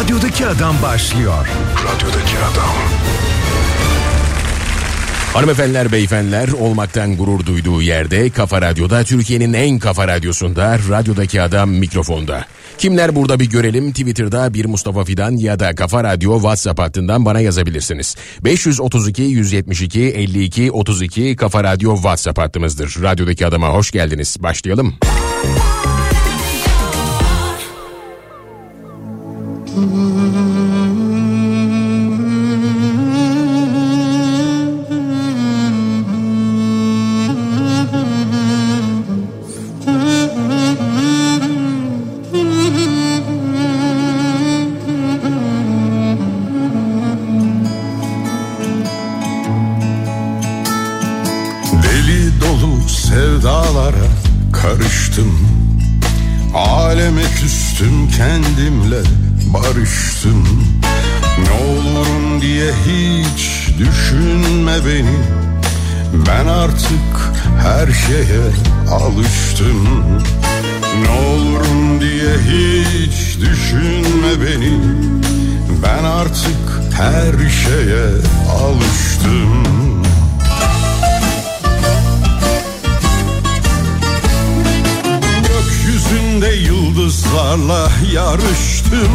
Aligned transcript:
Radyodaki 0.00 0.46
Adam 0.46 0.82
başlıyor. 0.82 1.48
Radyodaki 1.84 2.36
Adam. 2.38 2.74
Hanımefendiler, 5.32 5.92
beyefendiler 5.92 6.48
olmaktan 6.48 7.16
gurur 7.16 7.46
duyduğu 7.46 7.82
yerde 7.82 8.30
Kafa 8.30 8.62
Radyo'da 8.62 9.04
Türkiye'nin 9.04 9.52
en 9.52 9.78
kafa 9.78 10.08
radyosunda 10.08 10.78
radyodaki 10.88 11.42
adam 11.42 11.70
mikrofonda. 11.70 12.44
Kimler 12.78 13.16
burada 13.16 13.40
bir 13.40 13.50
görelim 13.50 13.90
Twitter'da 13.90 14.54
bir 14.54 14.64
Mustafa 14.64 15.04
Fidan 15.04 15.36
ya 15.36 15.58
da 15.58 15.74
Kafa 15.74 16.04
Radyo 16.04 16.34
WhatsApp 16.34 16.80
hattından 16.80 17.24
bana 17.24 17.40
yazabilirsiniz. 17.40 18.16
532 18.44 19.22
172 19.22 20.00
52 20.00 20.72
32 20.72 21.36
Kafa 21.36 21.64
Radyo 21.64 21.94
WhatsApp 21.94 22.38
hattımızdır. 22.38 23.02
Radyodaki 23.02 23.46
adama 23.46 23.68
hoş 23.68 23.90
geldiniz. 23.90 24.36
Başlayalım. 24.40 24.94
Deli 29.76 30.65
alıştım 69.56 69.88
Ne 71.02 71.10
olurum 71.10 72.00
diye 72.00 72.34
hiç 72.38 73.40
düşünme 73.40 74.40
beni. 74.40 74.78
Ben 75.82 76.04
artık 76.04 76.94
her 76.96 77.50
şeye 77.50 78.06
alıştım. 78.62 79.66
Gökyüzünde 85.48 86.54
yıldızlarla 86.54 87.88
yarıştım. 88.12 89.10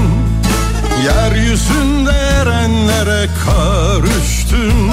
Yeryüzünde 1.06 2.12
erenlere 2.12 3.30
karıştım. 3.46 4.92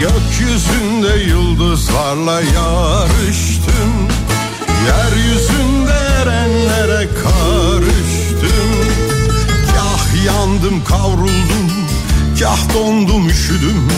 Gökyüzünde 0.00 1.24
yıldızlarla 1.24 2.40
yarıştım 2.40 4.09
Yeryüzünde 4.90 5.92
erenlere 6.22 7.08
karıştım. 7.22 8.70
Kah 9.74 10.24
yandım 10.26 10.84
kavruldum 10.84 11.70
Kah 12.40 12.74
dondum 12.74 13.28
üşüdüm. 13.28 13.88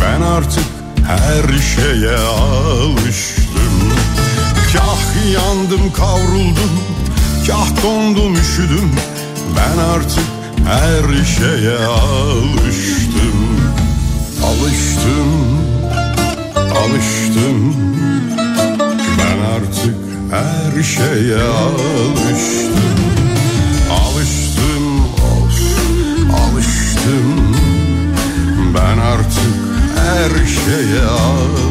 Ben 0.00 0.22
artık 0.22 0.64
her 1.06 1.58
şeye 1.58 2.16
alıştım. 2.16 3.74
Kah 4.72 5.32
yandım 5.32 5.92
kavruldum 5.92 6.80
Kah 7.46 7.82
dondum 7.84 8.34
üşüdüm. 8.34 8.90
Ben 9.56 9.78
artık 9.78 10.24
her 10.66 11.24
şeye 11.24 11.78
alıştım. 11.86 13.38
Alıştım 14.44 15.58
Alıştım 16.56 17.87
her 20.30 20.82
şeye 20.82 21.42
alıştım. 21.42 22.74
Alıştım 23.90 25.00
of 25.04 25.58
Alıştım. 26.40 27.56
Ben 28.74 28.98
artık 28.98 29.54
her 29.96 30.46
şeye 30.46 31.04
alıştım 31.04 31.67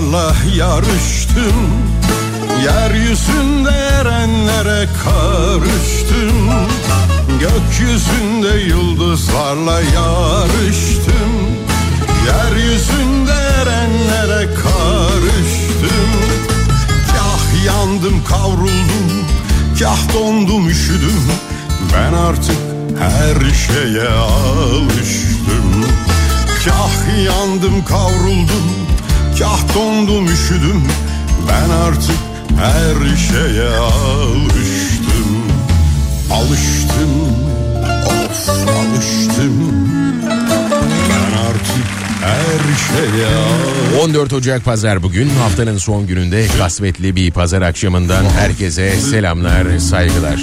yıldızlarla 0.00 0.34
yarıştım. 0.56 1.54
Yeryüzünde 2.64 3.70
erenlere 3.70 4.88
karıştım. 5.04 6.50
Gökyüzünde 7.40 8.60
yıldızlarla 8.60 9.80
yarıştım. 9.80 11.32
Yeryüzünde 12.26 13.32
erenlere 13.32 14.46
karıştım. 14.54 16.10
Kah 17.12 17.64
yandım 17.66 18.24
kavruldum. 18.24 19.26
Kah 19.78 20.14
dondum 20.14 20.68
üşüdüm. 20.68 21.22
Ben 21.94 22.12
artık 22.12 22.56
her 22.98 23.54
şeye 23.54 24.08
alıştım. 24.08 25.86
Kah 26.64 27.24
yandım 27.24 27.84
kavruldum 27.84 28.89
Kah 29.40 29.74
dondum 29.74 30.26
üşüdüm. 30.26 30.82
Ben 31.48 31.70
artık 31.70 32.16
her 32.58 33.16
şeye 33.16 33.68
alıştım. 33.76 35.28
Alıştım 36.30 37.10
Of 38.06 38.48
alıştım 38.48 39.89
her 42.22 42.76
şeye 42.76 43.26
alıştım 43.26 44.00
14 44.00 44.32
Ocak 44.32 44.64
Pazar 44.64 45.02
bugün 45.02 45.28
haftanın 45.28 45.78
son 45.78 46.06
gününde 46.06 46.46
kasvetli 46.58 47.16
bir 47.16 47.30
pazar 47.30 47.62
akşamından 47.62 48.24
herkese 48.24 48.96
selamlar, 48.96 49.78
saygılar. 49.78 50.40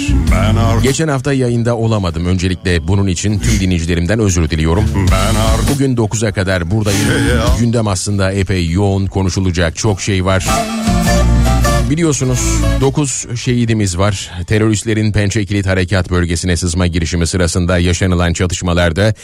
Geçen 0.82 1.08
hafta 1.08 1.32
yayında 1.32 1.76
olamadım. 1.76 2.26
Öncelikle 2.26 2.88
bunun 2.88 3.06
için 3.06 3.38
tüm 3.38 3.60
dinleyicilerimden 3.60 4.18
özür 4.18 4.50
diliyorum. 4.50 4.84
Bugün 5.74 5.96
9'a 5.96 6.32
kadar 6.32 6.70
buradayım. 6.70 7.08
Gündem 7.60 7.88
aslında 7.88 8.32
epey 8.32 8.70
yoğun 8.70 9.06
konuşulacak 9.06 9.76
çok 9.76 10.00
şey 10.00 10.24
var. 10.24 10.46
Biliyorsunuz 11.90 12.40
9 12.80 13.26
şehidimiz 13.36 13.98
var. 13.98 14.30
Teröristlerin 14.46 15.12
Pençe 15.12 15.44
Kilit 15.44 15.66
Harekat 15.66 16.10
Bölgesi'ne 16.10 16.56
sızma 16.56 16.86
girişimi 16.86 17.26
sırasında 17.26 17.78
yaşanılan 17.78 18.32
çatışmalarda 18.32 19.14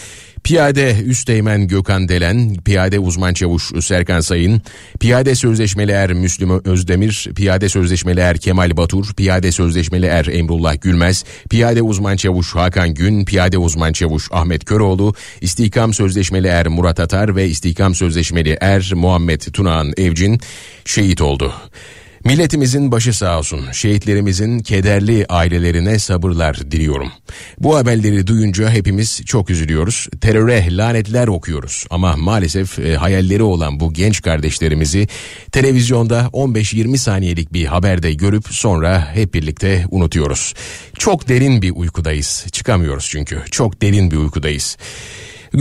Piyade 0.44 0.96
Üsteğmen 1.04 1.68
Gökhan 1.68 2.08
Delen, 2.08 2.54
Piyade 2.54 2.98
Uzman 2.98 3.34
Çavuş 3.34 3.72
Serkan 3.80 4.20
Sayın, 4.20 4.62
Piyade 5.00 5.34
Sözleşmeli 5.34 5.92
Er 5.92 6.12
Müslüm 6.12 6.64
Özdemir, 6.64 7.28
Piyade 7.36 7.68
Sözleşmeli 7.68 8.20
Er 8.20 8.38
Kemal 8.38 8.76
Batur, 8.76 9.14
Piyade 9.14 9.52
Sözleşmeli 9.52 10.06
Er 10.06 10.26
Emrullah 10.26 10.80
Gülmez, 10.80 11.24
Piyade 11.50 11.82
Uzman 11.82 12.16
Çavuş 12.16 12.54
Hakan 12.54 12.94
Gün, 12.94 13.24
Piyade 13.24 13.58
Uzman 13.58 13.92
Çavuş 13.92 14.28
Ahmet 14.32 14.64
Köroğlu, 14.64 15.14
İstihkam 15.40 15.94
Sözleşmeli 15.94 16.46
Er 16.46 16.68
Murat 16.68 17.00
Atar 17.00 17.36
ve 17.36 17.48
İstihkam 17.48 17.94
Sözleşmeli 17.94 18.58
Er 18.60 18.90
Muhammed 18.94 19.40
Tunağan 19.40 19.92
Evcin 19.96 20.40
şehit 20.84 21.20
oldu. 21.20 21.54
Milletimizin 22.24 22.92
başı 22.92 23.14
sağ 23.14 23.38
olsun. 23.38 23.72
Şehitlerimizin 23.72 24.58
kederli 24.58 25.26
ailelerine 25.28 25.98
sabırlar 25.98 26.70
diliyorum. 26.70 27.12
Bu 27.58 27.76
haberleri 27.76 28.26
duyunca 28.26 28.70
hepimiz 28.70 29.22
çok 29.26 29.50
üzülüyoruz. 29.50 30.08
Teröre 30.20 30.76
lanetler 30.76 31.28
okuyoruz. 31.28 31.86
Ama 31.90 32.16
maalesef 32.16 32.78
e, 32.78 32.96
hayalleri 32.96 33.42
olan 33.42 33.80
bu 33.80 33.92
genç 33.92 34.22
kardeşlerimizi 34.22 35.08
televizyonda 35.52 36.30
15-20 36.32 36.98
saniyelik 36.98 37.52
bir 37.52 37.64
haberde 37.64 38.12
görüp 38.14 38.44
sonra 38.50 39.14
hep 39.14 39.34
birlikte 39.34 39.84
unutuyoruz. 39.90 40.54
Çok 40.98 41.28
derin 41.28 41.62
bir 41.62 41.70
uykudayız. 41.70 42.46
Çıkamıyoruz 42.52 43.08
çünkü. 43.10 43.42
Çok 43.50 43.82
derin 43.82 44.10
bir 44.10 44.16
uykudayız. 44.16 44.76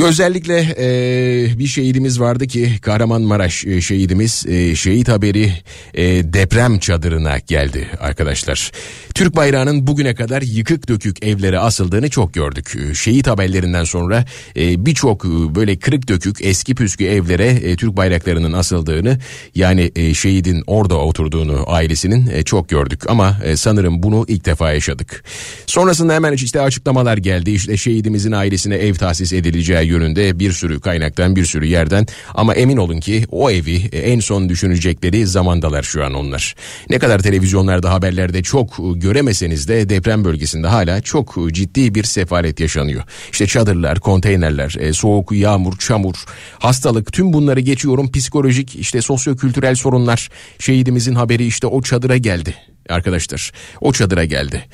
Özellikle 0.01 0.75
e, 0.77 1.59
bir 1.59 1.67
şehidimiz 1.67 2.19
vardı 2.19 2.47
ki 2.47 2.71
Kahramanmaraş 2.81 3.65
e, 3.65 3.81
şehidimiz 3.81 4.45
e, 4.47 4.75
şehit 4.75 5.09
haberi 5.09 5.51
e, 5.93 6.03
deprem 6.33 6.79
çadırına 6.79 7.37
geldi 7.37 7.87
arkadaşlar. 7.99 8.71
Türk 9.15 9.35
bayrağının 9.35 9.87
bugüne 9.87 10.15
kadar 10.15 10.41
yıkık 10.41 10.89
dökük 10.89 11.25
evlere 11.25 11.59
asıldığını 11.59 12.09
çok 12.09 12.33
gördük. 12.33 12.75
E, 12.75 12.93
şehit 12.93 13.27
haberlerinden 13.27 13.83
sonra 13.83 14.25
e, 14.57 14.85
birçok 14.85 15.25
e, 15.25 15.29
böyle 15.55 15.79
kırık 15.79 16.07
dökük 16.07 16.37
eski 16.41 16.75
püskü 16.75 17.05
evlere 17.05 17.47
e, 17.47 17.75
Türk 17.75 17.97
bayraklarının 17.97 18.53
asıldığını 18.53 19.17
yani 19.55 19.91
e, 19.95 20.13
şehidin 20.13 20.63
orada 20.67 20.97
oturduğunu 20.97 21.63
ailesinin 21.67 22.27
e, 22.33 22.43
çok 22.43 22.69
gördük. 22.69 23.09
Ama 23.09 23.37
e, 23.43 23.55
sanırım 23.55 24.03
bunu 24.03 24.25
ilk 24.27 24.45
defa 24.45 24.73
yaşadık. 24.73 25.23
Sonrasında 25.65 26.13
hemen 26.13 26.33
işte 26.33 26.61
açıklamalar 26.61 27.17
geldi. 27.17 27.51
İşte 27.51 27.77
şehidimizin 27.77 28.31
ailesine 28.31 28.75
ev 28.75 28.93
tahsis 28.93 29.33
edileceği 29.33 29.82
yönünde 29.83 30.39
bir 30.39 30.51
sürü 30.51 30.79
kaynaktan 30.79 31.35
bir 31.35 31.45
sürü 31.45 31.65
yerden 31.65 32.07
ama 32.33 32.53
emin 32.53 32.77
olun 32.77 32.99
ki 32.99 33.25
o 33.31 33.51
evi 33.51 33.75
en 33.91 34.19
son 34.19 34.49
düşünecekleri 34.49 35.27
zamandalar 35.27 35.83
şu 35.83 36.05
an 36.05 36.13
onlar. 36.13 36.55
Ne 36.89 36.99
kadar 36.99 37.19
televizyonlarda 37.19 37.93
haberlerde 37.93 38.43
çok 38.43 38.75
göremeseniz 38.95 39.67
de 39.67 39.89
deprem 39.89 40.25
bölgesinde 40.25 40.67
hala 40.67 41.01
çok 41.01 41.37
ciddi 41.51 41.95
bir 41.95 42.03
sefalet 42.03 42.59
yaşanıyor. 42.59 43.03
İşte 43.31 43.47
çadırlar, 43.47 43.99
konteynerler, 43.99 44.75
e, 44.79 44.93
soğuk, 44.93 45.31
yağmur, 45.31 45.77
çamur, 45.77 46.15
hastalık 46.59 47.13
tüm 47.13 47.33
bunları 47.33 47.59
geçiyorum 47.59 48.11
psikolojik 48.11 48.75
işte 48.75 49.01
sosyokültürel 49.01 49.75
sorunlar. 49.75 50.29
Şehidimizin 50.59 51.15
haberi 51.15 51.45
işte 51.45 51.67
o 51.67 51.81
çadıra 51.81 52.17
geldi 52.17 52.55
arkadaşlar. 52.89 53.51
O 53.81 53.93
çadıra 53.93 54.25
geldi. 54.25 54.65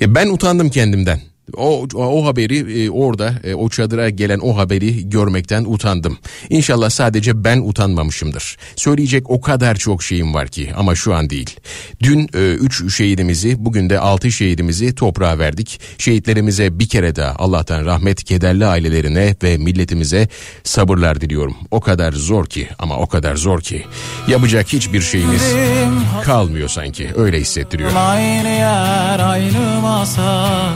E, 0.00 0.14
ben 0.14 0.28
utandım 0.28 0.70
kendimden. 0.70 1.20
O, 1.56 1.86
o 1.94 2.26
haberi 2.26 2.84
e, 2.84 2.90
orada 2.90 3.34
e, 3.44 3.54
o 3.54 3.68
çadıra 3.68 4.10
gelen 4.10 4.38
o 4.38 4.56
haberi 4.56 5.10
görmekten 5.10 5.64
utandım. 5.64 6.18
İnşallah 6.50 6.90
sadece 6.90 7.44
ben 7.44 7.60
utanmamışımdır. 7.60 8.56
Söyleyecek 8.76 9.30
o 9.30 9.40
kadar 9.40 9.74
çok 9.74 10.02
şeyim 10.02 10.34
var 10.34 10.48
ki 10.48 10.72
ama 10.76 10.94
şu 10.94 11.14
an 11.14 11.30
değil. 11.30 11.56
Dün 12.02 12.28
3 12.34 12.82
e, 12.82 12.88
şehidimizi 12.88 13.64
bugün 13.64 13.90
de 13.90 13.98
6 13.98 14.32
şehidimizi 14.32 14.94
toprağa 14.94 15.38
verdik. 15.38 15.80
Şehitlerimize 15.98 16.78
bir 16.78 16.88
kere 16.88 17.16
daha 17.16 17.34
Allah'tan 17.38 17.84
rahmet 17.84 18.24
kederli 18.24 18.66
ailelerine 18.66 19.36
ve 19.42 19.56
milletimize 19.56 20.28
sabırlar 20.64 21.20
diliyorum. 21.20 21.56
O 21.70 21.80
kadar 21.80 22.12
zor 22.12 22.46
ki 22.46 22.68
ama 22.78 22.96
o 22.96 23.06
kadar 23.06 23.36
zor 23.36 23.60
ki 23.60 23.84
yapacak 24.28 24.72
hiçbir 24.72 25.00
şeyimiz 25.00 25.42
kalmıyor 26.24 26.68
sanki 26.68 27.10
öyle 27.16 27.40
hissettiriyor. 27.40 27.90
Aynı 27.96 28.48
yer 28.48 29.18
aynı 29.18 29.80
masa 29.80 30.72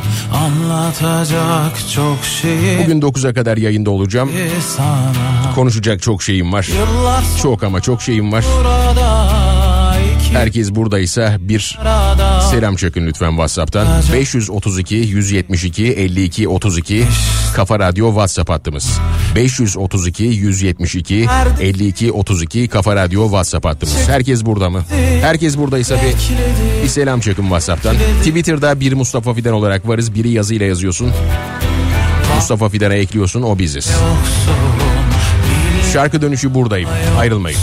Anlatacak 0.61 1.73
çok 1.95 2.25
şey. 2.25 2.79
Bugün 2.83 3.01
9'a 3.01 3.35
kadar 3.35 3.57
yayında 3.57 3.91
olacağım. 3.91 4.31
Sana. 4.77 5.55
Konuşacak 5.55 6.03
çok 6.03 6.23
şeyim 6.23 6.53
var. 6.53 6.69
Çok 7.43 7.63
ama 7.63 7.81
çok 7.81 8.03
şeyim 8.03 8.33
var. 8.33 8.45
Herkes 10.33 10.71
buradaysa 10.75 11.37
bir 11.41 11.79
selam 12.51 12.77
çekin 12.77 13.07
lütfen 13.07 13.31
WhatsApp'tan. 13.31 13.87
532 14.13 14.95
172 14.95 15.87
52 15.87 16.49
32 16.49 17.05
Kafa 17.57 17.79
Radyo 17.79 18.09
WhatsApp 18.09 18.51
hattımız. 18.51 18.99
532 19.35 20.25
172 20.25 21.27
52 21.61 22.13
32 22.13 22.69
Kafa 22.69 22.97
Radyo 22.97 23.25
WhatsApp 23.25 23.67
hattımız. 23.67 24.09
Herkes 24.09 24.45
burada 24.45 24.71
mı? 24.71 24.85
Herkes 25.21 25.59
buradaysa 25.59 25.97
bir, 25.97 26.15
bir 26.83 26.89
selam 26.89 27.21
çekin 27.21 27.43
WhatsApp'tan. 27.43 27.97
Twitter'da 28.19 28.81
bir 28.81 28.93
Mustafa 28.93 29.35
Fidan 29.35 29.53
olarak 29.53 29.89
varız. 29.89 30.15
Biri 30.15 30.31
yazıyla 30.31 30.67
yazıyorsun. 30.67 31.13
Mustafa 32.37 32.69
Fidan'a 32.69 32.95
ekliyorsun 32.95 33.43
o 33.43 33.59
biziz. 33.59 33.91
Şarkı 35.93 36.23
dönüşü 36.23 36.55
buradayım. 36.55 36.89
Ayrılmayın. 37.19 37.59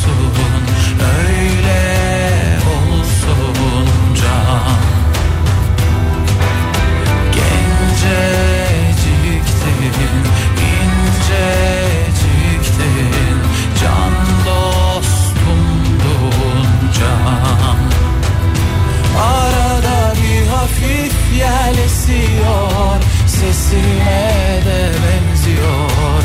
Sesime 23.68 24.62
de 24.66 24.92
benziyor 25.04 26.22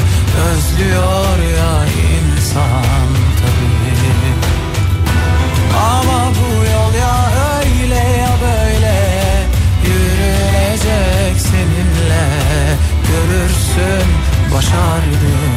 Özlüyor 0.46 1.38
ya 1.58 1.84
insan 1.86 3.08
tabii. 3.40 4.34
Ama 5.78 6.30
bu 6.30 6.64
yol 6.64 6.94
ya 7.00 7.16
öyle 7.58 7.94
ya 7.94 8.30
böyle 8.42 8.96
Yürünecek 9.86 11.40
seninle 11.40 12.26
Görürsün 13.08 14.08
başardım 14.54 15.52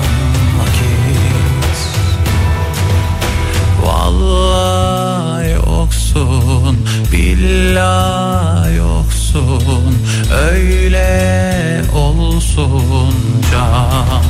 vakit. 0.59 1.15
Vallahi 3.85 5.51
yoksun 5.51 6.87
Billahi 7.11 8.75
yoksun 8.75 10.04
öyle 10.35 11.81
olsun 11.95 13.13
can 13.51 14.24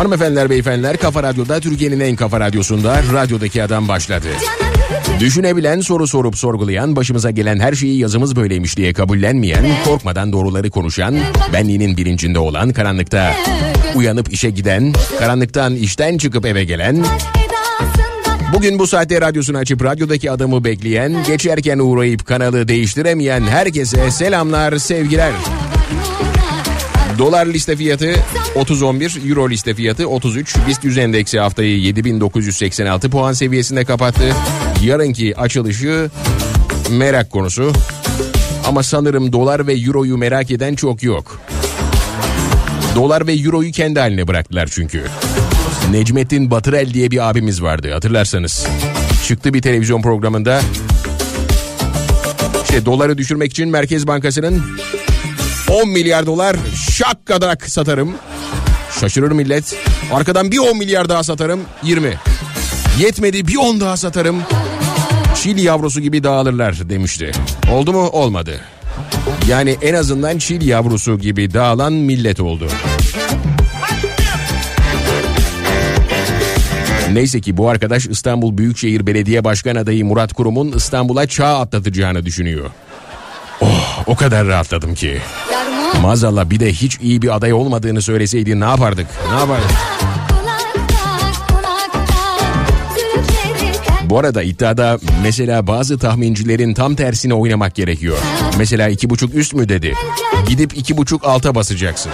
Hanımefendiler 0.00 0.50
beyefendiler 0.50 0.96
Kafa 0.96 1.22
Radyo'da 1.22 1.60
Türkiye'nin 1.60 2.00
en 2.00 2.16
kafa 2.16 2.40
radyosunda 2.40 3.02
radyodaki 3.12 3.62
adam 3.62 3.88
başladı. 3.88 4.26
Düşünebilen, 5.20 5.80
soru 5.80 6.06
sorup 6.06 6.36
sorgulayan, 6.36 6.96
başımıza 6.96 7.30
gelen 7.30 7.60
her 7.60 7.72
şeyi 7.72 7.98
yazımız 7.98 8.36
böyleymiş 8.36 8.76
diye 8.76 8.92
kabullenmeyen, 8.92 9.66
korkmadan 9.84 10.32
doğruları 10.32 10.70
konuşan, 10.70 11.16
benliğinin 11.52 11.96
bilincinde 11.96 12.38
olan, 12.38 12.72
karanlıkta 12.72 13.34
uyanıp 13.94 14.32
işe 14.32 14.50
giden, 14.50 14.92
karanlıktan 15.18 15.74
işten 15.74 16.18
çıkıp 16.18 16.46
eve 16.46 16.64
gelen, 16.64 17.04
Bugün 18.54 18.78
bu 18.78 18.86
saatte 18.86 19.20
radyosunu 19.20 19.58
açıp 19.58 19.84
radyodaki 19.84 20.30
adamı 20.30 20.64
bekleyen, 20.64 21.24
geçerken 21.26 21.78
uğrayıp 21.78 22.26
kanalı 22.26 22.68
değiştiremeyen 22.68 23.42
herkese 23.42 24.10
selamlar, 24.10 24.78
sevgiler. 24.78 25.32
Dolar 27.18 27.46
liste 27.46 27.76
fiyatı 27.76 28.14
30.11, 28.54 29.28
Euro 29.28 29.50
liste 29.50 29.74
fiyatı 29.74 30.08
33. 30.08 30.56
BIST 30.68 30.84
100 30.84 30.98
endeksi 30.98 31.38
haftayı 31.38 31.78
7986 31.80 33.10
puan 33.10 33.32
seviyesinde 33.32 33.84
kapattı. 33.84 34.34
Yarınki 34.84 35.36
açılışı 35.36 36.10
merak 36.90 37.30
konusu. 37.30 37.72
Ama 38.66 38.82
sanırım 38.82 39.32
dolar 39.32 39.66
ve 39.66 39.74
euroyu 39.74 40.16
merak 40.16 40.50
eden 40.50 40.74
çok 40.74 41.02
yok. 41.02 41.40
Dolar 42.94 43.26
ve 43.26 43.32
euroyu 43.32 43.72
kendi 43.72 44.00
haline 44.00 44.28
bıraktılar 44.28 44.68
çünkü. 44.72 45.04
Necmettin 45.90 46.50
Batırel 46.50 46.94
diye 46.94 47.10
bir 47.10 47.30
abimiz 47.30 47.62
vardı 47.62 47.92
hatırlarsanız. 47.92 48.66
Çıktı 49.26 49.54
bir 49.54 49.62
televizyon 49.62 50.02
programında. 50.02 50.60
İşte 52.62 52.84
doları 52.86 53.18
düşürmek 53.18 53.50
için 53.50 53.68
Merkez 53.68 54.06
Bankası'nın 54.06 54.62
10 55.68 55.88
milyar 55.88 56.26
dolar 56.26 56.56
şakkadak 56.90 57.70
satarım. 57.70 58.14
Şaşırır 59.00 59.32
millet. 59.32 59.76
Arkadan 60.12 60.50
bir 60.50 60.58
10 60.58 60.78
milyar 60.78 61.08
daha 61.08 61.24
satarım 61.24 61.60
20. 61.82 62.14
Yetmedi 62.98 63.46
bir 63.46 63.56
10 63.56 63.80
daha 63.80 63.96
satarım. 63.96 64.42
Çil 65.42 65.64
yavrusu 65.64 66.00
gibi 66.00 66.24
dağılırlar 66.24 66.88
demişti. 66.90 67.32
Oldu 67.72 67.92
mu? 67.92 68.08
Olmadı. 68.08 68.60
Yani 69.48 69.76
en 69.82 69.94
azından 69.94 70.38
çil 70.38 70.68
yavrusu 70.68 71.18
gibi 71.18 71.54
dağılan 71.54 71.92
millet 71.92 72.40
oldu. 72.40 72.68
Neyse 77.12 77.40
ki 77.40 77.56
bu 77.56 77.68
arkadaş 77.68 78.06
İstanbul 78.06 78.58
Büyükşehir 78.58 79.06
Belediye 79.06 79.44
Başkan 79.44 79.76
adayı 79.76 80.04
Murat 80.04 80.32
Kurum'un 80.32 80.72
İstanbul'a 80.72 81.26
çağ 81.26 81.58
atlatacağını 81.58 82.26
düşünüyor. 82.26 82.70
Oh 83.60 84.02
o 84.06 84.16
kadar 84.16 84.46
rahatladım 84.46 84.94
ki. 84.94 85.18
Maazallah 86.02 86.50
bir 86.50 86.60
de 86.60 86.72
hiç 86.72 86.98
iyi 87.00 87.22
bir 87.22 87.36
aday 87.36 87.52
olmadığını 87.52 88.02
söyleseydi 88.02 88.60
ne 88.60 88.64
yapardık? 88.64 89.06
Ne 89.32 89.38
yapardık? 89.40 89.70
Bu 94.04 94.18
arada 94.18 94.42
iddiada 94.42 94.98
mesela 95.22 95.66
bazı 95.66 95.98
tahmincilerin 95.98 96.74
tam 96.74 96.94
tersine 96.94 97.34
oynamak 97.34 97.74
gerekiyor. 97.74 98.18
Mesela 98.58 98.88
iki 98.88 99.10
buçuk 99.10 99.34
üst 99.34 99.54
mü 99.54 99.68
dedi. 99.68 99.94
Gidip 100.48 100.76
iki 100.76 100.96
buçuk 100.96 101.24
alta 101.24 101.54
basacaksın. 101.54 102.12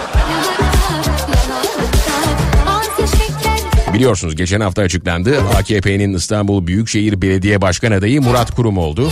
Biliyorsunuz 3.93 4.35
geçen 4.35 4.61
hafta 4.61 4.81
açıklandı. 4.81 5.41
AKP'nin 5.57 6.13
İstanbul 6.13 6.67
Büyükşehir 6.67 7.21
Belediye 7.21 7.61
Başkan 7.61 7.91
adayı 7.91 8.21
Murat 8.21 8.55
Kurum 8.55 8.77
oldu. 8.77 9.09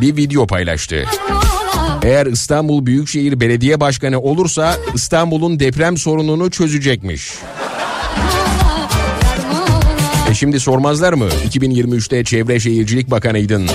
Bir 0.00 0.16
video 0.16 0.46
paylaştı. 0.46 1.04
Eğer 2.08 2.26
İstanbul 2.26 2.86
Büyükşehir 2.86 3.40
Belediye 3.40 3.80
Başkanı 3.80 4.20
olursa 4.20 4.76
İstanbul'un 4.94 5.60
deprem 5.60 5.96
sorununu 5.96 6.50
çözecekmiş. 6.50 7.32
E 10.30 10.34
şimdi 10.34 10.60
sormazlar 10.60 11.12
mı 11.12 11.28
2023'te 11.50 12.24
Çevre 12.24 12.60
Şehircilik 12.60 13.10
Bakanıydın 13.10 13.68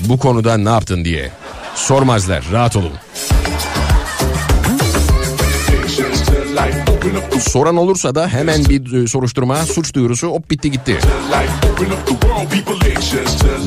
bu 0.00 0.18
konuda 0.18 0.56
ne 0.56 0.68
yaptın 0.68 1.04
diye. 1.04 1.30
Sormazlar 1.74 2.44
rahat 2.52 2.76
olun. 2.76 2.92
Soran 7.40 7.76
olursa 7.76 8.14
da 8.14 8.28
hemen 8.28 8.64
bir 8.64 9.08
soruşturma, 9.08 9.56
suç 9.56 9.94
duyurusu 9.94 10.28
hop 10.28 10.50
bitti 10.50 10.70
gitti. 10.70 10.96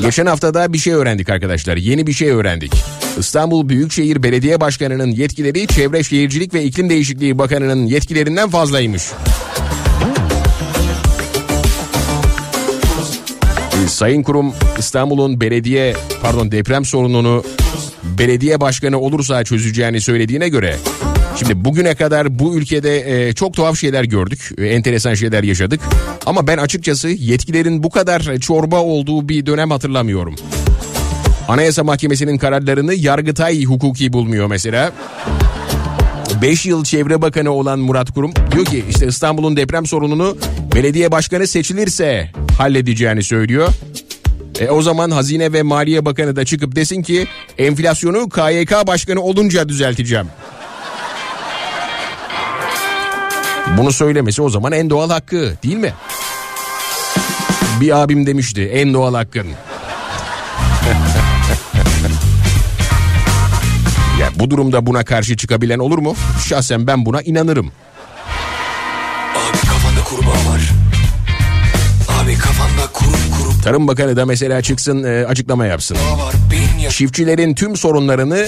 Geçen 0.02 0.26
hafta 0.26 0.54
da 0.54 0.72
bir 0.72 0.78
şey 0.78 0.92
öğrendik 0.92 1.30
arkadaşlar. 1.30 1.76
Yeni 1.76 2.06
bir 2.06 2.12
şey 2.12 2.30
öğrendik. 2.30 2.72
İstanbul 3.18 3.68
Büyükşehir 3.68 4.22
Belediye 4.22 4.60
Başkanı'nın 4.60 5.10
yetkileri 5.10 5.66
Çevre 5.66 6.02
Şehircilik 6.02 6.54
ve 6.54 6.64
İklim 6.64 6.90
Değişikliği 6.90 7.38
Bakanı'nın 7.38 7.86
yetkilerinden 7.86 8.50
fazlaymış. 8.50 9.02
Sayın 13.86 14.22
Kurum 14.22 14.52
İstanbul'un 14.78 15.40
belediye 15.40 15.96
pardon 16.22 16.52
deprem 16.52 16.84
sorununu 16.84 17.44
belediye 18.18 18.60
başkanı 18.60 18.98
olursa 19.00 19.44
çözeceğini 19.44 20.00
söylediğine 20.00 20.48
göre 20.48 20.76
Şimdi 21.38 21.64
bugüne 21.64 21.94
kadar 21.94 22.38
bu 22.38 22.56
ülkede 22.56 23.28
e, 23.28 23.32
çok 23.32 23.54
tuhaf 23.54 23.78
şeyler 23.78 24.04
gördük. 24.04 24.50
E, 24.58 24.66
enteresan 24.66 25.14
şeyler 25.14 25.42
yaşadık. 25.42 25.80
Ama 26.26 26.46
ben 26.46 26.58
açıkçası 26.58 27.08
yetkilerin 27.08 27.82
bu 27.82 27.90
kadar 27.90 28.38
çorba 28.40 28.80
olduğu 28.80 29.28
bir 29.28 29.46
dönem 29.46 29.70
hatırlamıyorum. 29.70 30.34
Anayasa 31.48 31.84
Mahkemesi'nin 31.84 32.38
kararlarını 32.38 32.94
Yargıtay 32.94 33.64
hukuki 33.64 34.12
bulmuyor 34.12 34.46
mesela. 34.46 34.92
5 36.42 36.66
yıl 36.66 36.84
çevre 36.84 37.22
bakanı 37.22 37.50
olan 37.50 37.78
Murat 37.78 38.10
Kurum 38.14 38.32
diyor 38.52 38.64
ki 38.64 38.84
işte 38.90 39.06
İstanbul'un 39.06 39.56
deprem 39.56 39.86
sorununu 39.86 40.36
belediye 40.74 41.12
başkanı 41.12 41.46
seçilirse 41.46 42.30
halledeceğini 42.58 43.22
söylüyor. 43.22 43.68
E 44.60 44.70
o 44.70 44.82
zaman 44.82 45.10
Hazine 45.10 45.52
ve 45.52 45.62
Maliye 45.62 46.04
Bakanı 46.04 46.36
da 46.36 46.44
çıkıp 46.44 46.76
desin 46.76 47.02
ki 47.02 47.26
enflasyonu 47.58 48.28
KYK 48.28 48.86
başkanı 48.86 49.20
olunca 49.22 49.68
düzelteceğim. 49.68 50.26
Bunu 53.76 53.92
söylemesi 53.92 54.42
o 54.42 54.48
zaman 54.50 54.72
en 54.72 54.90
doğal 54.90 55.10
hakkı 55.10 55.52
değil 55.62 55.76
mi? 55.76 55.92
Bir 57.80 58.02
abim 58.02 58.26
demişti 58.26 58.64
en 58.74 58.94
doğal 58.94 59.14
hakkın. 59.14 59.46
ya 64.20 64.28
bu 64.34 64.50
durumda 64.50 64.86
buna 64.86 65.04
karşı 65.04 65.36
çıkabilen 65.36 65.78
olur 65.78 65.98
mu? 65.98 66.14
Şahsen 66.48 66.86
ben 66.86 67.06
buna 67.06 67.22
inanırım. 67.22 67.72
Abi 69.36 69.58
kafanda 69.58 70.00
kurbağa 70.04 70.50
var. 70.50 70.60
Abi 72.22 72.38
kafanda 72.38 72.86
kurup 72.92 73.16
kurup 73.38 73.62
Tarım 73.64 73.88
Bakanı 73.88 74.16
da 74.16 74.26
mesela 74.26 74.62
çıksın 74.62 75.04
e, 75.04 75.26
açıklama 75.26 75.66
yapsın. 75.66 75.96
var. 75.96 76.34
Çiftçilerin 76.90 77.54
tüm 77.54 77.76
sorunlarını 77.76 78.46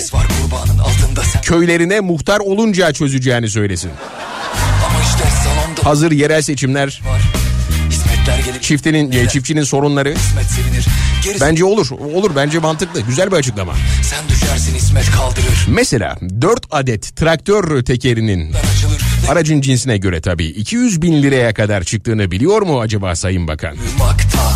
köylerine 1.42 2.00
muhtar 2.00 2.38
olunca 2.38 2.92
çözeceğini 2.92 3.48
söylesin. 3.48 3.90
Hazır 5.84 6.10
yerel 6.12 6.42
seçimler 6.42 7.02
çiftinin 8.60 9.12
e, 9.12 9.28
çiftçinin 9.28 9.62
sorunları 9.62 10.14
bence 11.40 11.64
olur. 11.64 11.90
Olur 11.90 12.30
bence 12.36 12.58
mantıklı. 12.58 13.00
Güzel 13.00 13.30
bir 13.32 13.36
açıklama. 13.36 13.74
sen 14.02 14.28
düşersin 14.28 14.74
İsmet 14.74 15.10
kaldırır. 15.10 15.66
Mesela 15.68 16.18
4 16.40 16.66
adet 16.70 17.16
traktör 17.16 17.84
tekerinin 17.84 18.52
aracın 19.28 19.60
cinsine 19.60 19.96
göre 19.98 20.20
tabii 20.20 20.46
200 20.46 21.02
bin 21.02 21.22
liraya 21.22 21.54
kadar 21.54 21.82
çıktığını 21.84 22.30
biliyor 22.30 22.62
mu 22.62 22.80
acaba 22.80 23.16
Sayın 23.16 23.48
Bakan? 23.48 23.76
Uyumakta. 23.76 24.50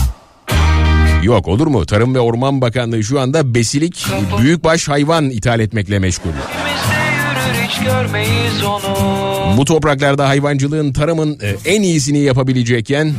Yok 1.23 1.49
olur 1.49 1.67
mu? 1.67 1.87
Tarım 1.87 2.15
ve 2.15 2.21
Orman 2.21 2.61
Bakanlığı 2.61 3.05
şu 3.05 3.21
anda 3.21 3.55
besilik 3.55 4.07
büyükbaş 4.41 4.89
hayvan 4.89 5.31
ithal 5.31 5.61
etmekle 5.61 5.99
meşgul. 5.99 6.29
yürür 6.31 7.69
hiç 7.69 7.79
görmeyiz 7.85 8.65
onu 8.65 9.34
Bu 9.57 9.65
topraklarda 9.65 10.29
hayvancılığın 10.29 10.93
tarımın 10.93 11.39
e, 11.43 11.55
en 11.65 11.83
iyisini 11.83 12.19
yapabilecekken 12.19 13.13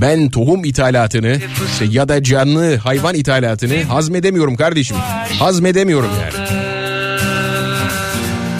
ben 0.00 0.30
tohum 0.30 0.64
ithalatını 0.64 1.38
işte 1.72 1.84
ya 1.84 2.08
da 2.08 2.22
canlı 2.22 2.76
hayvan 2.76 3.14
ithalatını 3.14 3.82
hazmedemiyorum 3.82 4.56
kardeşim. 4.56 4.96
Hazmedemiyorum 5.38 6.10
yani. 6.22 6.48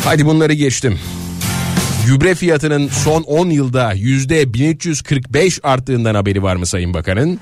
Hadi 0.05 0.27
bunları 0.27 0.53
geçtim. 0.53 0.99
Gübre 2.07 2.35
fiyatının 2.35 2.89
son 2.89 3.23
10 3.23 3.51
yılda 3.51 3.93
yüzde 3.93 4.55
1345 4.55 5.61
arttığından 5.63 6.15
haberi 6.15 6.43
var 6.43 6.57
mı 6.57 6.67
Sayın 6.67 6.95
Bakan'ın? 6.95 7.41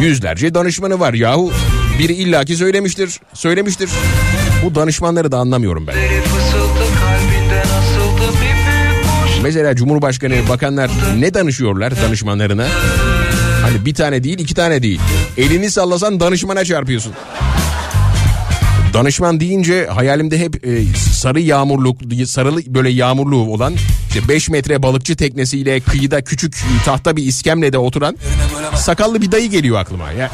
Yüzlerce 0.00 0.54
danışmanı 0.54 1.00
var 1.00 1.14
yahu. 1.14 1.52
Biri 1.98 2.12
illaki 2.12 2.56
söylemiştir, 2.56 3.20
söylemiştir. 3.34 3.90
Bu 4.64 4.74
danışmanları 4.74 5.32
da 5.32 5.38
anlamıyorum 5.38 5.86
ben. 5.86 5.94
Mesela 9.42 9.76
Cumhurbaşkanı, 9.76 10.48
bakanlar 10.48 10.90
ne 11.18 11.34
danışıyorlar 11.34 12.02
danışmanlarına? 12.02 12.66
Hani 13.62 13.84
bir 13.86 13.94
tane 13.94 14.24
değil, 14.24 14.38
iki 14.38 14.54
tane 14.54 14.82
değil. 14.82 15.00
Elini 15.36 15.70
sallasan 15.70 16.20
danışmana 16.20 16.64
çarpıyorsun. 16.64 17.12
Danışman 18.94 19.40
deyince 19.40 19.86
hayalimde 19.86 20.38
hep 20.38 20.66
e, 20.66 20.84
sarı 21.12 21.40
yağmurluk, 21.40 22.00
sarılı 22.26 22.60
böyle 22.66 22.90
yağmurlu 22.90 23.36
olan 23.36 23.74
işte 24.08 24.28
5 24.28 24.48
metre 24.48 24.82
balıkçı 24.82 25.16
teknesiyle 25.16 25.80
kıyıda 25.80 26.24
küçük 26.24 26.56
tahta 26.84 27.16
bir 27.16 27.24
iskemlede 27.24 27.78
oturan 27.78 28.16
sakallı 28.76 29.22
bir 29.22 29.32
dayı 29.32 29.50
geliyor 29.50 29.78
aklıma. 29.78 30.12
Ya, 30.12 30.30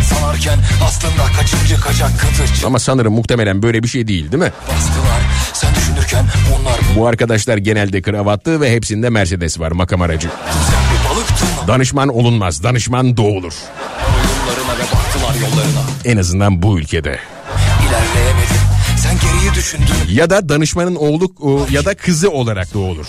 Falan 0.00 0.20
sanarken 0.20 0.58
aslında 0.84 1.24
kaçıncı 1.36 1.80
kaçak 1.80 2.20
kıtır 2.20 2.66
ama 2.66 2.78
sanırım 2.78 3.14
muhtemelen 3.14 3.62
böyle 3.62 3.82
bir 3.82 3.88
şey 3.88 4.08
değil 4.08 4.32
değil 4.32 4.42
mi? 4.42 4.52
bastılar. 4.68 5.20
Sen 5.52 5.74
düşünürken 5.74 6.24
onlar 6.60 6.80
Bu 6.96 7.06
arkadaşlar 7.06 7.56
genelde 7.56 8.02
kravatlı 8.02 8.60
ve 8.60 8.72
hepsinde 8.72 9.10
Mercedes 9.10 9.60
var 9.60 9.72
makam 9.72 10.02
aracı. 10.02 10.28
Danışman 11.68 12.08
olunmaz, 12.08 12.62
danışman 12.62 13.16
doğulur. 13.16 13.52
Yollarına 13.52 14.78
ve 14.78 14.82
baktılar 14.82 15.48
yollarına. 15.48 15.80
En 16.04 16.16
azından 16.16 16.62
bu 16.62 16.78
ülkede. 16.78 17.18
İlerleyemedin. 17.88 18.58
Sen 18.96 19.14
geriye 19.14 19.48
neyi 19.48 19.54
düşündün? 19.54 19.94
Ya 20.10 20.30
da 20.30 20.48
danışmanın 20.48 20.94
oğlu 20.94 21.32
ya 21.70 21.84
da 21.84 21.94
kızı 21.94 22.30
olarak 22.30 22.74
doğulur. 22.74 23.06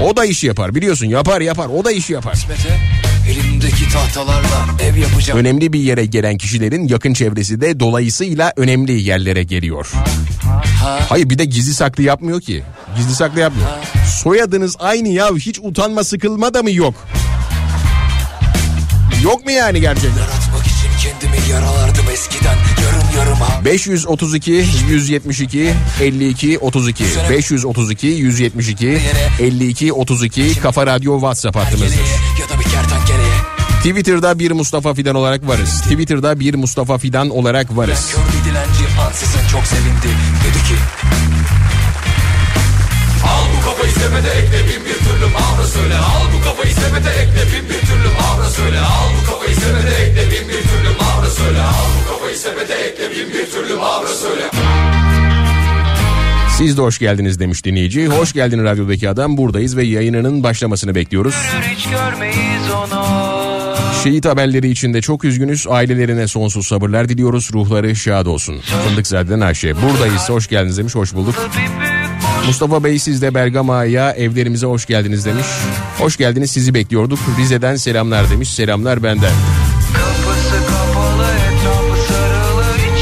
O 0.00 0.16
da 0.16 0.24
işi 0.24 0.46
yapar 0.46 0.74
biliyorsun 0.74 1.06
yapar 1.06 1.40
yapar 1.40 1.66
o 1.66 1.84
da 1.84 1.92
işi 1.92 2.12
yapar. 2.12 2.32
Kısmete 2.32 2.78
tahtalarla 3.94 4.66
ev 4.82 4.96
yapacağım. 4.96 5.38
Önemli 5.40 5.72
bir 5.72 5.80
yere 5.80 6.06
gelen 6.06 6.38
kişilerin 6.38 6.88
yakın 6.88 7.14
çevresi 7.14 7.60
de 7.60 7.80
dolayısıyla 7.80 8.52
önemli 8.56 9.02
yerlere 9.02 9.42
geliyor. 9.42 9.92
Hayır 11.08 11.30
bir 11.30 11.38
de 11.38 11.44
gizli 11.44 11.74
saklı 11.74 12.02
yapmıyor 12.02 12.40
ki. 12.40 12.62
Gizli 12.96 13.14
saklı 13.14 13.40
yapmıyor. 13.40 13.68
Soyadınız 14.22 14.76
aynı 14.78 15.08
ya 15.08 15.34
hiç 15.34 15.58
utanma 15.62 16.04
sıkılma 16.04 16.54
da 16.54 16.62
mı 16.62 16.70
yok? 16.70 16.94
Yok 19.24 19.44
mu 19.44 19.50
yani 19.50 19.80
gerçekten? 19.80 20.20
Yaratmak 20.20 20.66
için 20.66 20.88
kendimi 21.02 21.50
yaralardım 21.52 22.04
eskiden. 22.12 22.56
Yarım 22.84 23.18
yarım 23.18 23.40
ha. 23.40 23.64
532 23.64 24.64
172 24.90 25.70
52 26.02 26.58
32 26.58 27.04
532 27.30 28.06
172 28.06 28.98
52 29.40 29.92
32 29.92 30.60
Kafa 30.60 30.86
Radyo 30.86 31.14
WhatsApp 31.14 31.56
hattımızdır. 31.56 32.00
Twitter'da 33.84 34.38
bir 34.38 34.50
Mustafa 34.50 34.94
Fidan 34.94 35.14
olarak 35.14 35.48
varız. 35.48 35.80
Twitter'da 35.80 36.40
bir 36.40 36.54
Mustafa 36.54 36.98
Fidan 36.98 37.30
olarak 37.30 37.76
varız. 37.76 38.14
Kör 38.14 38.22
bir 38.22 38.50
dilenci 38.50 39.00
ansızın 39.06 39.46
çok 39.52 39.66
sevindi. 39.66 40.10
Dedi 40.44 40.58
ki 40.68 40.76
Al 43.24 43.44
bu 43.56 43.64
kafayı 43.64 43.92
sepete 43.92 44.38
ekle 44.38 44.58
bin 44.58 44.84
bir 44.84 44.98
türlü 45.04 45.32
mavra 45.32 45.66
söyle 45.66 45.94
Al 45.94 46.24
bu 46.34 46.44
kafayı 46.44 46.74
sepete 46.74 47.10
ekle 47.10 47.42
bin 47.52 47.68
bir 47.68 47.80
türlü 47.80 48.08
mavra 48.20 48.50
söyle 48.50 48.80
Al 48.80 49.08
bu 49.16 49.30
kafayı 49.30 49.56
sepete 49.56 50.02
ekle 50.02 50.30
bin 50.30 50.48
bir 50.48 50.62
türlü 50.62 50.90
mavra 51.00 51.30
söyle 51.30 51.60
Al 51.60 51.88
bu 51.96 52.12
kafayı 52.12 52.36
sepete 52.36 52.74
ekle 52.74 53.10
bin 53.10 53.28
bir 53.34 53.50
türlü 53.50 53.74
mavra 53.74 54.08
söyle 54.08 54.50
Siz 56.56 56.76
de 56.76 56.82
hoş 56.82 56.98
geldiniz 56.98 57.40
demiş 57.40 57.64
dinleyici. 57.64 58.06
Hoş 58.06 58.32
geldin 58.32 58.64
radyodaki 58.64 59.08
adam 59.08 59.36
buradayız 59.36 59.76
ve 59.76 59.84
yayınının 59.84 60.42
başlamasını 60.42 60.94
bekliyoruz. 60.94 61.34
Hiç 61.34 61.88
görmeyiz 61.88 62.70
onu 62.70 63.33
Şehit 64.04 64.26
haberleri 64.26 64.70
için 64.70 64.94
de 64.94 65.00
çok 65.00 65.24
üzgünüz. 65.24 65.66
Ailelerine 65.68 66.28
sonsuz 66.28 66.66
sabırlar 66.66 67.08
diliyoruz. 67.08 67.50
Ruhları 67.52 67.96
şad 67.96 68.26
olsun. 68.26 68.60
Fındıkzade'den 68.88 69.40
Ayşe. 69.40 69.74
Buradayız. 69.82 70.30
Hoş 70.30 70.48
geldiniz 70.48 70.78
demiş. 70.78 70.94
Hoş 70.94 71.14
bulduk. 71.14 71.34
Mustafa 72.46 72.84
Bey 72.84 72.98
siz 72.98 73.22
de 73.22 73.34
Bergama'ya 73.34 74.12
evlerimize 74.12 74.66
hoş 74.66 74.86
geldiniz 74.86 75.24
demiş. 75.24 75.46
Hoş 75.98 76.16
geldiniz 76.16 76.50
sizi 76.50 76.74
bekliyorduk. 76.74 77.18
Rize'den 77.38 77.76
selamlar 77.76 78.30
demiş. 78.30 78.54
Selamlar 78.54 79.02
benden. 79.02 79.32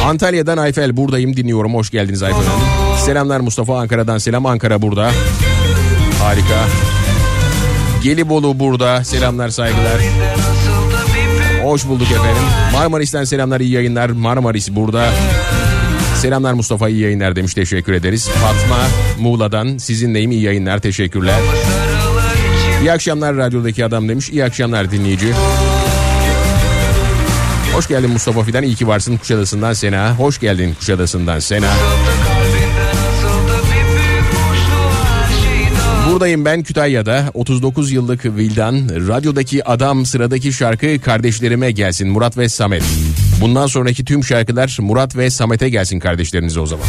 Antalya'dan 0.04 0.58
Ayfel 0.58 0.96
buradayım 0.96 1.36
dinliyorum. 1.36 1.74
Hoş 1.74 1.90
geldiniz 1.90 2.22
Ayfel 2.22 2.44
Hanım. 2.44 2.98
Selamlar 2.98 3.40
Mustafa 3.40 3.78
Ankara'dan 3.80 4.18
selam. 4.18 4.46
Ankara 4.46 4.82
burada. 4.82 5.10
Harika. 6.22 6.64
Gelibolu 8.02 8.58
burada. 8.58 9.04
Selamlar 9.04 9.48
saygılar. 9.48 10.00
Hoş 11.72 11.88
bulduk 11.88 12.10
efendim. 12.10 12.42
Marmaris'ten 12.72 13.24
selamlar 13.24 13.60
iyi 13.60 13.70
yayınlar. 13.70 14.10
Marmaris 14.10 14.70
burada. 14.70 15.10
Selamlar 16.16 16.52
Mustafa 16.52 16.88
iyi 16.88 17.00
yayınlar 17.00 17.36
demiş 17.36 17.54
teşekkür 17.54 17.92
ederiz. 17.92 18.28
Fatma 18.28 18.78
Muğla'dan 19.18 19.78
sizinleyim 19.78 20.30
iyi 20.30 20.42
yayınlar 20.42 20.78
teşekkürler. 20.78 21.40
İyi 22.80 22.92
akşamlar 22.92 23.36
radyodaki 23.36 23.84
adam 23.84 24.08
demiş. 24.08 24.30
İyi 24.30 24.44
akşamlar 24.44 24.90
dinleyici. 24.90 25.32
Hoş 27.74 27.88
geldin 27.88 28.10
Mustafa 28.10 28.42
Fidan. 28.42 28.62
İyi 28.62 28.74
ki 28.74 28.88
varsın 28.88 29.16
Kuşadası'ndan 29.16 29.72
Sena. 29.72 30.18
Hoş 30.18 30.40
geldin 30.40 30.74
Kuşadası'ndan 30.74 31.38
Sena. 31.38 31.68
Buradayım 36.12 36.44
ben 36.44 36.62
Kütahya'da. 36.62 37.30
39 37.34 37.92
yıllık 37.92 38.24
Vildan. 38.24 38.88
Radyodaki 39.08 39.64
adam 39.64 40.06
sıradaki 40.06 40.52
şarkı 40.52 41.00
kardeşlerime 41.00 41.70
gelsin 41.70 42.08
Murat 42.08 42.38
ve 42.38 42.48
Samet. 42.48 42.82
Bundan 43.40 43.66
sonraki 43.66 44.04
tüm 44.04 44.24
şarkılar 44.24 44.76
Murat 44.80 45.16
ve 45.16 45.30
Samet'e 45.30 45.68
gelsin 45.68 45.98
kardeşlerinize 45.98 46.60
o 46.60 46.66
zaman. 46.66 46.86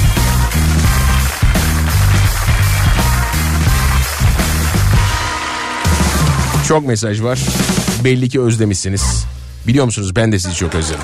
Çok 6.67 6.88
mesaj 6.88 7.21
var. 7.21 7.39
Belli 8.04 8.30
ki 8.30 8.41
özlemişsiniz. 8.41 9.26
Biliyor 9.67 9.86
musunuz 9.86 10.15
ben 10.15 10.32
de 10.32 10.39
sizi 10.39 10.56
çok 10.56 10.76
özledim. 10.76 11.04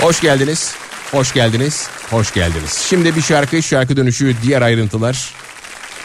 Hoş 0.00 0.20
geldiniz. 0.20 0.74
Hoş 1.10 1.34
geldiniz. 1.34 1.88
Hoş 2.10 2.34
geldiniz. 2.34 2.86
Şimdi 2.88 3.16
bir 3.16 3.22
şarkı, 3.22 3.62
şarkı 3.62 3.96
dönüşü, 3.96 4.34
diğer 4.42 4.62
ayrıntılar. 4.62 5.34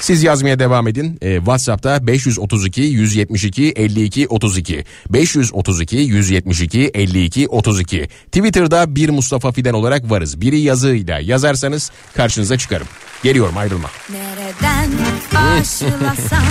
Siz 0.03 0.23
yazmaya 0.23 0.59
devam 0.59 0.87
edin. 0.87 1.17
Ee, 1.21 1.37
WhatsApp'ta 1.37 2.07
532 2.07 2.81
172 2.81 3.73
52 3.75 4.27
32. 4.27 4.85
532 5.09 5.97
172 5.97 6.91
52 6.93 7.47
32. 7.47 8.07
Twitter'da 8.25 8.95
bir 8.95 9.09
Mustafa 9.09 9.51
Fidan 9.51 9.73
olarak 9.73 10.09
varız. 10.11 10.41
Biri 10.41 10.59
yazıyla 10.59 11.19
yazarsanız 11.19 11.91
karşınıza 12.15 12.57
çıkarım. 12.57 12.87
Geliyorum 13.23 13.57
ayrılma. 13.57 13.89
Nereden 14.09 14.91
başlasam, 15.33 16.43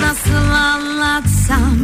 nasıl 0.00 0.50
anlatsam 0.50 1.76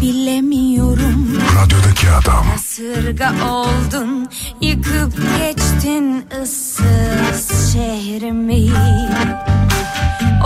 bilemiyorum. 0.00 1.38
Radyodaki 1.56 2.10
adam. 2.10 2.46
Kasırga 2.52 3.32
oldun, 3.48 4.28
yıkıp 4.60 5.12
geçtin 5.38 6.26
ıssız 6.42 7.72
şehrimi. 7.72 8.70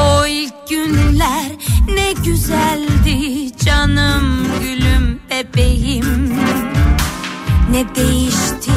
O 0.01 0.27
ilk 0.27 0.69
günler 0.69 1.47
ne 1.95 2.13
güzeldi 2.13 3.51
canım 3.65 4.47
gülüm 4.61 5.21
bebeğim. 5.31 6.37
Ne 7.71 7.95
değişti 7.95 8.73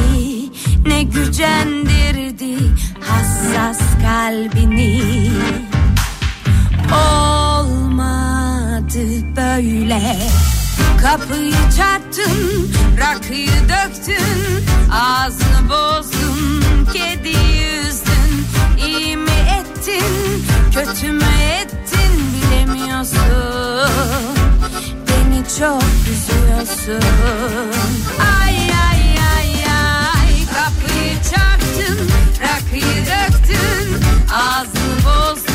ne 0.86 1.02
gücendirdi 1.02 2.56
hassas 3.00 3.80
kalbini. 4.02 5.02
Olmadı 6.92 8.18
böyle. 9.36 10.16
Kapıyı 11.02 11.54
çarptın, 11.76 12.72
rakıyı 13.00 13.50
döktün 13.68 14.64
Ağzını 14.92 15.68
bozdun, 15.68 16.86
kediyi 16.92 17.80
üzdün 17.80 18.46
İyi 18.86 19.16
mi 19.16 19.30
ettin, 19.30 20.44
kötü 20.74 21.12
mü 21.12 21.24
ettin 21.62 22.12
bilemiyorsun. 22.34 23.20
Beni 25.08 25.42
çok 25.58 25.82
üzüyorsun. 26.12 27.04
Ay 28.44 28.69
rakıyı 32.42 33.06
döktün 33.06 33.94
Ağzını 34.34 34.96
bozdun, 35.04 35.49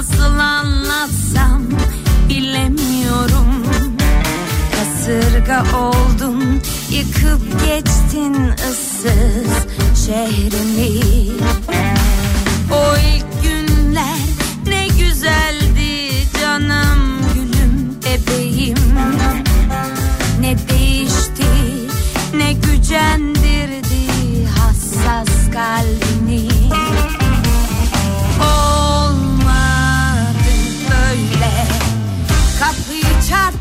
nasıl 0.00 0.38
anlatsam 0.38 1.62
bilemiyorum. 2.28 3.64
Kasırga 4.72 5.64
oldun, 5.76 6.60
yıkıp 6.90 7.64
geçtin 7.64 8.34
ıssız 8.70 9.66
şehrimi. 10.06 11.00
O 12.72 12.96
ilk 12.96 13.42
günler 13.42 14.18
ne 14.66 14.88
güzeldi 14.88 16.10
canım 16.40 17.20
gülüm 17.34 17.96
bebeğim. 18.04 18.78
Ne 20.40 20.56
değişti, 20.68 21.50
ne 22.34 22.52
gücendirdi 22.52 24.06
hassas 24.58 25.50
kalbini. 25.52 26.89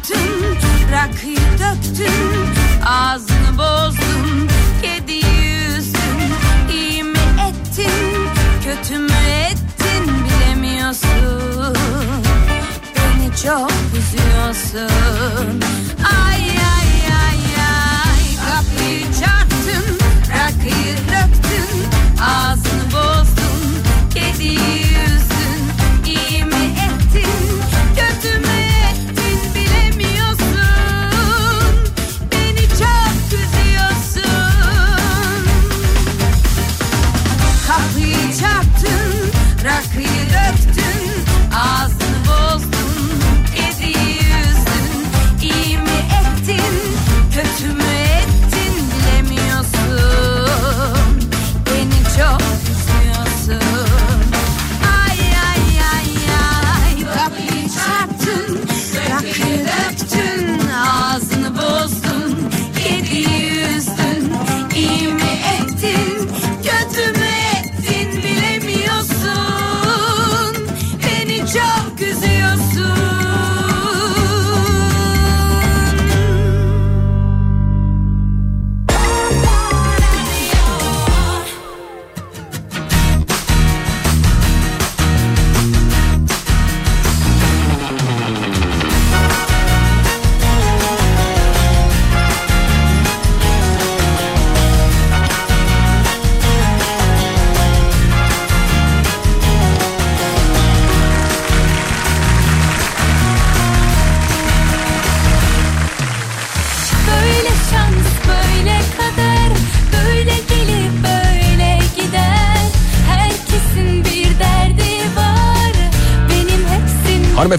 yaktın 0.09 0.57
Rakıyı 0.91 1.37
döktün 1.37 2.47
Ağzını 2.85 3.57
bozdun 3.57 4.49
Kediyi 4.81 5.67
üzdün 5.77 6.33
İyi 6.73 7.03
mi 7.03 7.19
ettin 7.49 8.27
Kötü 8.63 8.99
mü 8.99 9.11
ettin 9.49 10.13
Bilemiyorsun. 10.25 11.75
Beni 12.95 13.35
çok 13.43 13.71
üzüyorsun. 13.97 15.59
Ay 16.25 16.41
ay 16.49 16.89
ay 17.21 17.41
ay 17.61 18.21
Kapıyı 18.45 19.03
çarptın 19.03 19.99
Rakıyı 20.29 20.97
döktün 20.97 21.83
Ağzını 22.21 22.68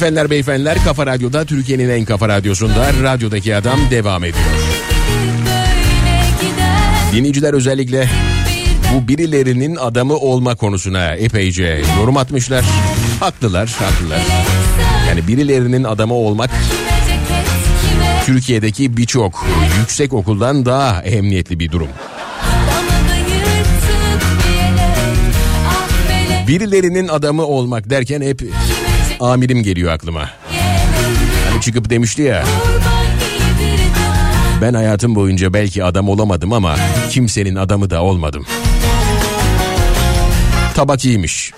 Hanımefendiler, 0.00 0.30
beyefendiler 0.30 0.84
Kafa 0.84 1.06
Radyo'da 1.06 1.44
Türkiye'nin 1.44 1.88
en 1.88 2.04
kafa 2.04 2.28
radyosunda 2.28 2.92
Radyodaki 3.02 3.56
Adam 3.56 3.78
devam 3.90 4.24
ediyor. 4.24 4.44
Dinleyiciler 7.12 7.54
özellikle 7.54 8.08
bu 8.94 9.08
birilerinin 9.08 9.76
adamı 9.76 10.16
olma 10.16 10.54
konusuna 10.54 11.14
epeyce 11.14 11.82
yorum 11.98 12.16
atmışlar. 12.16 12.64
Haklılar, 13.20 13.68
haklılar. 13.78 14.20
Yani 15.08 15.28
birilerinin 15.28 15.84
adamı 15.84 16.14
olmak 16.14 16.50
Türkiye'deki 18.26 18.96
birçok 18.96 19.46
yüksek 19.80 20.12
okuldan 20.12 20.66
daha 20.66 21.02
emniyetli 21.02 21.60
bir 21.60 21.72
durum. 21.72 21.88
Birilerinin 26.48 27.08
adamı 27.08 27.46
olmak 27.46 27.90
derken 27.90 28.20
hep 28.20 28.42
amirim 29.20 29.62
geliyor 29.62 29.92
aklıma. 29.92 30.30
Hani 31.50 31.60
çıkıp 31.60 31.90
demişti 31.90 32.22
ya 32.22 32.44
ben 34.62 34.74
hayatım 34.74 35.14
boyunca 35.14 35.52
belki 35.52 35.84
adam 35.84 36.08
olamadım 36.08 36.52
ama 36.52 36.76
kimsenin 37.10 37.54
adamı 37.54 37.90
da 37.90 38.02
olmadım. 38.02 38.46
Tabak 40.74 41.04
iyiymiş. 41.04 41.52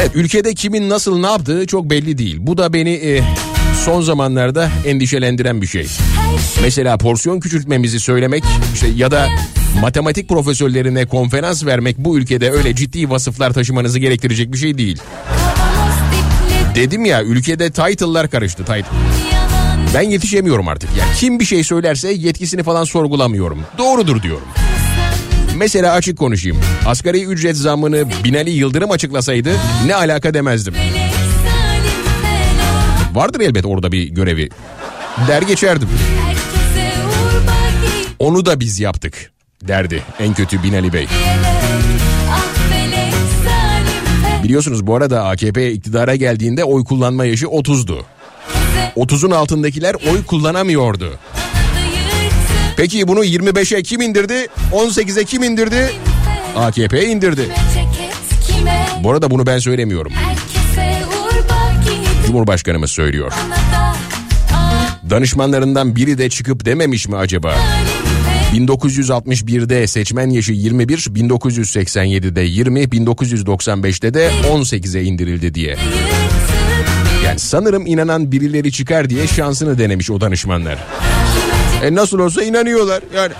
Evet 0.00 0.10
ülkede 0.14 0.54
kimin 0.54 0.88
nasıl 0.88 1.18
ne 1.18 1.26
yaptığı 1.26 1.66
çok 1.66 1.90
belli 1.90 2.18
değil. 2.18 2.36
Bu 2.40 2.58
da 2.58 2.72
beni 2.72 2.92
e, 2.92 3.22
son 3.86 4.00
zamanlarda 4.00 4.70
endişelendiren 4.86 5.62
bir 5.62 5.66
şey. 5.66 5.86
Mesela 6.62 6.98
porsiyon 6.98 7.40
küçültmemizi 7.40 8.00
söylemek 8.00 8.44
işte 8.74 8.88
ya 8.88 9.10
da 9.10 9.28
matematik 9.80 10.28
profesörlerine 10.28 11.06
konferans 11.06 11.64
vermek 11.64 11.98
bu 11.98 12.18
ülkede 12.18 12.50
öyle 12.50 12.74
ciddi 12.74 13.10
vasıflar 13.10 13.52
taşımanızı 13.52 13.98
gerektirecek 13.98 14.52
bir 14.52 14.58
şey 14.58 14.78
değil. 14.78 15.02
Dedim 16.74 17.04
ya 17.04 17.22
ülkede 17.22 17.70
title'lar 17.70 18.30
karıştı. 18.30 18.64
Title. 18.64 18.84
Ben 19.94 20.02
yetişemiyorum 20.02 20.68
artık. 20.68 20.90
Ya 20.98 21.04
kim 21.16 21.40
bir 21.40 21.44
şey 21.44 21.64
söylerse 21.64 22.12
yetkisini 22.12 22.62
falan 22.62 22.84
sorgulamıyorum. 22.84 23.58
Doğrudur 23.78 24.22
diyorum. 24.22 24.48
Mesela 25.56 25.92
açık 25.92 26.18
konuşayım. 26.18 26.58
Asgari 26.86 27.24
ücret 27.24 27.56
zammını 27.56 28.04
Binali 28.24 28.50
Yıldırım 28.50 28.90
açıklasaydı 28.90 29.50
ne 29.86 29.94
alaka 29.94 30.34
demezdim. 30.34 30.74
Vardır 33.16 33.40
elbet 33.40 33.66
orada 33.66 33.92
bir 33.92 34.08
görevi. 34.08 34.48
Der 35.28 35.42
geçerdim. 35.42 35.88
Onu 38.18 38.46
da 38.46 38.60
biz 38.60 38.80
yaptık 38.80 39.32
derdi 39.62 40.02
en 40.20 40.34
kötü 40.34 40.62
Binali 40.62 40.92
Bey. 40.92 41.06
Biliyorsunuz 44.44 44.86
bu 44.86 44.96
arada 44.96 45.24
AKP 45.24 45.72
iktidara 45.72 46.16
geldiğinde 46.16 46.64
oy 46.64 46.84
kullanma 46.84 47.24
yaşı 47.24 47.46
30'du. 47.46 48.04
30'un 48.96 49.30
altındakiler 49.30 49.94
oy 49.94 50.24
kullanamıyordu. 50.24 51.18
Peki 52.76 53.08
bunu 53.08 53.24
25'e 53.24 53.82
kim 53.82 54.00
indirdi? 54.00 54.46
18'e 54.72 55.24
kim 55.24 55.42
indirdi? 55.42 55.90
AKP 56.56 57.06
indirdi. 57.06 57.48
Bu 59.00 59.10
arada 59.10 59.30
bunu 59.30 59.46
ben 59.46 59.58
söylemiyorum. 59.58 60.12
Bagi 60.12 60.55
Cumhurbaşkanımız 62.36 62.90
söylüyor. 62.90 63.32
Danışmanlarından 65.10 65.96
biri 65.96 66.18
de 66.18 66.28
çıkıp 66.28 66.64
dememiş 66.64 67.08
mi 67.08 67.16
acaba? 67.16 67.54
salim 67.54 68.66
fena 68.66 68.66
1961'de 68.68 69.86
seçmen 69.86 70.30
yaşı 70.30 70.52
21, 70.52 70.98
1987'de 70.98 72.40
20, 72.40 72.80
1995'te 72.80 74.14
de 74.14 74.30
18'e 74.52 75.02
indirildi 75.02 75.54
diye. 75.54 75.76
Yani 77.24 77.38
sanırım 77.38 77.86
inanan 77.86 78.32
birileri 78.32 78.72
çıkar 78.72 79.10
diye 79.10 79.26
şansını 79.26 79.78
denemiş 79.78 80.10
o 80.10 80.20
danışmanlar. 80.20 80.78
E 81.82 81.94
nasıl 81.94 82.18
olsa 82.18 82.42
inanıyorlar. 82.42 83.02
Yani 83.16 83.32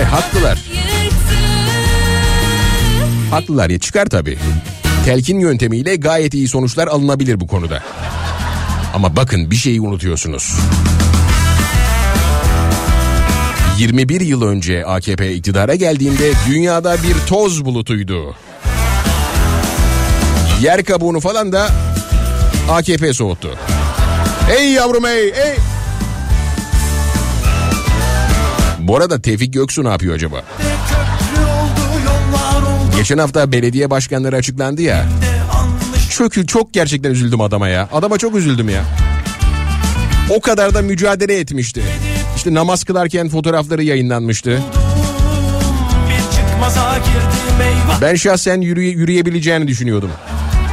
e 0.00 0.04
haklılar. 0.04 0.58
Haklılar 3.30 3.70
ya 3.70 3.78
çıkar 3.78 4.06
tabii. 4.06 4.38
Telkin 5.06 5.38
yöntemiyle 5.38 5.96
gayet 5.96 6.34
iyi 6.34 6.48
sonuçlar 6.48 6.86
alınabilir 6.88 7.40
bu 7.40 7.46
konuda. 7.46 7.82
Ama 8.94 9.16
bakın 9.16 9.50
bir 9.50 9.56
şeyi 9.56 9.80
unutuyorsunuz. 9.80 10.54
21 13.78 14.20
yıl 14.20 14.42
önce 14.42 14.86
AKP 14.86 15.34
iktidara 15.34 15.74
geldiğinde 15.74 16.32
dünyada 16.48 16.94
bir 16.94 17.28
toz 17.28 17.64
bulutuydu. 17.64 18.34
Yer 20.62 20.84
kabuğunu 20.84 21.20
falan 21.20 21.52
da 21.52 21.68
AKP 22.70 23.12
soğuttu. 23.12 23.58
Ey 24.58 24.72
yavrum 24.72 25.06
ey 25.06 25.28
ey. 25.28 25.56
Bu 28.78 28.96
arada 28.96 29.22
Tevfik 29.22 29.54
Göksu 29.54 29.84
ne 29.84 29.88
yapıyor 29.88 30.14
acaba? 30.14 30.42
Geçen 32.96 33.18
hafta 33.18 33.52
belediye 33.52 33.90
başkanları 33.90 34.36
açıklandı 34.36 34.82
ya. 34.82 35.06
Çok, 36.10 36.48
çok 36.48 36.72
gerçekten 36.72 37.10
üzüldüm 37.10 37.40
adama 37.40 37.68
ya. 37.68 37.88
Adama 37.92 38.18
çok 38.18 38.36
üzüldüm 38.36 38.68
ya. 38.68 38.84
O 40.30 40.40
kadar 40.40 40.74
da 40.74 40.82
mücadele 40.82 41.38
etmişti. 41.38 41.82
İşte 42.36 42.54
namaz 42.54 42.84
kılarken 42.84 43.28
fotoğrafları 43.28 43.82
yayınlanmıştı. 43.82 44.62
Ben 48.00 48.14
şahsen 48.14 48.60
yürüye, 48.60 48.90
yürüyebileceğini 48.90 49.68
düşünüyordum. 49.68 50.10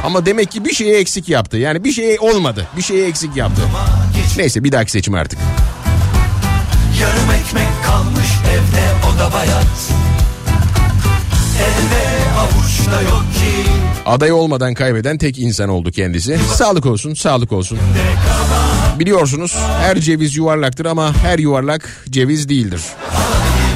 Ama 0.04 0.26
demek 0.26 0.50
ki 0.50 0.64
bir 0.64 0.74
şeye 0.74 0.98
eksik 0.98 1.28
yaptı. 1.28 1.56
Yani 1.56 1.84
bir 1.84 1.92
şey 1.92 2.18
olmadı. 2.20 2.66
Bir 2.76 2.82
şeye 2.82 3.06
eksik 3.06 3.36
yaptı. 3.36 3.62
Neyse 4.36 4.64
bir 4.64 4.72
dahaki 4.72 4.90
seçim 4.90 5.14
artık. 5.14 5.38
Yarım 7.00 7.30
ekmek 7.30 7.84
kalmış 7.86 8.26
evde 8.50 8.82
o 9.14 9.18
da 9.18 9.32
bayat 9.32 9.90
Avuçta 12.84 13.02
yok 13.02 13.24
ki 13.34 13.70
Aday 14.06 14.32
olmadan 14.32 14.74
kaybeden 14.74 15.18
tek 15.18 15.38
insan 15.38 15.68
oldu 15.68 15.90
kendisi. 15.90 16.38
Sağlık 16.54 16.86
olsun, 16.86 17.14
sağlık 17.14 17.52
olsun. 17.52 17.78
Biliyorsunuz 18.98 19.56
her 19.80 20.00
ceviz 20.00 20.36
yuvarlaktır 20.36 20.86
ama 20.86 21.14
her 21.16 21.38
yuvarlak 21.38 22.04
ceviz 22.10 22.48
değildir. 22.48 22.80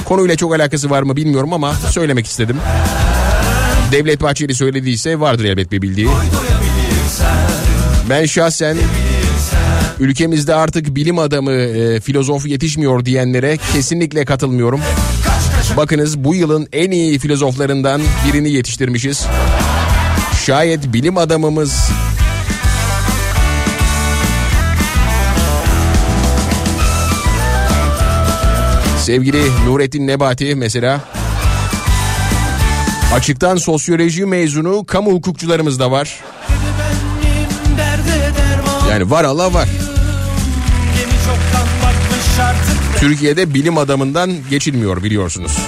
Konuyla 0.05 0.37
çok 0.37 0.55
alakası 0.55 0.91
var 0.91 1.03
mı 1.03 1.17
bilmiyorum 1.17 1.53
ama 1.53 1.75
söylemek 1.75 2.27
istedim. 2.27 2.57
Devlet 3.93 4.23
Bahçeli 4.23 4.55
söylediyse 4.55 5.21
vardır 5.21 5.45
elbet 5.45 5.73
bir 5.73 5.83
bildiği. 5.83 6.09
Ben 8.11 8.27
şahsen 8.27 8.77
ülkemizde 10.01 10.55
artık 10.55 10.95
bilim 10.97 11.19
adamı, 11.19 11.53
e, 11.53 12.01
filozof 12.01 12.47
yetişmiyor 12.47 13.05
diyenlere 13.05 13.59
kesinlikle 13.73 14.25
katılmıyorum. 14.25 14.81
Bakınız 15.77 16.25
bu 16.25 16.35
yılın 16.35 16.69
en 16.73 16.91
iyi 16.91 17.19
filozoflarından 17.19 18.01
birini 18.27 18.51
yetiştirmişiz. 18.51 19.27
Şayet 20.47 20.93
bilim 20.93 21.17
adamımız 21.17 21.91
sevgili 29.09 29.43
Nurettin 29.67 30.07
Nebati 30.07 30.55
mesela 30.55 31.01
açıktan 33.15 33.57
sosyoloji 33.57 34.27
mezunu 34.27 34.85
kamu 34.87 35.13
hukukçularımız 35.13 35.81
da 35.81 35.91
var. 35.91 36.21
Yani 38.91 39.11
var 39.11 39.25
Allah 39.25 39.55
var. 39.55 39.69
Gemi 40.97 41.13
çoktan 41.13 41.69
batmış 41.83 42.39
artık 42.41 42.78
Türkiye'de 43.01 43.55
bilim 43.55 43.79
adamından 43.79 44.31
geçilmiyor 44.51 45.03
biliyorsunuz. 45.03 45.59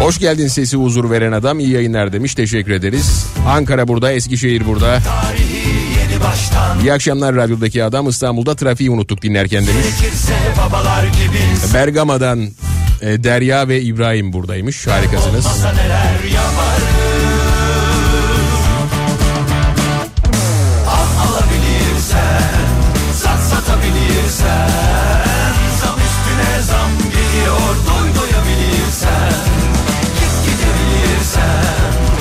Hoş 0.00 0.18
geldin 0.18 0.48
sesi 0.48 0.76
huzur 0.76 1.10
veren 1.10 1.32
adam 1.32 1.60
iyi 1.60 1.70
yayınlar 1.70 2.12
demiş 2.12 2.34
teşekkür 2.34 2.72
ederiz. 2.72 3.26
Ankara 3.48 3.88
burada 3.88 4.12
Eskişehir 4.12 4.66
burada. 4.66 4.98
İyi 6.82 6.92
akşamlar 6.92 7.34
radyodaki 7.34 7.84
adam 7.84 8.08
İstanbul'da 8.08 8.56
trafiği 8.56 8.90
unuttuk 8.90 9.22
dinlerken 9.22 9.66
demiş. 9.66 9.86
Bergama'dan 11.74 12.48
e, 13.02 13.24
Derya 13.24 13.68
ve 13.68 13.80
İbrahim 13.80 14.32
buradaymış 14.32 14.86
harikasınız. 14.86 15.46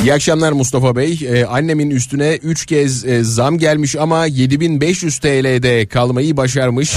İyi 0.04 0.13
akşamlar 0.13 0.52
Mustafa 0.52 0.96
Bey. 0.96 1.20
Ee, 1.28 1.46
annemin 1.46 1.89
üstüne 1.89 2.36
3 2.36 2.65
kez 2.65 3.06
e, 3.06 3.24
zam 3.24 3.58
gelmiş 3.58 3.96
ama 3.96 4.26
7500 4.26 5.20
TL'de 5.20 5.86
kalmayı 5.86 6.38
başarmış. 6.38 6.96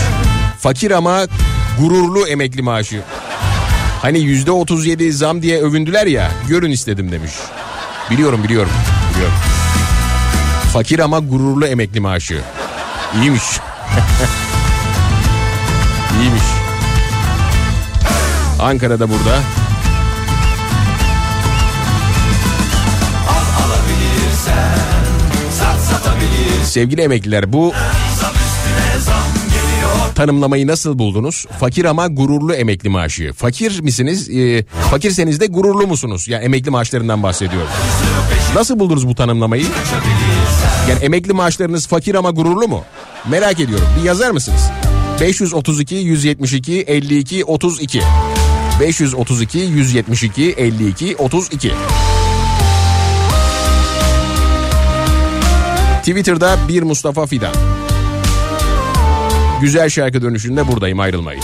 Fakir 0.58 0.90
ama 0.90 1.26
gururlu 1.80 2.26
emekli 2.26 2.62
maaşı. 2.62 3.00
Hani 4.04 4.20
yüzde 4.20 4.50
37 4.50 5.12
zam 5.12 5.42
diye 5.42 5.60
övündüler 5.62 6.06
ya 6.06 6.30
görün 6.48 6.70
istedim 6.70 7.12
demiş. 7.12 7.32
Biliyorum 8.10 8.44
biliyorum 8.44 8.72
biliyorum. 9.14 9.34
Fakir 10.72 10.98
ama 10.98 11.18
gururlu 11.18 11.66
emekli 11.66 12.00
maaşı. 12.00 12.40
İyiymiş. 13.16 13.42
İyiymiş. 16.20 16.42
Ankara'da 18.60 19.08
burada. 19.08 19.38
Sevgili 26.64 27.00
emekliler 27.00 27.52
bu 27.52 27.72
tanımlamayı 30.14 30.66
nasıl 30.66 30.98
buldunuz? 30.98 31.46
Fakir 31.60 31.84
ama 31.84 32.06
gururlu 32.06 32.54
emekli 32.54 32.88
maaşı. 32.88 33.32
Fakir 33.32 33.80
misiniz? 33.80 34.30
Ee, 34.30 34.64
fakirseniz 34.90 35.40
de 35.40 35.46
gururlu 35.46 35.86
musunuz? 35.86 36.28
Yani 36.28 36.44
emekli 36.44 36.70
maaşlarından 36.70 37.22
bahsediyorum. 37.22 37.68
Nasıl 38.54 38.78
buldunuz 38.78 39.08
bu 39.08 39.14
tanımlamayı? 39.14 39.64
Yani 40.90 41.04
emekli 41.04 41.32
maaşlarınız 41.32 41.86
fakir 41.86 42.14
ama 42.14 42.30
gururlu 42.30 42.68
mu? 42.68 42.84
Merak 43.30 43.60
ediyorum. 43.60 43.86
Bir 44.00 44.04
yazar 44.04 44.30
mısınız? 44.30 44.70
532 45.20 45.94
172 45.94 46.80
52 46.80 47.44
32 47.44 48.02
532 48.80 49.58
172 49.58 50.50
52 50.52 51.16
32 51.16 51.72
Twitter'da 56.04 56.56
bir 56.68 56.82
Mustafa 56.82 57.26
Fidan. 57.26 57.73
Güzel 59.60 59.88
şarkı 59.88 60.22
dönüşünde 60.22 60.68
buradayım 60.68 61.00
ayrılmayın. 61.00 61.42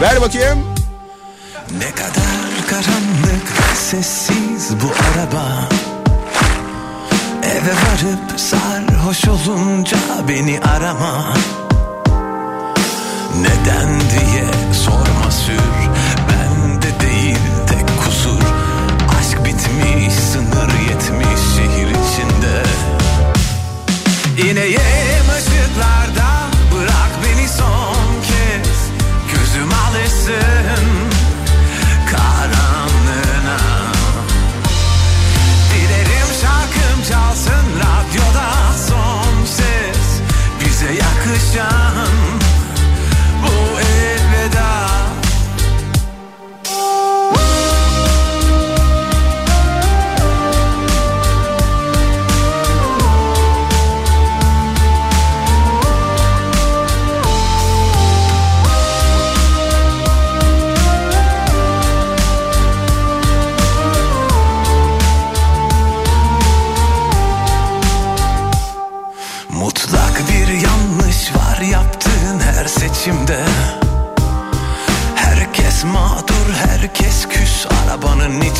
Ver 0.00 0.20
bakayım. 0.20 0.58
Ne 1.78 1.90
kadar 1.90 2.66
karanlık 2.70 3.48
sessiz 3.74 4.70
bu 4.82 4.86
araba 4.86 5.68
Eve 7.42 7.72
varıp 7.72 8.40
sarhoş 8.40 9.28
olunca 9.28 9.96
beni 10.28 10.60
arama 10.60 11.34
Neden 13.40 14.00
diye 14.00 14.44
sorma 14.72 15.30
sür 15.30 15.81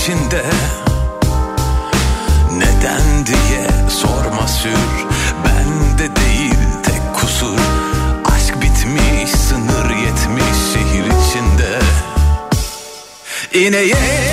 içinde 0.03 0.43
Neden 2.53 3.27
diye 3.27 3.91
sorma 3.91 4.49
sür. 4.49 5.07
Bende 5.45 6.17
değil 6.17 6.55
tek 6.83 7.15
kusur. 7.15 7.59
Aşk 8.25 8.63
bitmiş, 8.63 9.31
sınır 9.31 9.91
yetmiş 9.91 10.59
şehir 10.73 11.05
içinde. 11.05 11.79
İneyim 13.53 14.32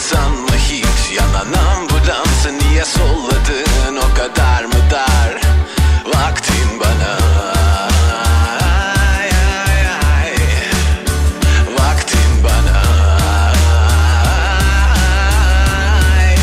diye 0.00 0.08
sanma 0.08 0.56
hiç? 0.56 1.18
Yanan 1.18 1.52
ambulansı 1.52 2.58
niye 2.58 2.84
solladın? 2.84 3.96
O 3.96 4.14
kadar 4.14 4.64
mı 4.64 4.74
dar? 4.90 5.40
Vaktin 6.06 6.80
bana. 6.80 7.18
Vaktin 11.78 12.44
bana. 12.44 12.82
Ay. 16.18 16.36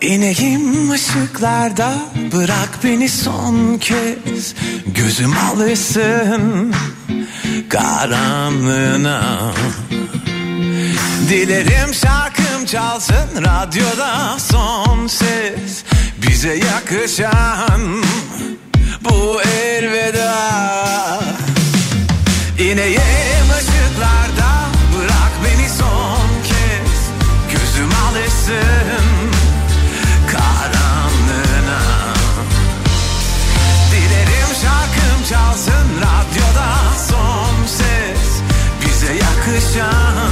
İneyim 0.00 0.90
ışıklarda 0.90 1.92
bırak 2.32 2.78
beni 2.84 3.08
son 3.08 3.78
kez. 3.78 4.54
Gözüm 4.86 5.32
alışsın 5.52 6.74
karanlığına 7.68 9.52
Dilerim 11.30 11.94
şarkım 11.94 12.66
çalsın 12.66 13.28
radyoda 13.36 14.38
son 14.38 15.06
ses. 15.06 15.84
Bize 16.22 16.54
yakışan 16.54 18.02
bu 19.00 19.42
elveda. 19.42 20.60
İneyim 22.58 23.46
ışıklarda 23.58 24.50
bırak 24.96 25.32
beni 25.44 25.68
son 25.68 26.28
kez. 26.42 27.00
Gözüm 27.52 27.90
alışsın 28.08 29.06
karanlığına. 30.32 31.82
Dilerim 33.92 34.54
şarkım 34.62 35.24
çalsın 35.30 35.88
radyoda 35.96 36.68
son 37.08 37.66
ses. 37.66 38.42
Bize 38.84 39.12
yakışan 39.12 40.29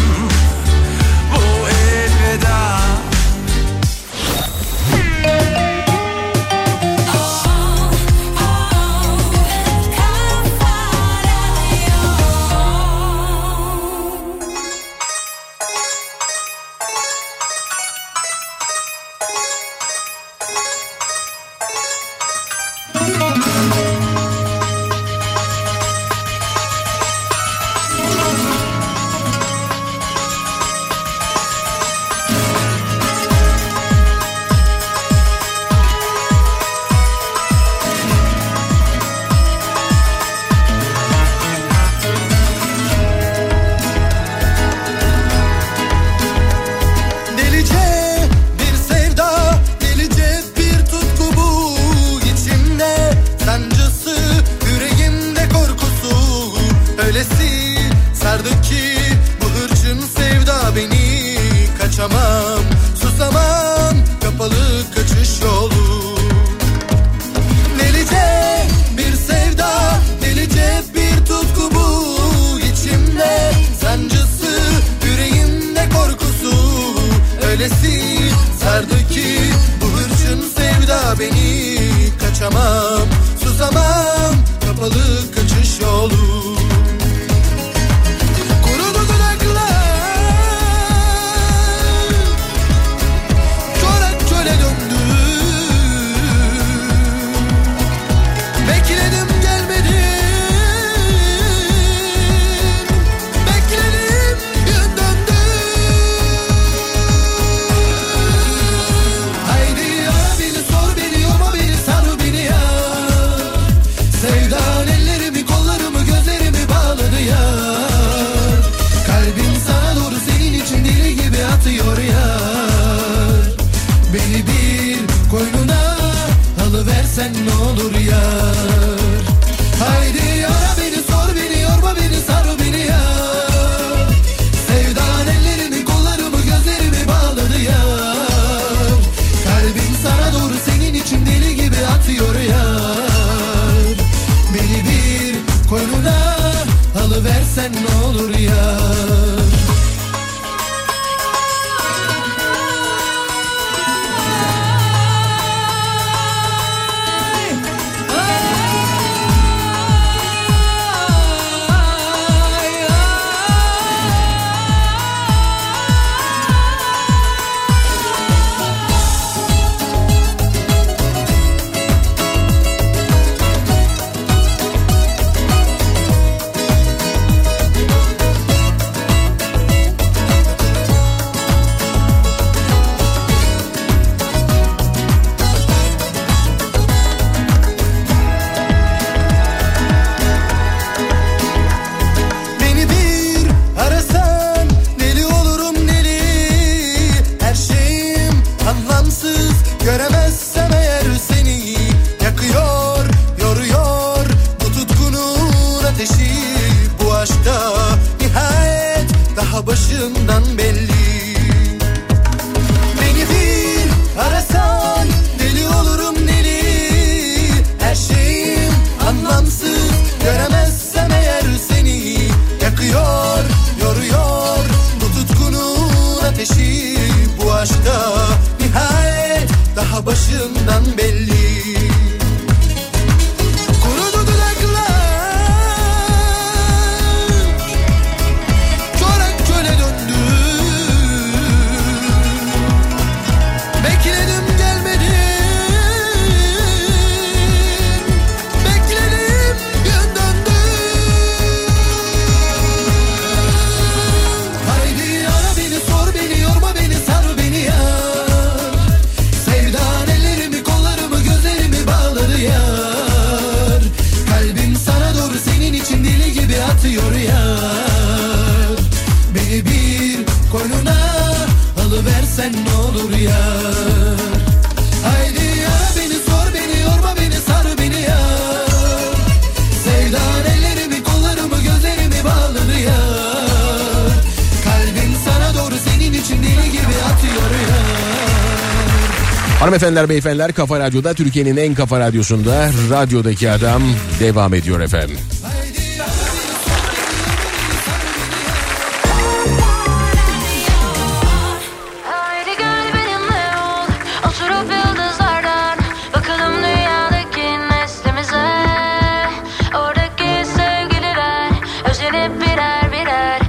Hanımefendiler 289.98 290.24
beyefendiler 290.24 290.52
Kafa 290.52 290.80
Radyo'da 290.80 291.14
Türkiye'nin 291.14 291.56
en 291.56 291.74
kafa 291.74 292.00
radyosunda 292.00 292.70
radyodaki 292.90 293.50
adam 293.50 293.82
devam 294.20 294.54
ediyor 294.54 294.80
efendim. 294.80 295.16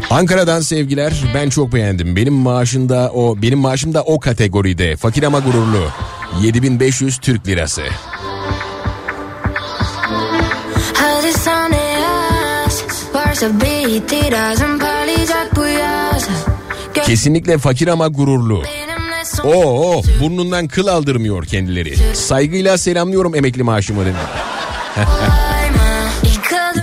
Ankara'dan 0.09 0.61
sevgiler 0.61 1.13
ben 1.33 1.49
çok 1.49 1.73
beğendim. 1.73 2.15
Benim 2.15 2.33
maaşında 2.33 3.11
o 3.13 3.41
benim 3.41 3.59
maaşım 3.59 3.93
da 3.93 4.03
o 4.03 4.19
kategoride. 4.19 4.95
Fakir 4.95 5.23
ama 5.23 5.39
gururlu. 5.39 5.85
7500 6.41 7.17
Türk 7.17 7.47
lirası. 7.47 7.81
Kesinlikle 17.05 17.57
fakir 17.57 17.87
ama 17.87 18.07
gururlu. 18.07 18.63
Oo, 19.43 20.01
burnundan 20.21 20.67
kıl 20.67 20.87
aldırmıyor 20.87 21.45
kendileri. 21.45 22.15
Saygıyla 22.15 22.77
selamlıyorum 22.77 23.35
emekli 23.35 23.63
maaşımı 23.63 24.01
dedim. 24.01 24.15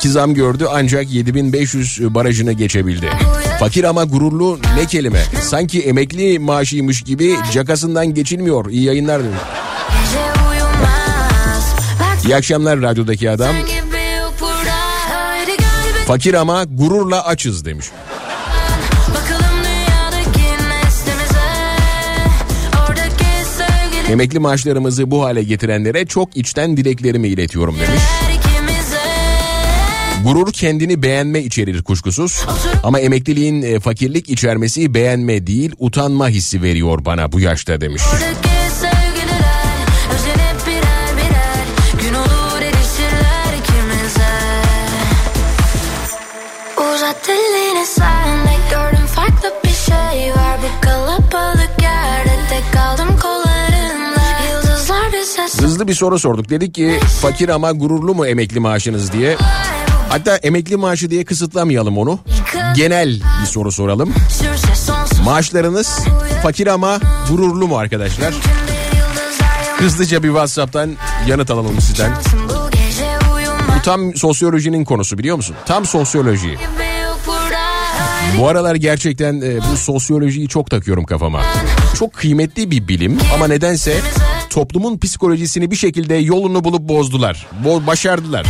Kolay 0.06 0.12
mı? 0.12 0.12
İlk 0.12 0.12
adım 0.12 0.12
İki 0.12 0.12
zam 0.12 0.34
gördü 0.34 0.66
ancak 0.70 1.10
7500 1.10 2.14
barajını 2.14 2.52
geçebildi. 2.52 3.10
Fakir 3.60 3.84
ama 3.84 4.04
gururlu 4.04 4.58
ne 4.76 4.86
kelime. 4.86 5.22
Sanki 5.42 5.80
emekli 5.80 6.38
maaşıymış 6.38 7.02
gibi 7.02 7.36
cakasından 7.52 8.14
geçilmiyor. 8.14 8.70
İyi 8.70 8.82
yayınlar 8.82 9.20
Bak 12.00 12.24
İyi 12.24 12.36
akşamlar 12.36 12.82
radyodaki 12.82 13.30
adam. 13.30 13.56
Fakir 16.06 16.34
ama 16.34 16.64
gururla 16.64 17.24
açız 17.26 17.64
demiş. 17.64 17.86
Emekli 24.10 24.38
maaşlarımızı 24.38 25.10
bu 25.10 25.24
hale 25.24 25.42
getirenlere 25.42 26.06
çok 26.06 26.36
içten 26.36 26.76
dileklerimi 26.76 27.28
iletiyorum 27.28 27.74
demiş. 27.74 28.02
Gurur 30.26 30.52
kendini 30.52 31.02
beğenme 31.02 31.40
içerir 31.40 31.82
kuşkusuz. 31.82 32.44
Ama 32.82 33.00
emekliliğin 33.00 33.62
e, 33.62 33.80
fakirlik 33.80 34.28
içermesi 34.28 34.94
beğenme 34.94 35.46
değil 35.46 35.72
utanma 35.78 36.28
hissi 36.28 36.62
veriyor 36.62 37.04
bana 37.04 37.32
bu 37.32 37.40
yaşta 37.40 37.80
demiş. 37.80 38.02
Şey 38.02 38.28
Hızlı 55.60 55.88
bir 55.88 55.94
soru 55.94 56.18
sorduk. 56.18 56.48
Dedik 56.48 56.74
ki 56.74 57.00
fakir 57.22 57.48
ama 57.48 57.72
gururlu 57.72 58.14
mu 58.14 58.26
emekli 58.26 58.60
maaşınız 58.60 59.12
diye. 59.12 59.36
Hatta 60.08 60.36
emekli 60.36 60.76
maaşı 60.76 61.10
diye 61.10 61.24
kısıtlamayalım 61.24 61.98
onu. 61.98 62.18
Genel 62.76 63.20
bir 63.42 63.46
soru 63.46 63.72
soralım. 63.72 64.14
Maaşlarınız 65.24 65.98
fakir 66.42 66.66
ama 66.66 66.98
gururlu 67.30 67.68
mu 67.68 67.78
arkadaşlar? 67.78 68.34
Hızlıca 69.78 70.22
bir 70.22 70.28
WhatsApp'tan 70.28 70.90
yanıt 71.26 71.50
alalım 71.50 71.80
sizden. 71.80 72.12
Bu 73.78 73.82
tam 73.82 74.14
sosyolojinin 74.14 74.84
konusu 74.84 75.18
biliyor 75.18 75.36
musun? 75.36 75.56
Tam 75.66 75.86
sosyoloji. 75.86 76.58
Bu 78.38 78.48
aralar 78.48 78.74
gerçekten 78.74 79.40
e, 79.40 79.58
bu 79.72 79.76
sosyolojiyi 79.76 80.48
çok 80.48 80.70
takıyorum 80.70 81.04
kafama. 81.04 81.42
Çok 81.98 82.12
kıymetli 82.14 82.70
bir 82.70 82.88
bilim 82.88 83.18
ama 83.34 83.46
nedense 83.46 84.00
toplumun 84.50 84.98
psikolojisini 84.98 85.70
bir 85.70 85.76
şekilde 85.76 86.14
yolunu 86.14 86.64
bulup 86.64 86.88
bozdular. 86.88 87.46
Bo 87.64 87.86
başardılar. 87.86 88.46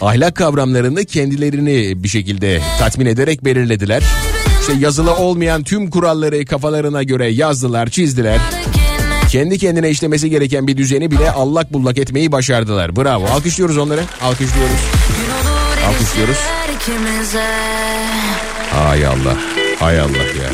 Ahlak 0.00 0.36
kavramlarını 0.36 1.04
kendilerini 1.04 2.02
bir 2.02 2.08
şekilde 2.08 2.60
tatmin 2.78 3.06
ederek 3.06 3.44
belirlediler. 3.44 4.02
İşte 4.60 4.72
yazılı 4.78 5.16
olmayan 5.16 5.62
tüm 5.62 5.90
kuralları 5.90 6.44
kafalarına 6.44 7.02
göre 7.02 7.28
yazdılar, 7.28 7.88
çizdiler. 7.88 8.38
Kendi 9.30 9.58
kendine 9.58 9.90
işlemesi 9.90 10.30
gereken 10.30 10.66
bir 10.66 10.76
düzeni 10.76 11.10
bile 11.10 11.30
allak 11.30 11.72
bullak 11.72 11.98
etmeyi 11.98 12.32
başardılar. 12.32 12.96
Bravo. 12.96 13.26
Alkışlıyoruz 13.26 13.78
onları. 13.78 14.00
Alkışlıyoruz. 14.22 14.76
Alkışlıyoruz. 15.88 16.38
Hay 18.70 19.06
Allah. 19.06 19.36
Hay 19.78 20.00
Allah 20.00 20.16
ya. 20.16 20.50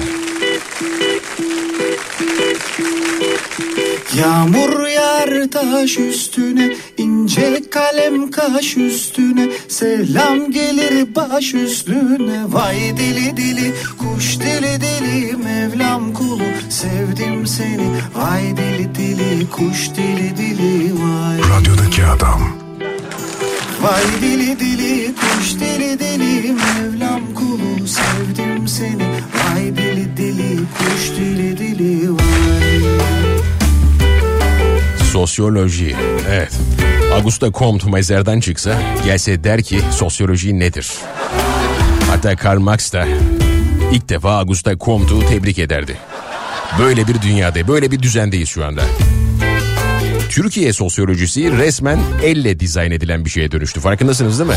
Yağmur 4.16 4.82
yağar 5.13 5.51
taş 5.51 5.99
üstüne 5.99 6.71
ince 6.99 7.63
kalem 7.71 8.31
kaş 8.31 8.77
üstüne. 8.77 9.49
Selam 9.69 10.51
gelir 10.51 11.15
baş 11.15 11.55
üstüne. 11.55 12.43
Vay 12.49 12.97
dili 12.97 13.37
dili 13.37 13.75
kuş 13.99 14.41
dili 14.41 14.81
dili 14.81 15.37
Mevlam 15.37 16.13
kulu 16.13 16.43
sevdim 16.69 17.47
seni. 17.47 17.89
Vay 18.15 18.57
dili 18.57 18.95
dili 18.95 19.51
kuş 19.51 19.91
dili 19.97 20.37
dili 20.37 20.93
Vay. 20.93 21.39
Radyodaki 21.39 22.05
adam. 22.05 22.41
Vay 23.83 24.23
dili 24.23 24.61
dili 24.61 25.15
kuş 25.15 25.55
dili 25.55 25.99
dili 25.99 26.53
Mevlam 26.53 27.35
kulu 27.35 27.89
sevdim 27.89 28.69
seni. 28.69 29.07
Vay 29.35 29.77
dili 29.77 30.17
dili 30.17 30.59
kuş 30.79 31.11
dili 31.17 31.59
dili 31.59 32.11
Vay 32.11 33.41
Sosyoloji. 35.13 35.97
Evet. 36.31 36.53
Augusta 37.15 37.53
Comte 37.53 37.91
mezardan 37.91 38.41
çıksa 38.41 38.83
gelse 39.05 39.45
der 39.45 39.63
ki 39.63 39.81
sosyoloji 39.91 40.59
nedir? 40.59 40.93
Hatta 42.11 42.37
Karl 42.37 42.59
Marx 42.59 42.93
da 42.93 43.07
ilk 43.93 44.09
defa 44.09 44.39
Augusta 44.39 44.79
Comte'u 44.79 45.27
tebrik 45.29 45.59
ederdi. 45.59 45.97
Böyle 46.79 47.09
bir 47.09 47.23
dünyada, 47.23 47.69
böyle 47.69 47.91
bir 47.91 48.03
düzendeyiz 48.03 48.49
şu 48.49 48.65
anda. 48.65 48.83
Türkiye 50.33 50.72
sosyolojisi 50.72 51.53
resmen 51.53 51.99
elle 52.22 52.61
dizayn 52.61 52.91
edilen 52.91 53.24
bir 53.24 53.30
şeye 53.30 53.53
dönüştü. 53.53 53.80
Farkındasınız 53.80 54.39
değil 54.39 54.51
mi? 54.51 54.57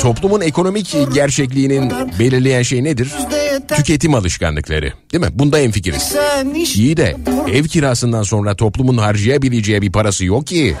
Toplumun 0.00 0.40
ekonomik 0.40 0.96
gerçekliğinin 1.14 1.92
belirleyen 2.18 2.62
şey 2.62 2.84
nedir? 2.84 3.12
Tüketim 3.76 4.14
alışkanlıkları. 4.14 4.92
Değil 5.12 5.24
mi? 5.24 5.30
Bunda 5.32 5.58
iş 6.54 6.76
İyi 6.76 6.96
de 6.96 7.16
ev 7.52 7.64
kirasından 7.64 8.22
sonra 8.22 8.56
toplumun 8.56 8.98
harcayabileceği 8.98 9.82
bir 9.82 9.92
parası 9.92 10.24
yok 10.24 10.46
ki. 10.46 10.76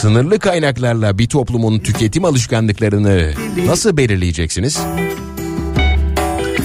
Sınırlı 0.00 0.38
kaynaklarla 0.38 1.18
bir 1.18 1.28
toplumun 1.28 1.78
tüketim 1.78 2.24
alışkanlıklarını 2.24 3.32
nasıl 3.66 3.96
belirleyeceksiniz? 3.96 4.78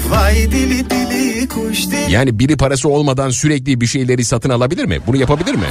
Vay 0.09 0.51
dili 0.51 0.89
dili 0.89 1.47
kuş 1.47 1.87
dili 1.87 2.11
Yani 2.11 2.39
biri 2.39 2.57
parası 2.57 2.89
olmadan 2.89 3.29
sürekli 3.29 3.81
bir 3.81 3.87
şeyleri 3.87 4.23
satın 4.23 4.49
alabilir 4.49 4.85
mi? 4.85 4.99
Bunu 5.07 5.17
yapabilir 5.17 5.55
mi? 5.55 5.65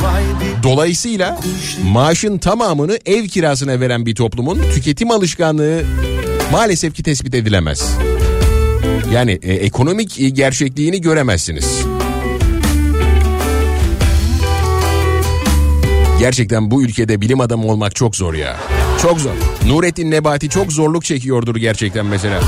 Dolayısıyla 0.63 1.41
maaşın 1.85 2.39
tamamını 2.39 2.99
ev 3.07 3.27
kirasına 3.27 3.81
veren 3.81 4.07
bir 4.07 4.15
toplumun 4.15 4.59
tüketim 4.75 5.11
alışkanlığı 5.11 5.83
maalesef 6.53 6.95
ki 6.95 7.03
tespit 7.03 7.35
edilemez. 7.35 7.91
Yani 9.13 9.39
e, 9.43 9.53
ekonomik 9.53 10.37
gerçekliğini 10.37 11.01
göremezsiniz. 11.01 11.85
Gerçekten 16.19 16.71
bu 16.71 16.83
ülkede 16.83 17.21
bilim 17.21 17.41
adamı 17.41 17.67
olmak 17.67 17.95
çok 17.95 18.17
zor 18.17 18.35
ya. 18.35 18.57
Çok 19.03 19.21
zor. 19.21 19.31
Nurettin 19.67 20.11
Nebati 20.11 20.49
çok 20.49 20.73
zorluk 20.73 21.05
çekiyordur 21.05 21.57
gerçekten 21.57 22.07
mesela. 22.07 22.41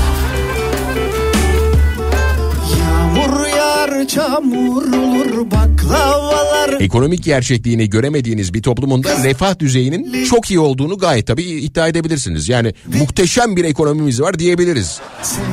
Yağar 3.97 4.07
çamur 4.07 4.93
olur 4.93 5.51
baklavalar 5.51 6.81
Ekonomik 6.81 7.23
gerçekliğini 7.23 7.89
göremediğiniz 7.89 8.53
bir 8.53 8.61
toplumunda 8.61 9.23
refah 9.23 9.59
düzeyinin 9.59 10.25
çok 10.25 10.51
iyi 10.51 10.59
olduğunu 10.59 10.97
gayet 10.97 11.27
tabii 11.27 11.43
iddia 11.43 11.87
edebilirsiniz. 11.87 12.49
Yani 12.49 12.73
muhteşem 12.99 13.55
bir 13.55 13.63
ekonomimiz 13.63 14.21
var 14.21 14.39
diyebiliriz. 14.39 14.99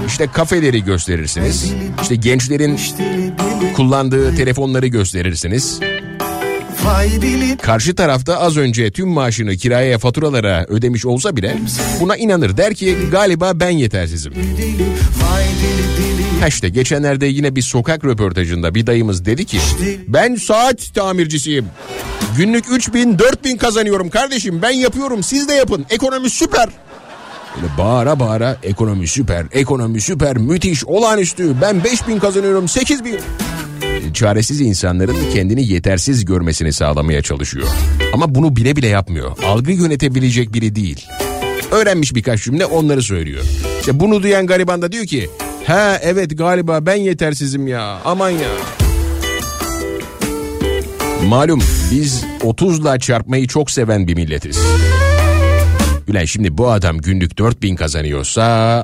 İşte 0.06 0.26
kafeleri 0.26 0.84
gösterirsiniz. 0.84 1.72
İşte 2.02 2.14
gençlerin 2.14 2.80
kullandığı 3.76 4.36
telefonları 4.36 4.86
gösterirsiniz. 4.86 5.80
Karşı 7.62 7.94
tarafta 7.94 8.38
az 8.40 8.56
önce 8.56 8.90
tüm 8.90 9.08
maaşını 9.08 9.56
kiraya 9.56 9.98
faturalara 9.98 10.66
ödemiş 10.68 11.06
olsa 11.06 11.36
bile 11.36 11.56
buna 12.00 12.16
inanır. 12.16 12.56
Der 12.56 12.74
ki 12.74 12.96
galiba 13.10 13.52
ben 13.54 13.70
yetersizim. 13.70 14.32
Vay 14.32 15.44
dili 15.44 15.96
dili 15.98 16.13
İşte 16.48 16.68
geçenlerde 16.68 17.26
yine 17.26 17.56
bir 17.56 17.62
sokak 17.62 18.04
röportajında 18.04 18.74
bir 18.74 18.86
dayımız 18.86 19.24
dedi 19.24 19.44
ki 19.44 19.58
ben 20.08 20.34
saat 20.34 20.94
tamircisiyim. 20.94 21.66
Günlük 22.36 22.64
3000 22.70 23.18
4000 23.18 23.56
kazanıyorum 23.56 24.10
kardeşim 24.10 24.62
ben 24.62 24.70
yapıyorum 24.70 25.22
siz 25.22 25.48
de 25.48 25.54
yapın 25.54 25.86
ekonomi 25.90 26.30
süper. 26.30 26.68
Böyle 27.56 27.78
bağıra 27.78 28.20
bağıra 28.20 28.56
ekonomi 28.62 29.08
süper 29.08 29.46
ekonomi 29.52 30.00
süper 30.00 30.36
müthiş 30.36 30.84
olağanüstü 30.84 31.60
ben 31.60 31.84
5000 31.84 32.18
kazanıyorum 32.18 32.68
8000. 32.68 33.18
Çaresiz 34.14 34.60
insanların 34.60 35.16
kendini 35.34 35.68
yetersiz 35.68 36.24
görmesini 36.24 36.72
sağlamaya 36.72 37.22
çalışıyor. 37.22 37.68
Ama 38.12 38.34
bunu 38.34 38.56
bile 38.56 38.76
bile 38.76 38.86
yapmıyor. 38.86 39.38
Algı 39.46 39.72
yönetebilecek 39.72 40.54
biri 40.54 40.74
değil. 40.74 41.06
Öğrenmiş 41.70 42.14
birkaç 42.14 42.42
cümle 42.44 42.66
onları 42.66 43.02
söylüyor. 43.02 43.44
İşte 43.80 44.00
bunu 44.00 44.22
duyan 44.22 44.46
gariban 44.46 44.82
da 44.82 44.92
diyor 44.92 45.06
ki 45.06 45.30
Ha 45.66 45.98
evet 46.02 46.38
galiba 46.38 46.86
ben 46.86 46.94
yetersizim 46.94 47.66
ya 47.66 47.98
aman 48.04 48.30
ya. 48.30 48.48
Malum 51.28 51.62
biz 51.90 52.24
30'la 52.40 52.98
çarpmayı 52.98 53.46
çok 53.46 53.70
seven 53.70 54.06
bir 54.08 54.14
milletiz. 54.14 54.58
Ulan 56.08 56.24
şimdi 56.24 56.58
bu 56.58 56.70
adam 56.70 56.98
günlük 56.98 57.38
4000 57.38 57.76
kazanıyorsa 57.76 58.42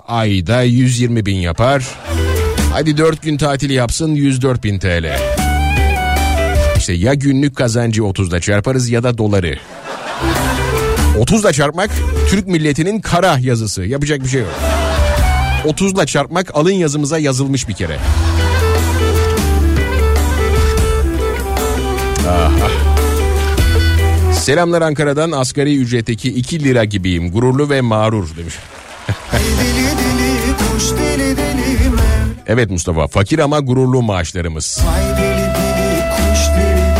ayda 0.08 0.62
120 0.62 1.26
bin 1.26 1.36
yapar. 1.36 1.84
Hadi 2.72 2.96
4 2.98 3.22
gün 3.22 3.36
tatil 3.36 3.70
yapsın 3.70 4.14
104 4.14 4.64
bin 4.64 4.78
TL. 4.78 5.06
İşte 6.76 6.92
ya 6.92 7.14
günlük 7.14 7.56
kazancı 7.56 8.00
30'da 8.02 8.40
çarparız 8.40 8.90
ya 8.90 9.02
da 9.02 9.18
doları. 9.18 9.58
30'la 11.18 11.52
çarpmak 11.52 11.90
Türk 12.28 12.46
milletinin 12.46 13.00
kara 13.00 13.38
yazısı. 13.38 13.82
Yapacak 13.82 14.20
bir 14.24 14.28
şey 14.28 14.40
yok. 14.40 14.79
30'la 15.64 16.06
çarpmak 16.06 16.56
alın 16.56 16.72
yazımıza 16.72 17.18
yazılmış 17.18 17.68
bir 17.68 17.74
kere. 17.74 17.98
Aha. 22.28 22.50
Selamlar 24.32 24.82
Ankara'dan 24.82 25.32
asgari 25.32 25.76
ücretteki 25.76 26.28
2 26.28 26.64
lira 26.64 26.84
gibiyim. 26.84 27.32
Gururlu 27.32 27.70
ve 27.70 27.80
mağrur 27.80 28.36
demiş. 28.36 28.54
Evet 32.46 32.70
Mustafa 32.70 33.06
fakir 33.06 33.38
ama 33.38 33.61
gururlu 33.61 34.02
maaşlarımız. 34.02 34.80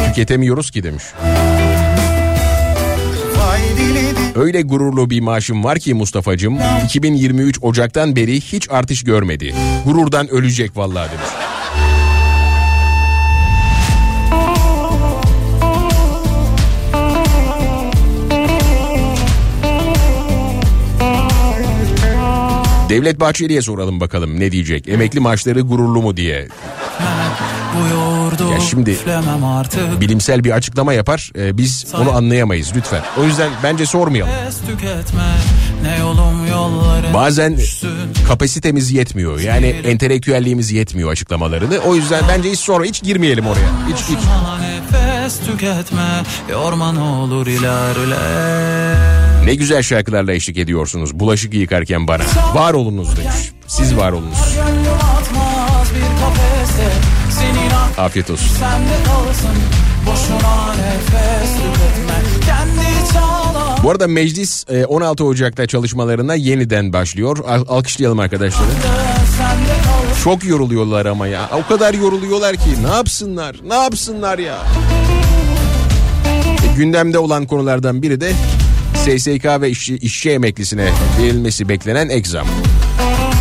Tüketemiyoruz 0.07 0.71
ki 0.71 0.83
demiş. 0.83 1.05
Öyle 4.35 4.63
gururlu 4.63 5.11
bir 5.11 5.21
maaşım 5.21 5.65
var 5.65 5.79
ki 5.79 5.95
Mustafa'cığım 5.95 6.59
2023 6.85 7.59
Ocak'tan 7.63 8.17
beri 8.17 8.41
hiç 8.41 8.71
artış 8.71 9.05
görmedi. 9.05 9.55
Gururdan 9.85 10.29
ölecek 10.29 10.77
vallahi 10.77 11.11
demiş. 11.11 11.60
Devlet 22.91 23.21
Bahçeli'ye 23.21 23.63
soralım 23.63 24.01
bakalım 24.01 24.41
ne 24.41 24.53
diyecek. 24.53 24.89
Emekli 24.89 25.21
maaşları 25.21 25.61
gururlu 25.61 26.03
mu 26.03 26.17
diye. 26.17 26.49
Ya 28.53 28.61
şimdi- 28.61 28.97
Bilimsel 30.01 30.45
bir 30.45 30.51
açıklama 30.51 30.93
yapar. 30.93 31.31
e, 31.39 31.57
biz 31.59 31.87
onu 32.03 32.11
anlayamayız 32.17 32.73
lütfen. 32.77 33.03
O 33.21 33.25
yüzden 33.25 33.51
bence 33.63 33.87
sormayalım. 33.87 34.33
Bazen 37.15 37.59
kapasitemiz 38.29 38.93
yetmiyor. 38.93 39.41
Yani 39.41 39.67
entelektüelliğimiz 39.67 40.73
yetmiyor 40.73 41.11
açıklamalarını. 41.11 41.79
O 41.79 41.95
yüzden 41.95 42.23
bence 42.29 42.51
hiç 42.51 42.61
sonra 42.61 42.85
hiç 42.85 43.03
girmeyelim 43.03 43.47
oraya. 43.47 43.69
Hiç 43.93 43.97
hiç. 43.99 44.19
Nefes 44.61 45.41
tüketme 45.47 46.23
yorma 46.51 46.93
ne 46.93 47.01
olur 47.01 47.47
ilerle 47.47 48.17
Ne 49.45 49.55
güzel 49.55 49.83
şarkılarla 49.83 50.33
eşlik 50.33 50.59
ediyorsunuz. 50.59 51.15
Bulaşık 51.21 51.55
yıkarken 51.55 52.09
bana. 52.09 52.23
Var 52.55 52.75
olunuz 52.75 53.17
demiş. 53.17 53.53
Siz 53.67 53.97
var 53.97 54.13
olunuz. 54.13 54.39
Afiyet 57.99 58.31
olsun. 58.31 58.49
Bu 63.85 63.91
arada 63.91 64.07
meclis 64.09 64.65
e, 64.71 64.85
16 64.87 65.25
Ocak'ta 65.25 65.67
çalışmalarına 65.67 66.35
yeniden 66.35 66.93
başlıyor. 66.93 67.39
Al- 67.49 67.65
Alkışlayalım 67.69 68.19
arkadaşları. 68.19 68.69
Çok 70.25 70.45
yoruluyorlar 70.45 71.07
ama 71.07 71.27
ya. 71.27 71.51
O 71.65 71.69
kadar 71.69 71.95
yoruluyorlar 71.95 72.57
ki 72.57 72.83
ne 72.91 72.95
yapsınlar? 72.97 73.57
Ne 73.69 73.75
yapsınlar 73.75 74.39
ya? 74.39 74.59
E, 76.73 76.77
gündemde 76.77 77.19
olan 77.19 77.47
konulardan 77.47 78.03
biri 78.03 78.21
de 78.21 78.33
SSK 79.01 79.61
ve 79.61 79.71
işçi, 79.71 79.97
işçi 79.97 80.31
emeklisine 80.31 80.89
verilmesi 81.23 81.69
beklenen 81.69 82.09
ek 82.09 82.29
zam. 82.29 82.47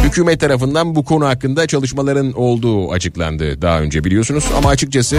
Hükümet 0.03 0.39
tarafından 0.39 0.95
bu 0.95 1.05
konu 1.05 1.25
hakkında 1.27 1.67
çalışmaların 1.67 2.31
olduğu 2.31 2.91
açıklandı 2.91 3.61
daha 3.61 3.79
önce 3.79 4.03
biliyorsunuz. 4.03 4.45
Ama 4.57 4.69
açıkçası 4.69 5.17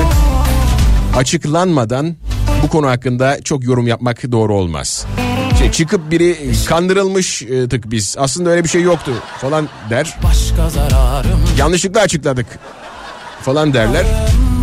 açıklanmadan 1.16 2.16
bu 2.62 2.68
konu 2.68 2.88
hakkında 2.88 3.42
çok 3.42 3.64
yorum 3.64 3.86
yapmak 3.86 4.32
doğru 4.32 4.54
olmaz. 4.54 5.06
Şey, 5.58 5.70
çıkıp 5.70 6.10
biri 6.10 6.36
kandırılmış 6.68 7.42
e, 7.42 7.68
tık 7.68 7.90
biz 7.90 8.16
aslında 8.18 8.50
öyle 8.50 8.64
bir 8.64 8.68
şey 8.68 8.82
yoktu 8.82 9.12
falan 9.40 9.68
der. 9.90 10.18
Yanlışlıkla 11.58 12.00
açıkladık 12.00 12.46
falan 13.42 13.74
derler. 13.74 14.06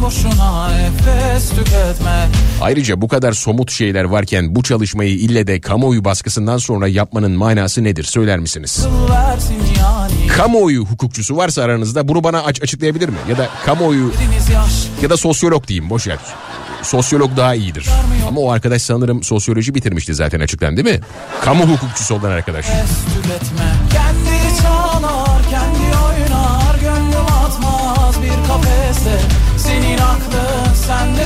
Boşuna 0.02 0.70
nefes 0.70 1.50
tüketme 1.50 2.28
Ayrıca 2.62 3.02
bu 3.02 3.08
kadar 3.08 3.34
somut 3.34 3.72
şeyler 3.72 4.04
varken 4.04 4.56
bu 4.56 4.64
çalışmayı 4.64 5.16
ille 5.16 5.48
de 5.48 5.62
kamuoyu 5.62 6.06
baskısından 6.06 6.58
sonra 6.58 6.88
yapmanın 6.88 7.32
manası 7.32 7.84
nedir 7.84 8.04
söyler 8.04 8.40
misiniz? 8.40 8.86
Yani 9.80 10.28
Kamuoyu 10.28 10.86
hukukçusu 10.86 11.38
varsa 11.38 11.64
aranızda 11.64 12.08
bunu 12.08 12.24
bana 12.24 12.44
aç 12.44 12.62
açıklayabilir 12.64 13.10
mi? 13.10 13.18
Ya 13.30 13.38
da 13.38 13.50
kamuoyu 13.66 14.12
ya 15.02 15.10
da 15.10 15.18
sosyolog 15.18 15.68
diyeyim 15.68 15.90
boş 15.90 16.08
ver. 16.08 16.18
Sosyolog 16.84 17.38
daha 17.38 17.56
iyidir. 17.56 17.90
Ama 18.28 18.42
o 18.42 18.52
arkadaş 18.52 18.82
sanırım 18.82 19.24
sosyoloji 19.24 19.76
bitirmişti 19.76 20.14
zaten 20.16 20.40
açıktan 20.40 20.78
değil 20.78 20.88
mi? 20.98 21.02
Kamu 21.42 21.64
hukukçusu 21.64 22.16
olan 22.16 22.32
arkadaş. 22.32 22.66
tüketme 22.66 23.77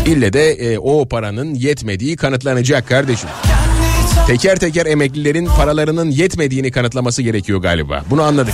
İlle 0.06 0.34
de 0.34 0.52
e, 0.52 0.78
o 0.78 1.08
paranın 1.08 1.56
yetmediği 1.56 2.16
kanıtlanacak 2.16 2.88
kardeşim. 2.88 3.30
Teker 4.28 4.60
teker 4.60 4.86
emeklilerin 4.86 5.46
paralarının 5.46 6.10
yetmediğini 6.12 6.72
kanıtlaması 6.72 7.22
gerekiyor 7.22 7.62
galiba. 7.62 8.04
Bunu 8.10 8.22
anladık. 8.22 8.54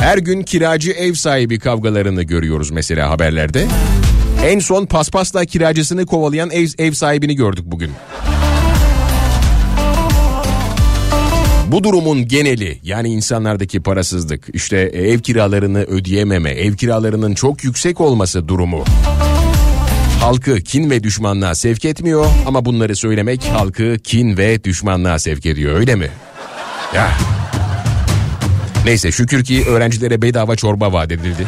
Her 0.00 0.18
gün 0.18 0.42
kiracı 0.42 0.90
ev 0.90 1.14
sahibi 1.14 1.58
kavgalarını 1.58 2.22
görüyoruz 2.22 2.70
mesela 2.70 3.10
haberlerde. 3.10 3.66
En 4.44 4.58
son 4.58 4.86
paspasla 4.86 5.44
kiracısını 5.44 6.06
kovalayan 6.06 6.50
ev, 6.50 6.66
ev 6.78 6.92
sahibini 6.92 7.36
gördük 7.36 7.64
bugün. 7.66 7.90
Bu 11.66 11.84
durumun 11.84 12.28
geneli 12.28 12.78
yani 12.82 13.08
insanlardaki 13.08 13.80
parasızlık, 13.80 14.48
işte 14.52 14.78
ev 14.78 15.18
kiralarını 15.18 15.78
ödeyememe, 15.78 16.50
ev 16.50 16.74
kiralarının 16.74 17.34
çok 17.34 17.64
yüksek 17.64 18.00
olması 18.00 18.48
durumu. 18.48 18.84
Halkı 20.22 20.60
kin 20.60 20.90
ve 20.90 21.02
düşmanlığa 21.02 21.54
sevk 21.54 21.84
etmiyor 21.84 22.26
ama 22.46 22.64
bunları 22.64 22.96
söylemek 22.96 23.44
halkı 23.44 23.96
kin 24.04 24.36
ve 24.36 24.64
düşmanlığa 24.64 25.18
sevk 25.18 25.46
ediyor 25.46 25.74
öyle 25.76 25.94
mi? 25.94 26.08
Ya. 26.94 27.10
Neyse 28.84 29.12
şükür 29.12 29.44
ki 29.44 29.64
öğrencilere 29.68 30.22
bedava 30.22 30.56
çorba 30.56 30.92
vaat 30.92 31.12
edildi. 31.12 31.46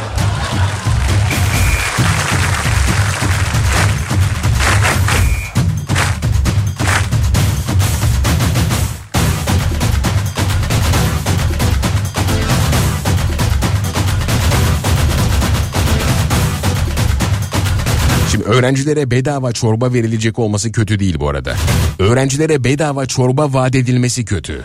Öğrencilere 18.44 19.10
bedava 19.10 19.52
çorba 19.52 19.92
verilecek 19.92 20.38
olması 20.38 20.72
kötü 20.72 20.98
değil 20.98 21.20
bu 21.20 21.28
arada. 21.28 21.56
Öğrencilere 21.98 22.64
bedava 22.64 23.06
çorba 23.06 23.52
vaat 23.52 23.74
edilmesi 23.74 24.24
kötü. 24.24 24.64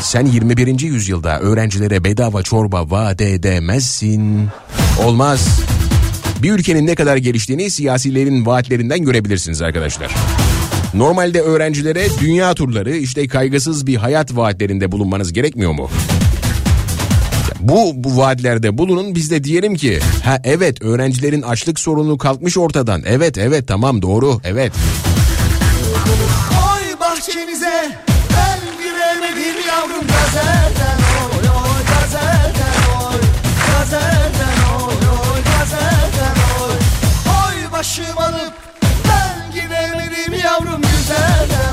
Sen 0.00 0.26
21. 0.26 0.80
yüzyılda 0.80 1.40
öğrencilere 1.40 2.04
bedava 2.04 2.42
çorba 2.42 2.90
vaat 2.90 3.20
edemezsin. 3.20 4.48
Olmaz. 5.04 5.60
Bir 6.42 6.52
ülkenin 6.52 6.86
ne 6.86 6.94
kadar 6.94 7.16
geliştiğini 7.16 7.70
siyasilerin 7.70 8.46
vaatlerinden 8.46 9.04
görebilirsiniz 9.04 9.62
arkadaşlar. 9.62 10.14
Normalde 10.94 11.40
öğrencilere 11.40 12.06
dünya 12.20 12.54
turları 12.54 12.96
işte 12.96 13.28
kaygısız 13.28 13.86
bir 13.86 13.96
hayat 13.96 14.36
vaatlerinde 14.36 14.92
bulunmanız 14.92 15.32
gerekmiyor 15.32 15.72
mu? 15.72 15.90
Bu, 17.62 17.92
bu 17.94 18.16
vaatlerde 18.16 18.78
bulunun 18.78 19.14
biz 19.14 19.30
de 19.30 19.44
diyelim 19.44 19.74
ki 19.74 20.00
ha 20.24 20.38
evet 20.44 20.82
öğrencilerin 20.82 21.42
açlık 21.42 21.80
sorunu 21.80 22.18
kalkmış 22.18 22.58
ortadan. 22.58 23.02
Evet 23.06 23.38
evet 23.38 23.68
tamam 23.68 24.02
doğru 24.02 24.40
evet. 24.44 24.72
Oy 26.52 27.00
bahçenize 27.00 27.96
ben 28.30 28.58
giremedim 28.82 29.66
yavrum 29.68 30.06
gazelden 30.06 31.02
başım 37.82 38.18
alıp 38.18 38.52
ben 39.08 39.52
giremedim 39.52 40.32
yavrum 40.44 40.82
güzelden 40.82 41.71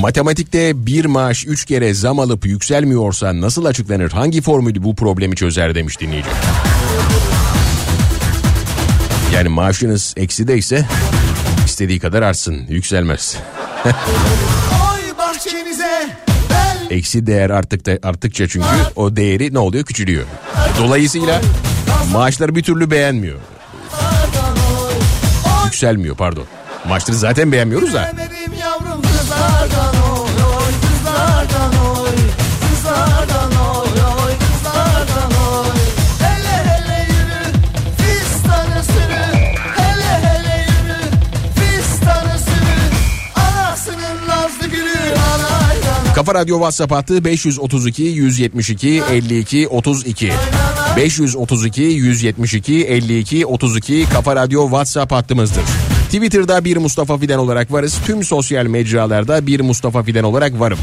Matematikte 0.00 0.86
bir 0.86 1.04
maaş 1.04 1.46
üç 1.46 1.64
kere 1.64 1.94
zam 1.94 2.20
alıp 2.20 2.46
yükselmiyorsa 2.46 3.40
nasıl 3.40 3.64
açıklanır? 3.64 4.10
Hangi 4.10 4.40
formülü 4.42 4.82
bu 4.82 4.96
problemi 4.96 5.36
çözer 5.36 5.74
demiş 5.74 6.00
dinleyici. 6.00 6.28
Yani 9.34 9.48
maaşınız 9.48 10.14
eksideyse 10.16 10.86
istediği 11.66 11.98
kadar 12.00 12.22
artsın 12.22 12.66
yükselmez. 12.68 13.36
Eksi 16.90 17.26
değer 17.26 17.50
arttık 17.50 17.86
da, 17.86 18.08
arttıkça 18.08 18.48
çünkü 18.48 18.66
o 18.96 19.16
değeri 19.16 19.54
ne 19.54 19.58
oluyor 19.58 19.84
küçülüyor. 19.84 20.24
Dolayısıyla 20.78 21.40
maaşları 22.12 22.54
bir 22.54 22.62
türlü 22.62 22.90
beğenmiyor. 22.90 23.38
Yükselmiyor 25.64 26.16
pardon. 26.16 26.44
Maaşları 26.88 27.16
zaten 27.16 27.52
beğenmiyoruz 27.52 27.94
da. 27.94 28.12
Kafa 46.18 46.34
Radyo 46.34 46.56
WhatsApp 46.56 46.92
hattı 46.92 47.24
532 47.24 48.02
172 48.02 49.02
52 49.10 49.68
32. 49.68 50.32
532 50.96 51.82
172 51.82 52.84
52 52.84 53.46
32 53.46 54.06
Kafa 54.12 54.36
Radyo 54.36 54.64
WhatsApp 54.64 55.12
hattımızdır. 55.12 55.62
Twitter'da 56.04 56.64
bir 56.64 56.76
Mustafa 56.76 57.18
Fidan 57.18 57.38
olarak 57.38 57.72
varız. 57.72 57.98
Tüm 58.06 58.24
sosyal 58.24 58.66
mecralarda 58.66 59.46
bir 59.46 59.60
Mustafa 59.60 60.02
Fidan 60.02 60.24
olarak 60.24 60.60
varım. 60.60 60.78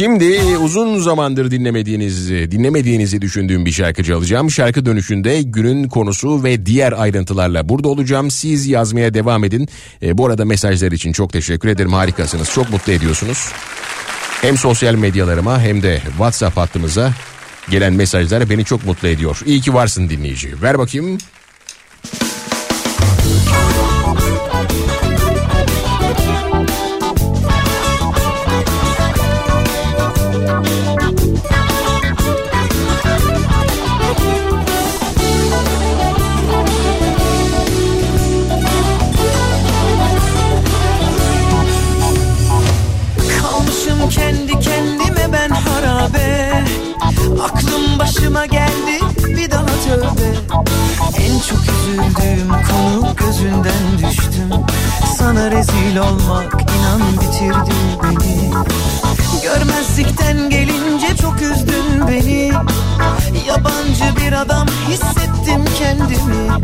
Şimdi 0.00 0.56
uzun 0.56 0.98
zamandır 0.98 1.50
dinlemediğiniz, 1.50 2.30
dinlemediğinizi 2.30 3.22
düşündüğüm 3.22 3.66
bir 3.66 3.72
şarkıcı 3.72 4.16
alacağım. 4.16 4.50
Şarkı 4.50 4.86
dönüşünde 4.86 5.42
günün 5.42 5.88
konusu 5.88 6.44
ve 6.44 6.66
diğer 6.66 6.92
ayrıntılarla 6.92 7.68
burada 7.68 7.88
olacağım. 7.88 8.30
Siz 8.30 8.66
yazmaya 8.66 9.14
devam 9.14 9.44
edin. 9.44 9.68
E, 10.02 10.18
bu 10.18 10.26
arada 10.26 10.44
mesajlar 10.44 10.92
için 10.92 11.12
çok 11.12 11.32
teşekkür 11.32 11.68
ederim. 11.68 11.92
Harikasınız. 11.92 12.50
Çok 12.50 12.70
mutlu 12.70 12.92
ediyorsunuz. 12.92 13.48
Hem 14.42 14.56
sosyal 14.56 14.94
medyalarıma 14.94 15.60
hem 15.60 15.82
de 15.82 16.00
WhatsApp 16.08 16.56
hattımıza 16.56 17.12
gelen 17.70 17.92
mesajlar 17.92 18.50
beni 18.50 18.64
çok 18.64 18.86
mutlu 18.86 19.08
ediyor. 19.08 19.40
İyi 19.46 19.60
ki 19.60 19.74
varsın 19.74 20.08
dinleyici. 20.08 20.62
Ver 20.62 20.78
bakayım. 20.78 21.18
Sana 55.30 55.50
rezil 55.50 55.96
olmak 55.96 56.52
inan 56.52 57.00
bitirdi 57.12 57.74
beni. 58.02 58.50
Görmezlikten 59.42 60.50
gelince 60.50 61.16
çok 61.16 61.42
üzdün 61.42 62.08
beni. 62.08 62.52
Yabancı 63.48 64.16
bir 64.16 64.32
adam 64.32 64.66
hissettim 64.88 65.64
kendimi. 65.78 66.62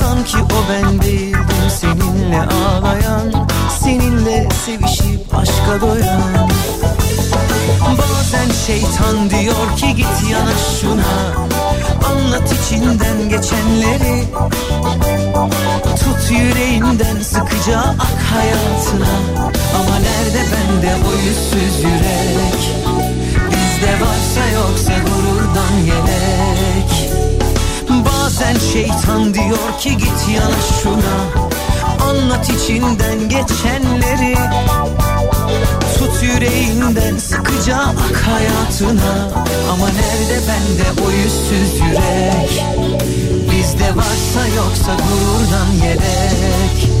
Sanki 0.00 0.36
o 0.36 0.70
ben 0.70 1.02
değildim 1.02 1.70
seninle 1.80 2.42
ağlayan 2.42 3.48
Seninle 3.82 4.48
sevişip 4.66 5.34
aşka 5.34 5.80
doyan. 5.80 6.50
Bazen 7.98 8.50
şeytan 8.66 9.30
diyor 9.30 9.76
ki 9.76 9.94
git 9.96 10.30
yanaş 10.30 10.80
şuna 10.80 11.53
Anlat 12.10 12.52
içinden 12.52 13.28
geçenleri. 13.28 14.24
Tut 15.96 16.30
yüreğinden 16.30 17.22
sıkıca 17.22 17.78
ak 17.80 18.18
hayatına. 18.32 19.14
Ama 19.78 19.98
nerede 19.98 20.44
bende 20.52 20.94
o 21.08 21.12
yüzsüz 21.26 21.84
yürek? 21.84 22.74
Bizde 23.50 23.92
varsa 23.92 24.50
yoksa 24.54 24.92
gururdan 24.98 25.76
yelek 25.86 27.10
Bazen 28.24 28.56
şeytan 28.72 29.34
diyor 29.34 29.78
ki 29.80 29.96
git 29.96 30.28
yanaş 30.34 30.82
şuna 30.82 31.53
Anlat 32.00 32.50
içinden 32.50 33.28
geçenleri. 33.28 34.36
Tut 35.98 36.22
yüreğinden 36.22 37.16
sıkıca 37.16 37.76
ak 37.76 38.16
hayatına. 38.16 39.30
Ama 39.72 39.88
nerede 39.88 40.40
bende 40.48 41.02
o 41.06 41.10
yüzsüz 41.10 41.80
yürek? 41.80 42.64
Bizde 43.50 43.96
varsa 43.96 44.48
yoksa 44.56 44.94
gururdan 44.94 45.86
yedek 45.88 46.94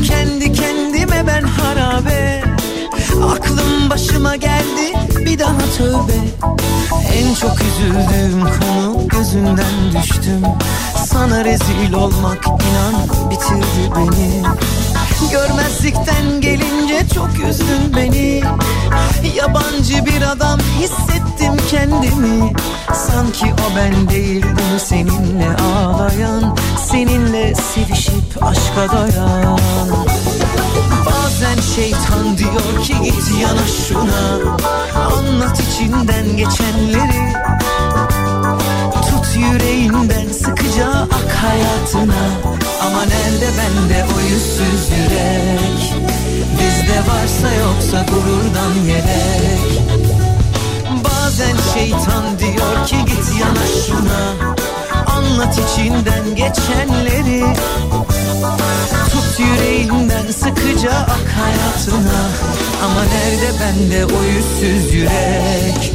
Kendi 0.00 0.52
kendime 0.52 1.26
ben 1.26 1.42
harabe. 1.42 2.42
Aklım 3.30 3.90
başıma 3.90 4.36
geldi 4.36 4.92
bir 5.18 5.38
daha 5.38 5.58
tövbe. 5.78 6.18
En 7.14 7.34
çok 7.34 7.56
üzüldüğüm 7.60 8.40
konu 8.40 9.08
gözünden 9.08 9.92
düştüm. 10.02 10.42
Sana 11.06 11.44
rezil 11.44 11.92
olmak 11.92 12.46
inan 12.46 13.30
bitirdi 13.30 13.92
beni 13.96 14.42
Görmezlikten 15.30 16.40
gelince 16.40 17.08
çok 17.14 17.48
üzdün 17.48 17.96
beni. 17.96 18.42
Yabancı 19.36 20.06
bir 20.06 20.22
adam 20.22 20.58
hissettim 20.60 21.52
kendimi. 21.70 22.52
Sanki 22.94 23.44
o 23.44 23.76
ben 23.76 24.08
değildim 24.10 24.78
seninle 24.78 25.56
ağlayan 25.56 26.56
Seninle 26.90 27.54
sevişip 27.54 28.42
aşka 28.42 28.96
doyan 28.96 29.58
Bazen 31.06 31.60
şeytan 31.76 32.38
diyor 32.38 32.84
ki 32.84 32.94
git 33.04 33.40
yanaş 33.42 33.70
şuna. 33.88 34.38
Anlat 35.06 35.60
içinden 35.60 36.36
geçenleri. 36.36 37.32
Tut 38.92 39.36
yüreğinden 39.36 40.32
sıkıca 40.32 40.88
ak 40.88 41.30
hayatına 41.42 42.61
Ama 42.86 43.04
nerede 43.04 43.48
bende 43.58 44.04
o 44.16 44.20
yüzsüz 44.20 44.90
yürek? 44.90 45.94
Bizde 46.58 46.98
varsa 46.98 47.54
yoksa 47.54 48.06
gururdan 48.10 48.74
yelek. 48.86 49.82
Bazen 51.04 51.56
şeytan 51.74 52.38
diyor 52.38 52.86
ki 52.86 52.96
git 53.06 53.40
yanaş 53.40 53.86
şuna. 53.86 54.52
Anlat 55.06 55.58
içinden 55.58 56.36
geçenleri. 56.36 57.44
Tut 59.12 59.38
yüreğinden 59.38 60.26
sıkıca 60.32 60.92
ak 60.92 61.28
hayatına. 61.40 62.22
Ama 62.84 63.02
nerede 63.02 63.52
bende 63.60 64.06
o 64.06 64.22
yüzsüz 64.22 64.94
yürek? 64.94 65.92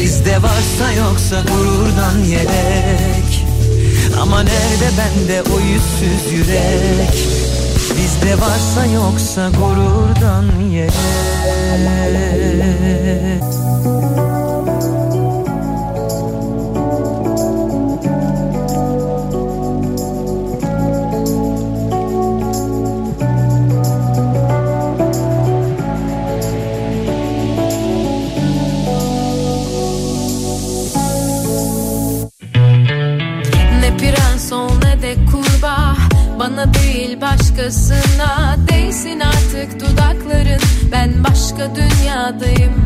Bizde 0.00 0.36
varsa 0.42 0.92
yoksa 0.98 1.40
gururdan 1.40 2.18
yelek 2.24 3.19
Ama 4.20 4.42
nerede 4.42 4.90
bende 4.98 5.42
o 5.42 5.60
yüzsüz 5.60 6.32
yürek? 6.32 7.28
Bizde 7.96 8.40
varsa 8.40 8.86
yoksa 8.86 9.50
gururdan 9.50 10.60
yelek 10.60 10.90
dünyadayım. 41.80 42.84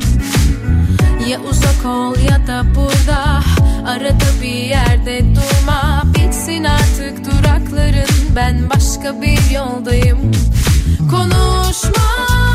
Ya 1.28 1.40
uzak 1.40 1.86
ol 1.86 2.14
ya 2.30 2.46
da 2.46 2.64
burada 2.74 3.42
Arada 3.86 4.42
bir 4.42 4.48
yerde 4.48 5.20
durma. 5.20 6.02
Bitsin 6.04 6.64
artık 6.64 7.24
durakların 7.24 8.34
Ben 8.36 8.70
başka 8.70 9.22
bir 9.22 9.50
yoldayım. 9.50 10.32
Konuşma 11.10 12.53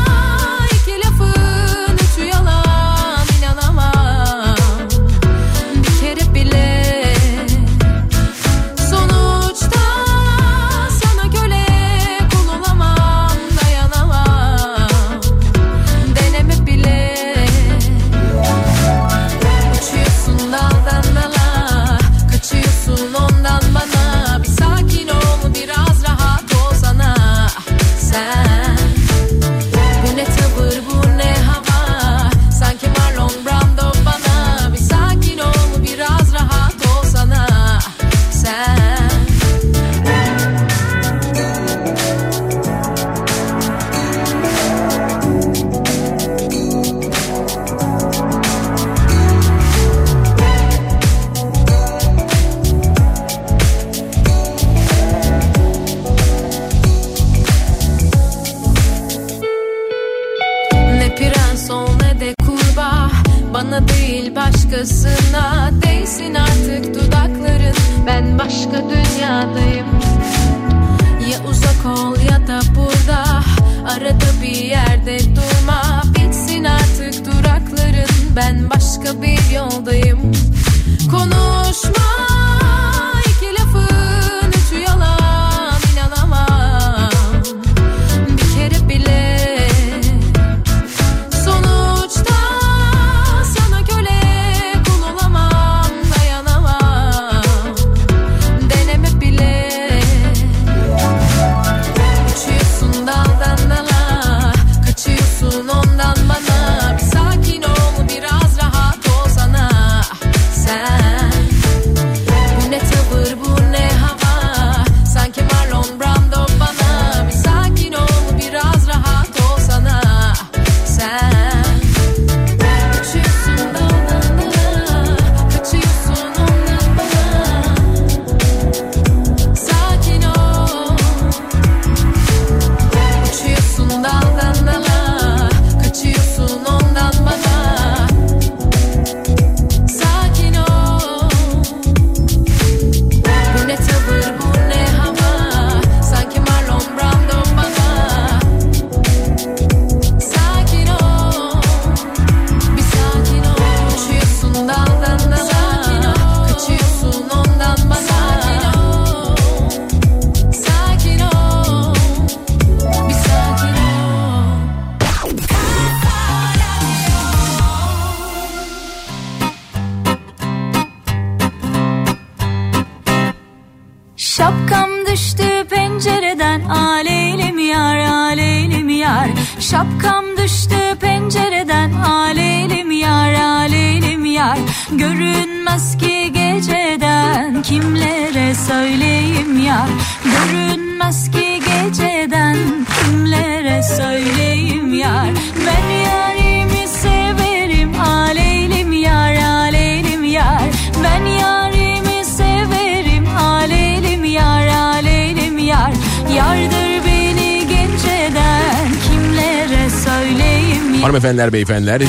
söyleyeyim 194.00 194.94
yar. 194.94 195.28
Ben 195.66 195.86
yarimi 196.10 196.88
severim 196.88 198.00
aleylim 198.00 198.92
yar 198.92 199.34
aleylim 199.34 200.24
yar. 200.24 200.62
Ben 201.04 201.26
yarimi 201.26 202.24
severim 202.24 203.26
aleylim 203.36 204.24
yar 204.24 204.66
aleylim 204.66 205.58
yar. 205.58 205.92
Yardır 206.36 207.06
beni 207.06 207.60
geceden 207.60 208.86
kimlere 209.10 209.90
söyleyeyim 209.90 210.94
yar? 210.94 211.02
Hanımefendiler 211.02 211.52
beyefendiler 211.52 212.02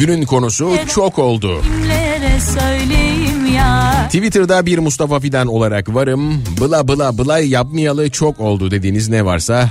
günün 0.00 0.26
konusu 0.26 0.72
çok 0.94 1.18
oldu. 1.18 1.62
Kimlere 1.62 2.40
söyleyeyim 2.40 3.54
yar? 3.54 4.04
Twitter'da 4.06 4.66
bir 4.66 4.78
Mustafa 4.78 5.20
Fidan 5.20 5.46
olarak 5.46 5.94
varım. 5.94 6.44
Bla 6.60 6.88
bla 6.88 7.18
bla 7.18 7.38
yapmayalı 7.38 8.10
çok 8.10 8.40
oldu 8.40 8.70
dediğiniz 8.70 9.08
ne 9.08 9.24
varsa 9.24 9.68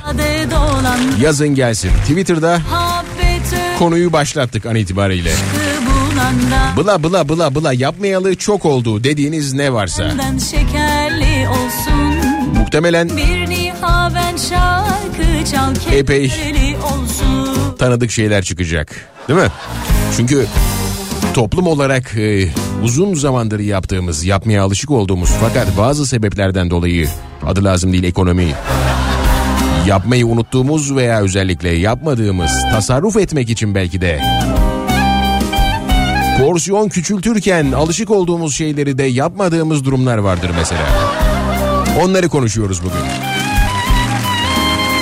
yazın 1.21 1.55
gelsin. 1.55 1.89
Twitter'da 1.89 2.61
konuyu 3.79 4.13
başlattık 4.13 4.65
an 4.65 4.75
itibariyle. 4.75 5.31
Bla 6.77 7.03
bla 7.03 7.29
bla 7.29 7.55
bla 7.55 7.73
yapmayalı 7.73 8.35
çok 8.35 8.65
oldu 8.65 9.03
dediğiniz 9.03 9.53
ne 9.53 9.73
varsa. 9.73 10.11
Muhtemelen 12.59 13.09
Epey. 15.91 16.33
tanıdık 17.79 18.11
şeyler 18.11 18.43
çıkacak. 18.43 18.95
Değil 19.27 19.39
mi? 19.39 19.47
Çünkü 20.17 20.45
toplum 21.33 21.67
olarak 21.67 22.17
e, 22.17 22.49
uzun 22.83 23.13
zamandır 23.13 23.59
yaptığımız, 23.59 24.25
yapmaya 24.25 24.63
alışık 24.63 24.91
olduğumuz 24.91 25.29
fakat 25.41 25.77
bazı 25.77 26.05
sebeplerden 26.05 26.69
dolayı 26.69 27.09
adı 27.45 27.63
lazım 27.63 27.93
değil 27.93 28.03
ekonomi. 28.03 28.53
Yapmayı 29.89 30.27
unuttuğumuz 30.27 30.95
veya 30.95 31.21
özellikle 31.21 31.69
yapmadığımız, 31.69 32.51
tasarruf 32.71 33.17
etmek 33.17 33.49
için 33.49 33.75
belki 33.75 34.01
de 34.01 34.21
porsiyon 36.39 36.89
küçültürken 36.89 37.71
alışık 37.71 38.11
olduğumuz 38.11 38.55
şeyleri 38.55 38.97
de 38.97 39.03
yapmadığımız 39.03 39.85
durumlar 39.85 40.17
vardır 40.17 40.51
mesela. 40.57 40.87
Onları 42.01 42.29
konuşuyoruz 42.29 42.81
bugün. 42.83 43.01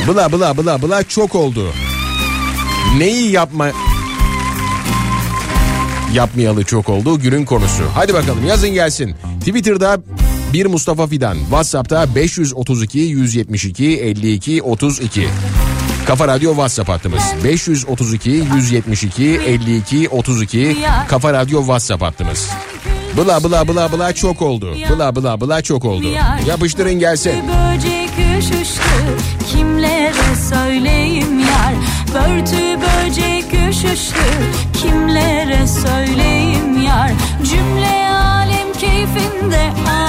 Bla 0.08 0.32
bla 0.32 0.58
bla 0.58 0.82
bla 0.82 1.04
çok 1.04 1.36
oldu. 1.36 1.74
Neyi 2.98 3.32
yapma 3.32 3.68
yapmayalı 6.14 6.64
çok 6.64 6.90
oldu 6.90 7.20
günün 7.20 7.46
konusu. 7.46 7.84
Hadi 7.94 8.14
bakalım 8.14 8.46
yazın 8.48 8.70
gelsin. 8.70 9.16
Twitter'da 9.40 9.98
bir 10.54 10.66
Mustafa 10.66 11.08
Fidan, 11.08 11.38
WhatsApp'ta 11.38 12.16
532 12.16 13.00
172 13.00 13.86
52 13.86 14.62
32. 14.62 15.28
Kafa 16.08 16.28
Radyo 16.28 16.50
WhatsApp 16.50 16.90
hattımız 16.90 17.24
532 17.44 18.30
172 18.30 19.24
52 19.48 20.10
32 20.10 20.78
Kafa 21.08 21.34
Radyo 21.34 21.60
WhatsApp 21.60 22.02
hattımız. 22.04 22.50
Bla 23.18 23.44
bla 23.44 23.68
bla 23.68 23.92
bla 23.92 24.14
çok 24.14 24.42
oldu. 24.42 24.76
Bla 24.90 25.16
bla 25.16 25.42
bla 25.42 25.62
çok 25.62 25.86
oldu. 25.86 26.08
Yapıştırın 26.48 26.94
gelsin. 26.94 27.32
Böcek 27.32 28.10
üşüştü 28.40 28.82
kimlere 29.52 30.36
söyleyeyim 30.50 31.40
yar 31.40 31.74
Börtü 32.14 32.80
böcek 32.82 33.70
üşüştü 33.70 34.28
kimlere 34.82 35.68
söyleyeyim 35.68 36.82
yar 36.82 37.12
Cümle 37.44 38.08
alem 38.10 38.74
keyfinde 38.74 39.58
aleylim 39.58 40.07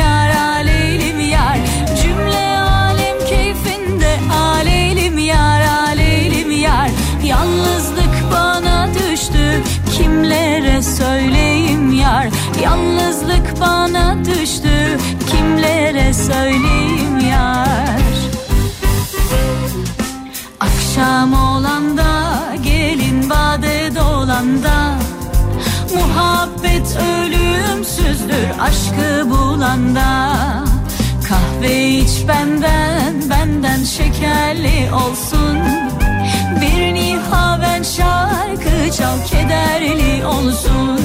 yar 0.00 0.30
aleylim 0.30 1.20
yar. 1.20 1.58
Cümle 2.02 2.58
alem 2.58 3.18
keyfinde 3.28 4.12
aleylim 4.34 5.18
yar 5.18 5.60
aleylim 5.60 6.50
yar. 6.50 6.90
Yalnızlık 7.24 8.14
bana 8.32 8.88
düştü 8.94 9.62
kimlere 9.96 10.82
söyleyeyim 10.82 11.92
yar? 11.92 12.28
Yalnızlık 12.62 13.60
bana 13.60 14.24
düştü 14.24 14.98
kimlere 15.30 16.14
söyleyeyim 16.14 17.18
yar? 17.30 18.00
Akşam 20.60 21.32
olanda 21.32 22.10
gelin 22.62 23.30
bade 23.30 23.90
dolanda 23.96 24.94
Muhabbet 25.94 26.49
ölümsüzdür 26.96 28.48
aşkı 28.60 29.30
bulanda. 29.30 30.34
Kahve 31.28 31.88
iç 31.88 32.28
benden 32.28 33.30
benden 33.30 33.84
şekerli 33.84 34.92
olsun. 34.94 35.58
Bir 36.60 36.94
nihaven 36.94 37.82
şarkı 37.82 38.96
çal 38.96 39.26
kederli 39.26 40.26
olsun 40.26 41.00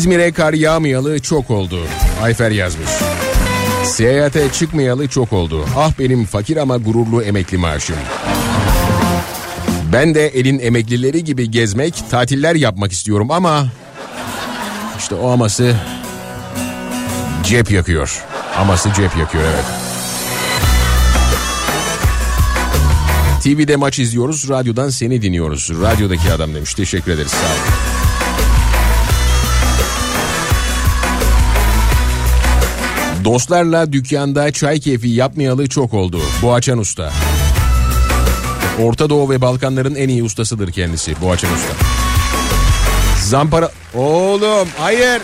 İzmir'e 0.00 0.32
kar 0.32 0.52
yağmayalı 0.52 1.18
çok 1.18 1.50
oldu. 1.50 1.86
Ayfer 2.22 2.50
yazmış. 2.50 2.88
Seyahate 3.84 4.52
çıkmayalı 4.52 5.08
çok 5.08 5.32
oldu. 5.32 5.66
Ah 5.76 5.92
benim 5.98 6.24
fakir 6.24 6.56
ama 6.56 6.76
gururlu 6.76 7.22
emekli 7.22 7.58
maaşım. 7.58 7.96
Ben 9.92 10.14
de 10.14 10.28
elin 10.28 10.58
emeklileri 10.58 11.24
gibi 11.24 11.50
gezmek, 11.50 12.04
tatiller 12.10 12.54
yapmak 12.54 12.92
istiyorum 12.92 13.30
ama... 13.30 13.66
işte 14.98 15.14
o 15.14 15.30
aması 15.30 15.76
cep 17.44 17.70
yakıyor. 17.70 18.22
Aması 18.58 18.88
cep 18.92 19.16
yakıyor 19.16 19.44
evet. 19.54 19.64
TV'de 23.42 23.76
maç 23.76 23.98
izliyoruz, 23.98 24.48
radyodan 24.48 24.88
seni 24.88 25.22
dinliyoruz. 25.22 25.70
Radyodaki 25.82 26.32
adam 26.32 26.54
demiş. 26.54 26.74
Teşekkür 26.74 27.12
ederiz. 27.12 27.30
Sağ 27.30 27.46
olun. 27.46 27.89
Dostlarla 33.30 33.92
dükkanda 33.92 34.52
çay 34.52 34.80
keyfi 34.80 35.08
yapmayalı 35.08 35.68
çok 35.68 35.94
oldu. 35.94 36.20
Boğaçan 36.42 36.78
Usta. 36.78 37.12
Orta 38.82 39.10
Doğu 39.10 39.30
ve 39.30 39.40
Balkanların 39.40 39.94
en 39.94 40.08
iyi 40.08 40.22
ustasıdır 40.22 40.72
kendisi 40.72 41.20
Boğaçan 41.20 41.50
Usta. 41.52 41.74
Zampara... 43.18 43.70
Oğlum 43.94 44.68
hayır. 44.78 45.22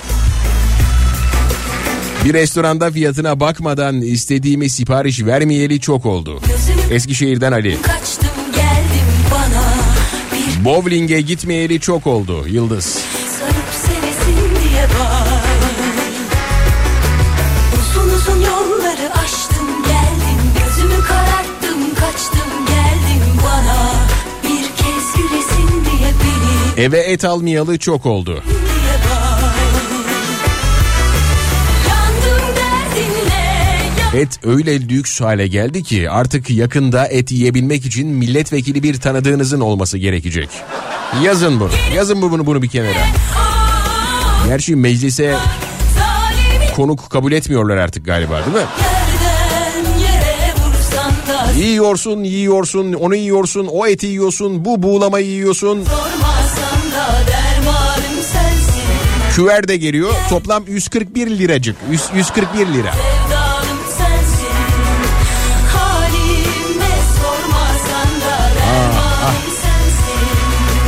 Bir 2.25 2.35
restoranda 2.35 2.91
fiyatına 2.91 3.41
bakmadan 3.41 4.01
istediğimi 4.01 4.71
sipariş 4.71 5.25
vermeyeli 5.25 5.81
çok 5.81 6.07
oldu. 6.07 6.41
Eskişehir'den 6.91 7.53
Ali. 7.53 7.79
Bowling'e 10.65 11.21
gitmeyeli 11.21 11.81
çok 11.81 12.07
oldu 12.07 12.49
Yıldız. 12.49 12.99
Eve 26.77 26.99
et 26.99 27.25
almayalı 27.25 27.79
çok 27.79 28.07
oldu. 28.07 28.43
Et 34.15 34.41
öyle 34.45 34.81
lüks 34.81 35.21
hale 35.21 35.47
geldi 35.47 35.83
ki 35.83 36.11
artık 36.11 36.51
yakında 36.51 37.07
et 37.07 37.33
yiyebilmek 37.33 37.87
için 37.87 38.09
milletvekili 38.09 38.83
bir 38.83 39.01
tanıdığınızın 39.01 39.61
olması 39.61 39.99
gerekecek. 39.99 40.49
Yazın 41.23 41.61
bunu. 41.61 41.71
Yazın 41.95 42.23
bu 42.23 42.31
bunu 42.31 42.47
bunu 42.47 42.63
bir 42.63 42.69
kenara. 42.69 43.07
Gerçi 44.49 44.77
meclise 44.77 45.37
konuk 46.77 47.11
kabul 47.11 47.33
etmiyorlar 47.33 47.77
artık 47.77 48.07
galiba 48.07 48.41
değil 48.47 48.57
mi? 48.57 48.63
Yiyorsun, 51.59 52.25
yiyorsun, 52.25 52.93
onu 52.93 53.15
yiyorsun, 53.15 53.67
o 53.67 53.87
eti 53.87 54.07
yiyorsun, 54.07 54.65
bu 54.65 54.83
buğulamayı 54.83 55.27
yiyorsun. 55.27 55.85
Sormasan 55.85 56.26
Küver 59.37 59.69
de 59.69 59.77
geliyor. 59.77 60.15
Toplam 60.31 60.65
141 60.67 61.31
liracık. 61.31 61.77
141 62.15 62.67
lira. 62.67 62.93
Ah, 68.61 69.25
ah. 69.25 69.35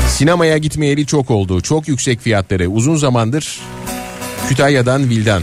Sinemaya 0.08 0.58
gitmeyeli 0.58 1.06
çok 1.06 1.30
oldu. 1.30 1.60
Çok 1.60 1.88
yüksek 1.88 2.20
fiyatları. 2.20 2.68
Uzun 2.68 2.96
zamandır 2.96 3.60
Kütahya'dan 4.48 5.10
Vildan. 5.10 5.42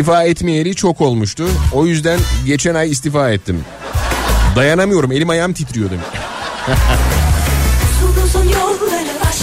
İstifa 0.00 0.24
etmeyeli 0.24 0.74
çok 0.74 1.00
olmuştu. 1.00 1.48
O 1.72 1.86
yüzden 1.86 2.20
geçen 2.46 2.74
ay 2.74 2.90
istifa 2.90 3.30
ettim. 3.30 3.64
Dayanamıyorum 4.56 5.12
elim 5.12 5.30
ayağım 5.30 5.52
titriyor 5.52 5.90
demiş. 5.90 6.04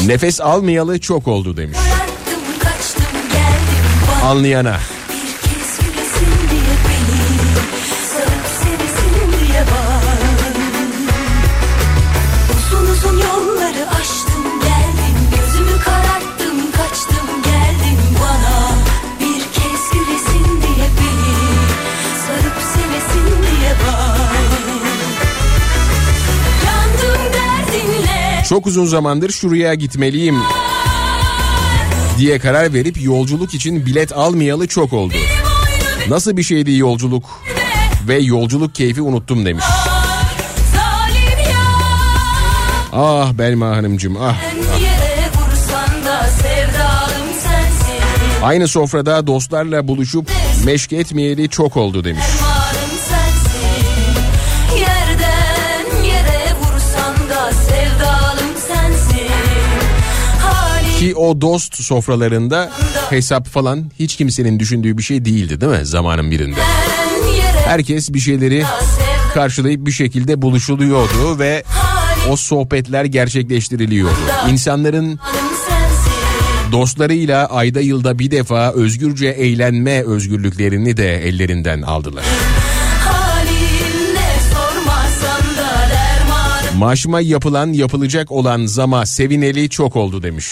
Nefes 0.05 0.41
almayalı 0.41 0.99
çok 0.99 1.27
oldu 1.27 1.57
demiş. 1.57 1.77
Anlayana. 4.23 4.77
Çok 28.49 28.67
uzun 28.67 28.85
zamandır 28.85 29.31
şuraya 29.31 29.73
gitmeliyim 29.73 30.35
diye 32.17 32.39
karar 32.39 32.73
verip 32.73 33.01
yolculuk 33.01 33.53
için 33.53 33.85
bilet 33.85 34.17
almayalı 34.17 34.67
çok 34.67 34.93
oldu. 34.93 35.13
Nasıl 36.09 36.37
bir 36.37 36.43
şeydi 36.43 36.73
yolculuk 36.73 37.23
ve 38.07 38.17
yolculuk 38.17 38.75
keyfi 38.75 39.01
unuttum 39.01 39.45
demiş. 39.45 39.65
Ah 42.93 43.33
Belma 43.33 43.67
Hanımcığım 43.67 44.17
ah. 44.21 44.35
Aynı 48.43 48.67
sofrada 48.67 49.27
dostlarla 49.27 49.87
buluşup 49.87 50.31
meşk 50.65 50.93
etmeyeli 50.93 51.49
çok 51.49 51.77
oldu 51.77 52.03
demiş. 52.03 52.25
Ki 60.99 61.15
o 61.15 61.41
dost 61.41 61.83
sofralarında 61.83 62.69
hesap 63.09 63.47
falan 63.47 63.91
hiç 63.99 64.15
kimsenin 64.15 64.59
düşündüğü 64.59 64.97
bir 64.97 65.03
şey 65.03 65.25
değildi 65.25 65.61
değil 65.61 65.71
mi 65.71 65.85
zamanın 65.85 66.31
birinde? 66.31 66.59
Herkes 67.65 68.13
bir 68.13 68.19
şeyleri 68.19 68.63
karşılayıp 69.33 69.85
bir 69.85 69.91
şekilde 69.91 70.41
buluşuluyordu 70.41 71.39
ve 71.39 71.63
o 72.29 72.35
sohbetler 72.35 73.05
gerçekleştiriliyordu. 73.05 74.17
İnsanların 74.49 75.19
dostlarıyla 76.71 77.45
ayda 77.45 77.79
yılda 77.79 78.19
bir 78.19 78.31
defa 78.31 78.71
özgürce 78.71 79.27
eğlenme 79.27 80.03
özgürlüklerini 80.03 80.97
de 80.97 81.27
ellerinden 81.27 81.81
aldılar. 81.81 82.23
Maaşıma 86.77 87.21
yapılan 87.21 87.73
yapılacak 87.73 88.31
olan 88.31 88.65
zama 88.65 89.05
sevineli 89.05 89.69
çok 89.69 89.95
oldu 89.95 90.23
demiş. 90.23 90.47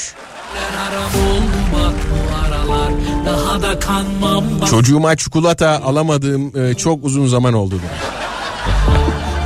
Da 3.62 3.80
kanmam 3.80 4.44
Çocuğuma 4.70 5.16
çikolata 5.16 5.82
alamadığım 5.86 6.58
e, 6.58 6.74
çok 6.74 7.06
uzun 7.06 7.28
zaman 7.28 7.54
oldu. 7.54 7.80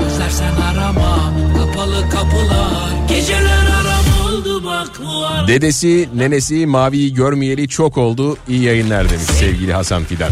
Özlersen 0.05 0.53
arama 0.55 1.33
Kapalı 1.57 2.09
kapılar 2.09 3.07
Geceler 3.09 3.65
aram 3.81 4.33
oldu 4.33 4.65
bak 4.65 4.91
bu 5.05 5.25
aralar 5.25 5.47
Dedesi 5.47 6.09
nenesi 6.15 6.65
maviyi 6.65 7.13
görmeyeli 7.13 7.67
çok 7.67 7.97
oldu. 7.97 8.37
İyi 8.47 8.63
yayınlar 8.63 9.09
demiş 9.09 9.25
sevgili 9.25 9.73
Hasan 9.73 10.03
Fidan. 10.03 10.31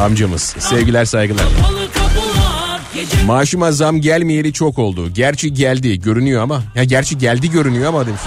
Amcamız 0.00 0.42
sevgiler 0.58 1.04
saygılar. 1.04 1.44
Kapalı 1.44 1.84
Maaşıma 3.26 3.72
zam 3.72 4.00
gelmeyeli 4.00 4.52
çok 4.52 4.78
oldu. 4.78 5.10
Gerçi 5.14 5.54
geldi 5.54 6.00
görünüyor 6.00 6.42
ama. 6.42 6.62
Ya 6.74 6.84
gerçi 6.84 7.18
geldi 7.18 7.50
görünüyor 7.50 7.88
ama 7.88 8.06
demiş. 8.06 8.20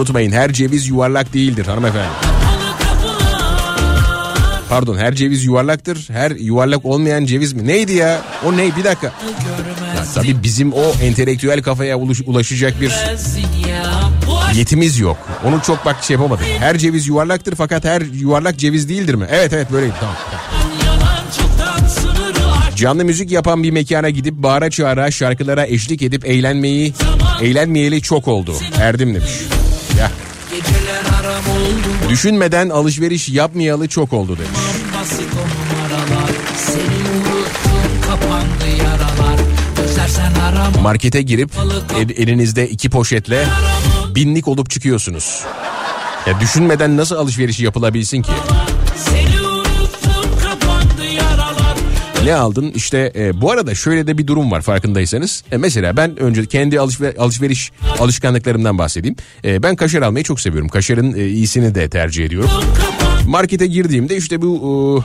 Unutmayın 0.00 0.32
her 0.32 0.52
ceviz 0.52 0.88
yuvarlak 0.88 1.32
değildir 1.34 1.66
hanımefendi. 1.66 2.08
Pardon 4.68 4.96
her 4.98 5.14
ceviz 5.14 5.44
yuvarlaktır. 5.44 6.08
Her 6.12 6.30
yuvarlak 6.30 6.84
olmayan 6.84 7.24
ceviz 7.24 7.52
mi? 7.52 7.66
Neydi 7.66 7.92
ya? 7.92 8.18
O 8.46 8.56
ne? 8.56 8.76
Bir 8.76 8.84
dakika. 8.84 9.06
Ya, 9.96 10.04
tabii 10.14 10.42
bizim 10.42 10.72
o 10.72 10.82
entelektüel 11.02 11.62
kafaya 11.62 11.96
ulaş- 11.96 12.24
ulaşacak 12.26 12.80
bir 12.80 12.92
yetimiz 14.54 14.98
yok. 14.98 15.16
Onu 15.44 15.60
çok 15.66 15.84
bak 15.84 15.96
şey 16.04 16.14
yapamadım. 16.14 16.44
Her 16.58 16.78
ceviz 16.78 17.08
yuvarlaktır 17.08 17.54
fakat 17.56 17.84
her 17.84 18.00
yuvarlak 18.00 18.56
ceviz 18.58 18.88
değildir 18.88 19.14
mi? 19.14 19.26
Evet 19.30 19.52
evet 19.52 19.72
böyleydi 19.72 19.94
tamam. 20.00 20.16
Canlı 22.76 23.04
müzik 23.04 23.30
yapan 23.30 23.62
bir 23.62 23.70
mekana 23.70 24.10
gidip 24.10 24.34
bağıra 24.34 24.70
çağıra 24.70 25.10
şarkılara 25.10 25.66
eşlik 25.66 26.02
edip 26.02 26.26
eğlenmeyi 26.26 26.94
eğlenmeyeli 27.42 28.02
çok 28.02 28.28
oldu. 28.28 28.54
Erdim 28.78 29.14
demiş. 29.14 29.30
Ya 29.98 30.10
düşünmeden 32.08 32.68
alışveriş 32.68 33.28
yapmayalı 33.28 33.88
çok 33.88 34.12
oldu 34.12 34.36
demiş. 34.38 34.60
Markete 40.82 41.22
girip 41.22 41.50
el- 41.98 42.22
elinizde 42.22 42.68
iki 42.68 42.90
poşetle 42.90 43.44
binlik 44.14 44.48
olup 44.48 44.70
çıkıyorsunuz. 44.70 45.42
Ya 46.26 46.40
düşünmeden 46.40 46.96
nasıl 46.96 47.16
alışveriş 47.16 47.60
yapılabilsin 47.60 48.22
ki? 48.22 48.32
Ne 52.30 52.36
aldın? 52.36 52.72
İşte 52.74 53.12
e, 53.16 53.40
bu 53.40 53.50
arada 53.50 53.74
şöyle 53.74 54.06
de 54.06 54.18
bir 54.18 54.26
durum 54.26 54.50
var 54.50 54.60
farkındaysanız. 54.60 55.44
E, 55.52 55.56
mesela 55.56 55.96
ben 55.96 56.16
önce 56.20 56.46
kendi 56.46 56.76
alışver- 56.76 57.16
alışveriş 57.18 57.72
alışkanlıklarımdan 57.98 58.78
bahsedeyim. 58.78 59.16
E, 59.44 59.62
ben 59.62 59.76
kaşar 59.76 60.02
almayı 60.02 60.24
çok 60.24 60.40
seviyorum. 60.40 60.68
Kaşarın 60.68 61.14
e, 61.14 61.26
iyisini 61.26 61.74
de 61.74 61.88
tercih 61.88 62.24
ediyorum. 62.24 62.50
Markete 63.26 63.66
girdiğimde 63.66 64.16
işte 64.16 64.42
bu 64.42 65.04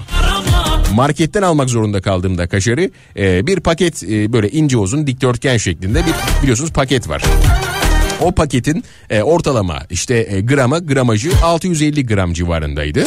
e, 0.92 0.96
marketten 0.96 1.42
almak 1.42 1.70
zorunda 1.70 2.02
kaldığımda 2.02 2.48
kaşarı 2.48 2.92
e, 3.18 3.48
bir 3.48 3.60
paket 3.60 4.04
e, 4.04 4.34
böyle 4.34 4.50
ince 4.50 4.78
uzun 4.78 5.08
dikdörtgen 5.08 5.58
şeklinde 5.58 6.00
bir 6.06 6.42
biliyorsunuz 6.44 6.72
paket 6.72 7.10
var. 7.10 7.24
O 8.22 8.32
paketin 8.32 8.84
e, 9.10 9.22
ortalama 9.22 9.80
işte 9.90 10.28
e, 10.30 10.42
grama 10.42 10.80
gramajı 10.80 11.32
650 11.44 12.06
gram 12.06 12.34
civarındaydı. 12.34 13.04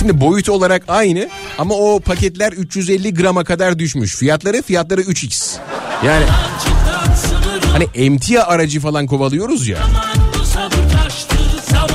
Şimdi 0.00 0.20
boyutu 0.20 0.52
olarak 0.52 0.82
aynı 0.88 1.28
ama 1.58 1.74
o 1.74 2.00
paketler 2.00 2.52
350 2.52 3.14
grama 3.14 3.44
kadar 3.44 3.78
düşmüş. 3.78 4.16
Fiyatları 4.16 4.62
fiyatları 4.62 5.00
3x. 5.00 5.56
Yani 6.06 6.24
hani 7.72 7.86
emtia 7.94 8.44
aracı 8.44 8.80
falan 8.80 9.06
kovalıyoruz 9.06 9.68
ya. 9.68 9.78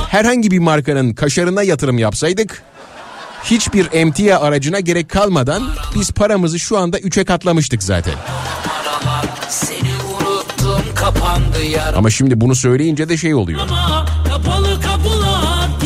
Herhangi 0.08 0.50
bir 0.50 0.58
markanın 0.58 1.14
kaşarına 1.14 1.62
yatırım 1.62 1.98
yapsaydık 1.98 2.62
hiçbir 3.44 3.88
emtia 3.92 4.40
aracına 4.40 4.80
gerek 4.80 5.08
kalmadan 5.08 5.62
biz 5.94 6.10
paramızı 6.12 6.58
şu 6.58 6.78
anda 6.78 6.98
3'e 6.98 7.24
katlamıştık 7.24 7.82
zaten. 7.82 8.14
Ama 11.96 12.10
şimdi 12.10 12.40
bunu 12.40 12.54
söyleyince 12.54 13.08
de 13.08 13.16
şey 13.16 13.34
oluyor. 13.34 13.60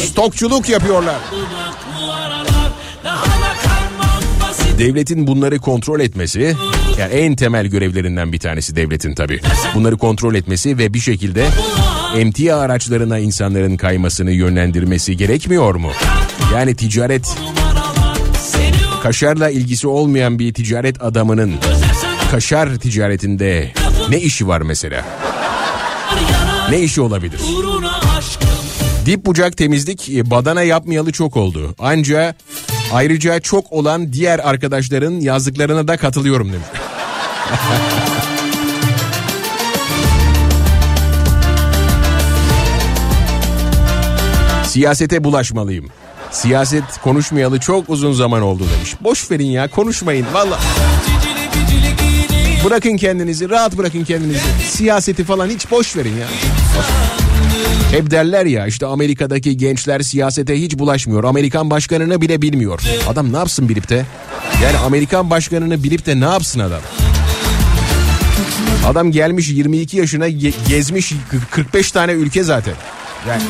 Stokçuluk 0.00 0.68
yapıyorlar. 0.68 1.16
Devletin 4.80 5.26
bunları 5.26 5.58
kontrol 5.58 6.00
etmesi 6.00 6.56
yani 6.98 7.12
en 7.12 7.36
temel 7.36 7.66
görevlerinden 7.66 8.32
bir 8.32 8.38
tanesi 8.38 8.76
devletin 8.76 9.14
tabii. 9.14 9.40
Bunları 9.74 9.96
kontrol 9.96 10.34
etmesi 10.34 10.78
ve 10.78 10.94
bir 10.94 11.00
şekilde 11.00 11.46
emtia 12.16 12.58
araçlarına 12.58 13.18
insanların 13.18 13.76
kaymasını 13.76 14.30
yönlendirmesi 14.30 15.16
gerekmiyor 15.16 15.74
mu? 15.74 15.90
Yani 16.54 16.74
ticaret 16.74 17.36
kaşarla 19.02 19.50
ilgisi 19.50 19.88
olmayan 19.88 20.38
bir 20.38 20.54
ticaret 20.54 21.02
adamının 21.02 21.54
kaşar 22.30 22.76
ticaretinde 22.76 23.72
ne 24.08 24.20
işi 24.20 24.48
var 24.48 24.60
mesela? 24.60 25.04
Ne 26.70 26.80
işi 26.80 27.00
olabilir? 27.00 27.40
Dip 29.06 29.26
bucak 29.26 29.56
temizlik 29.56 30.08
e, 30.08 30.30
badana 30.30 30.62
yapmayalı 30.62 31.12
çok 31.12 31.36
oldu. 31.36 31.74
Anca 31.78 32.34
ayrıca 32.92 33.40
çok 33.40 33.72
olan 33.72 34.12
diğer 34.12 34.38
arkadaşların 34.38 35.12
yazdıklarına 35.12 35.88
da 35.88 35.96
katılıyorum 35.96 36.52
demiş. 36.52 36.66
Siyasete 44.64 45.24
bulaşmalıyım. 45.24 45.90
Siyaset 46.30 46.84
konuşmayalı 47.02 47.60
çok 47.60 47.90
uzun 47.90 48.12
zaman 48.12 48.42
oldu 48.42 48.64
demiş. 48.76 48.94
Boş 49.00 49.30
verin 49.30 49.46
ya 49.46 49.70
konuşmayın 49.70 50.26
valla. 50.32 50.58
Bırakın 52.64 52.96
kendinizi 52.96 53.50
rahat 53.50 53.78
bırakın 53.78 54.04
kendinizi. 54.04 54.40
Siyaseti 54.68 55.24
falan 55.24 55.48
hiç 55.48 55.70
boş 55.70 55.96
verin 55.96 56.16
ya. 56.16 56.26
Hep 57.90 58.10
derler 58.10 58.46
ya 58.46 58.66
işte 58.66 58.86
Amerika'daki 58.86 59.56
gençler 59.56 60.00
siyasete 60.00 60.60
hiç 60.60 60.78
bulaşmıyor. 60.78 61.24
Amerikan 61.24 61.70
başkanını 61.70 62.20
bile 62.20 62.42
bilmiyor. 62.42 62.80
Adam 63.08 63.32
ne 63.32 63.36
yapsın 63.36 63.68
bilip 63.68 63.88
de? 63.88 64.06
Yani 64.62 64.76
Amerikan 64.76 65.30
başkanını 65.30 65.82
bilip 65.82 66.06
de 66.06 66.20
ne 66.20 66.24
yapsın 66.24 66.60
adam? 66.60 66.80
Adam 68.86 69.10
gelmiş 69.10 69.48
22 69.48 69.96
yaşına 69.96 70.28
ge- 70.28 70.68
gezmiş 70.68 71.12
45 71.50 71.92
tane 71.92 72.12
ülke 72.12 72.42
zaten. 72.42 72.74
Yani 73.28 73.42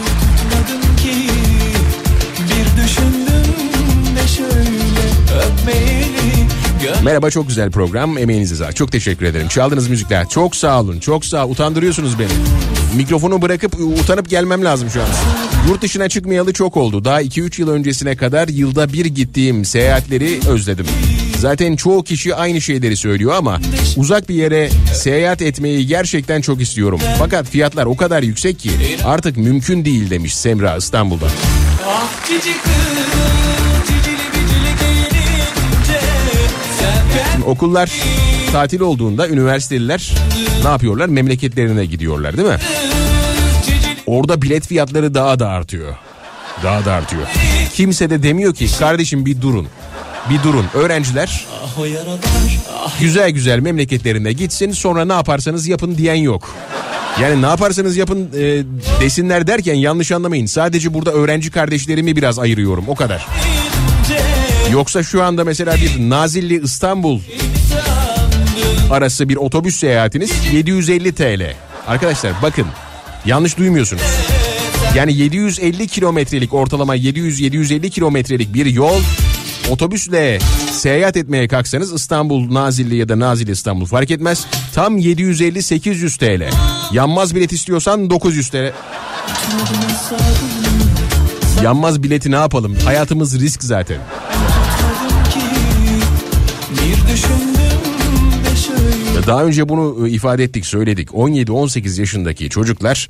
Merhaba 7.05 7.31
çok 7.31 7.49
güzel 7.49 7.71
program 7.71 8.19
emeğinize 8.19 8.57
sağlık. 8.57 8.77
Çok 8.77 8.93
teşekkür 8.93 9.27
ederim. 9.27 9.49
Çaldığınız 9.49 9.89
müzikler 9.89 10.29
çok 10.29 10.57
sağ 10.57 10.81
olun. 10.81 11.01
Çok 11.01 11.25
sağ 11.25 11.47
utandırıyorsunuz 11.47 12.19
beni. 12.19 12.29
Mikrofonu 12.97 13.43
bırakıp 13.43 13.75
utanıp 13.81 14.31
gelmem 14.31 14.65
lazım 14.65 14.91
şu 14.91 15.03
an. 15.03 15.09
Yurt 15.69 15.83
dışına 15.83 16.09
çıkmayalı 16.09 16.53
çok 16.53 16.77
oldu. 16.77 17.05
Daha 17.05 17.23
2-3 17.23 17.61
yıl 17.61 17.69
öncesine 17.69 18.17
kadar 18.17 18.49
yılda 18.49 18.93
bir 18.93 19.05
gittiğim 19.07 19.65
seyahatleri 19.65 20.41
özledim. 20.49 20.87
Zaten 21.39 21.77
çoğu 21.77 22.05
kişi 22.05 22.35
aynı 22.35 22.61
şeyleri 22.61 22.97
söylüyor 22.97 23.35
ama 23.35 23.61
uzak 23.97 24.29
bir 24.29 24.35
yere 24.35 24.71
seyahat 24.95 25.43
etmeyi 25.43 25.87
gerçekten 25.87 26.41
çok 26.41 26.61
istiyorum. 26.61 27.01
Fakat 27.19 27.47
fiyatlar 27.47 27.87
o 27.87 27.97
kadar 27.97 28.23
yüksek 28.23 28.59
ki 28.59 28.71
artık 29.05 29.37
mümkün 29.37 29.85
değil 29.85 30.11
demiş 30.11 30.37
Semra 30.37 30.77
İstanbul'da. 30.77 31.27
Ah 31.87 32.29
cici 32.29 32.53
kız 32.63 33.40
Şimdi 37.41 37.53
okullar 37.53 37.91
tatil 38.53 38.81
olduğunda 38.81 39.29
üniversiteliler 39.29 40.13
ne 40.65 40.69
yapıyorlar? 40.69 41.07
Memleketlerine 41.07 41.85
gidiyorlar 41.85 42.37
değil 42.37 42.49
mi? 42.49 42.57
Orada 44.07 44.43
bilet 44.43 44.67
fiyatları 44.67 45.15
daha 45.15 45.39
da 45.39 45.49
artıyor. 45.49 45.95
Daha 46.63 46.85
da 46.85 46.93
artıyor. 46.93 47.23
Kimse 47.75 48.11
de 48.11 48.23
demiyor 48.23 48.55
ki 48.55 48.67
kardeşim 48.79 49.27
bir 49.27 49.41
durun. 49.41 49.67
Bir 50.31 50.43
durun. 50.43 50.67
Öğrenciler 50.75 51.47
güzel 53.01 53.31
güzel 53.31 53.59
memleketlerine 53.59 54.33
gitsin 54.33 54.73
sonra 54.73 55.05
ne 55.05 55.13
yaparsanız 55.13 55.67
yapın 55.67 55.97
diyen 55.99 56.15
yok. 56.15 56.55
Yani 57.21 57.43
ne 57.43 57.47
yaparsanız 57.47 57.97
yapın 57.97 58.31
e, 58.37 58.63
desinler 59.01 59.47
derken 59.47 59.75
yanlış 59.75 60.13
anlamayın. 60.13 60.47
Sadece 60.47 60.95
burada 60.95 61.13
öğrenci 61.13 61.51
kardeşlerimi 61.51 62.17
biraz 62.17 62.39
ayırıyorum 62.39 62.85
o 62.89 62.95
kadar. 62.95 63.27
Yoksa 64.73 65.03
şu 65.03 65.23
anda 65.23 65.45
mesela 65.45 65.77
bir 65.77 66.11
Nazilli 66.11 66.63
İstanbul 66.65 67.21
arası 68.91 69.29
bir 69.29 69.37
otobüs 69.37 69.77
seyahatiniz 69.77 70.31
750 70.53 71.15
TL. 71.15 71.55
Arkadaşlar 71.87 72.33
bakın 72.43 72.67
yanlış 73.25 73.59
duymuyorsunuz. 73.59 74.03
Yani 74.97 75.13
750 75.17 75.89
kilometrelik 75.89 76.55
ortalama 76.55 76.97
700-750 76.97 77.91
kilometrelik 77.91 78.55
bir 78.55 78.67
yol 78.67 79.01
otobüsle 79.71 80.39
seyahat 80.73 81.17
etmeye 81.17 81.49
kalksanız 81.49 81.93
İstanbul 81.93 82.55
Nazilli 82.55 82.97
ya 82.97 83.09
da 83.09 83.19
Nazilli 83.19 83.51
İstanbul 83.51 83.87
fark 83.87 84.11
etmez. 84.11 84.47
Tam 84.75 84.99
750-800 84.99 86.19
TL. 86.19 86.55
Yanmaz 86.95 87.35
bilet 87.35 87.53
istiyorsan 87.53 88.11
900 88.11 88.49
TL. 88.49 88.73
Yanmaz 91.65 92.03
bileti 92.03 92.31
ne 92.31 92.37
yapalım? 92.37 92.77
Hayatımız 92.85 93.41
risk 93.41 93.63
zaten. 93.63 93.99
Daha 99.27 99.45
önce 99.45 99.69
bunu 99.69 100.09
e, 100.09 100.11
ifade 100.11 100.45
ettik 100.45 100.67
söyledik. 100.67 101.09
17-18 101.09 102.01
yaşındaki 102.01 102.51
çocuklar 102.51 103.09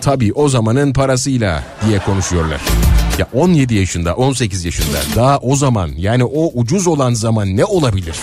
tabii 0.00 0.32
o 0.32 0.48
zamanın 0.48 0.92
parasıyla 0.92 1.64
diye 1.86 1.98
konuşuyorlar. 1.98 2.60
Ya 3.18 3.26
17 3.32 3.74
yaşında 3.74 4.14
18 4.14 4.64
yaşında 4.64 4.98
daha 5.16 5.38
o 5.38 5.56
zaman 5.56 5.90
yani 5.96 6.24
o 6.24 6.50
ucuz 6.54 6.86
olan 6.86 7.14
zaman 7.14 7.56
ne 7.56 7.64
olabilir? 7.64 8.16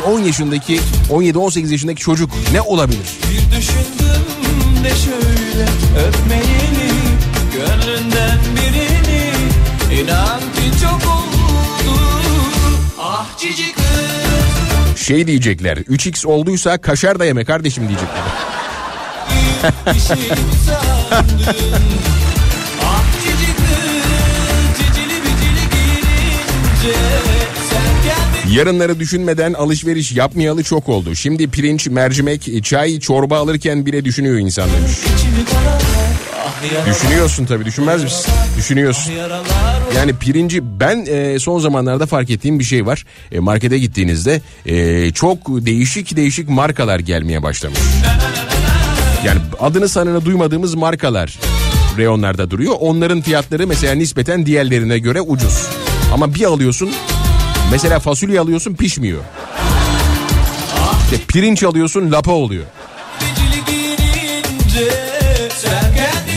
17-10 0.00 0.26
yaşındaki 0.26 0.80
17-18 1.10 1.72
yaşındaki 1.72 2.02
çocuk 2.02 2.30
ne 2.52 2.60
olabilir? 2.60 3.06
bir 3.22 3.56
düşündüm 3.56 4.84
de 4.84 4.90
şöyle 4.90 5.68
öpmeyeli 6.08 6.92
Gönlünden 7.52 8.38
birini 8.56 9.32
inan 10.00 10.40
ki 10.40 10.80
çok 10.82 10.94
oldu 10.94 12.00
Ah 13.00 13.38
cici 13.38 13.72
kız 13.72 13.85
Şey 15.06 15.26
diyecekler 15.26 15.76
3x 15.76 16.26
olduysa 16.26 16.78
kaşar 16.78 17.18
da 17.18 17.24
yeme 17.24 17.44
kardeşim 17.44 17.88
diyecekler. 17.88 18.22
Yarınları 28.52 29.00
düşünmeden 29.00 29.52
alışveriş 29.52 30.12
yapmayalı 30.12 30.62
çok 30.62 30.88
oldu. 30.88 31.14
Şimdi 31.14 31.50
pirinç, 31.50 31.86
mercimek, 31.86 32.64
çay, 32.64 33.00
çorba 33.00 33.38
alırken 33.38 33.86
bile 33.86 34.04
düşünüyor 34.04 34.38
insan 34.38 34.68
demiş. 34.70 34.92
Düşünüyorsun 36.86 37.46
tabii 37.46 37.64
düşünmez 37.64 38.02
misin? 38.04 38.32
Düşünüyorsun. 38.58 39.12
Yani 39.96 40.12
pirinci 40.16 40.80
ben 40.80 41.06
e, 41.08 41.38
son 41.38 41.58
zamanlarda 41.58 42.06
fark 42.06 42.30
ettiğim 42.30 42.58
bir 42.58 42.64
şey 42.64 42.86
var. 42.86 43.04
E, 43.32 43.38
markete 43.38 43.78
gittiğinizde 43.78 44.40
e, 44.66 45.10
çok 45.12 45.38
değişik 45.48 46.16
değişik 46.16 46.48
markalar 46.48 46.98
gelmeye 46.98 47.42
başlamış. 47.42 47.78
Yani 49.26 49.40
adını 49.60 49.88
sanını 49.88 50.24
duymadığımız 50.24 50.74
markalar 50.74 51.38
reyonlarda 51.96 52.50
duruyor. 52.50 52.74
Onların 52.80 53.20
fiyatları 53.20 53.66
mesela 53.66 53.94
nispeten 53.94 54.46
diğerlerine 54.46 54.98
göre 54.98 55.20
ucuz. 55.20 55.66
Ama 56.12 56.34
bir 56.34 56.44
alıyorsun 56.44 56.90
mesela 57.70 57.98
fasulye 57.98 58.40
alıyorsun 58.40 58.74
pişmiyor. 58.74 59.20
İşte 61.04 61.24
pirinç 61.28 61.62
alıyorsun 61.62 62.12
lapa 62.12 62.32
oluyor. 62.32 62.64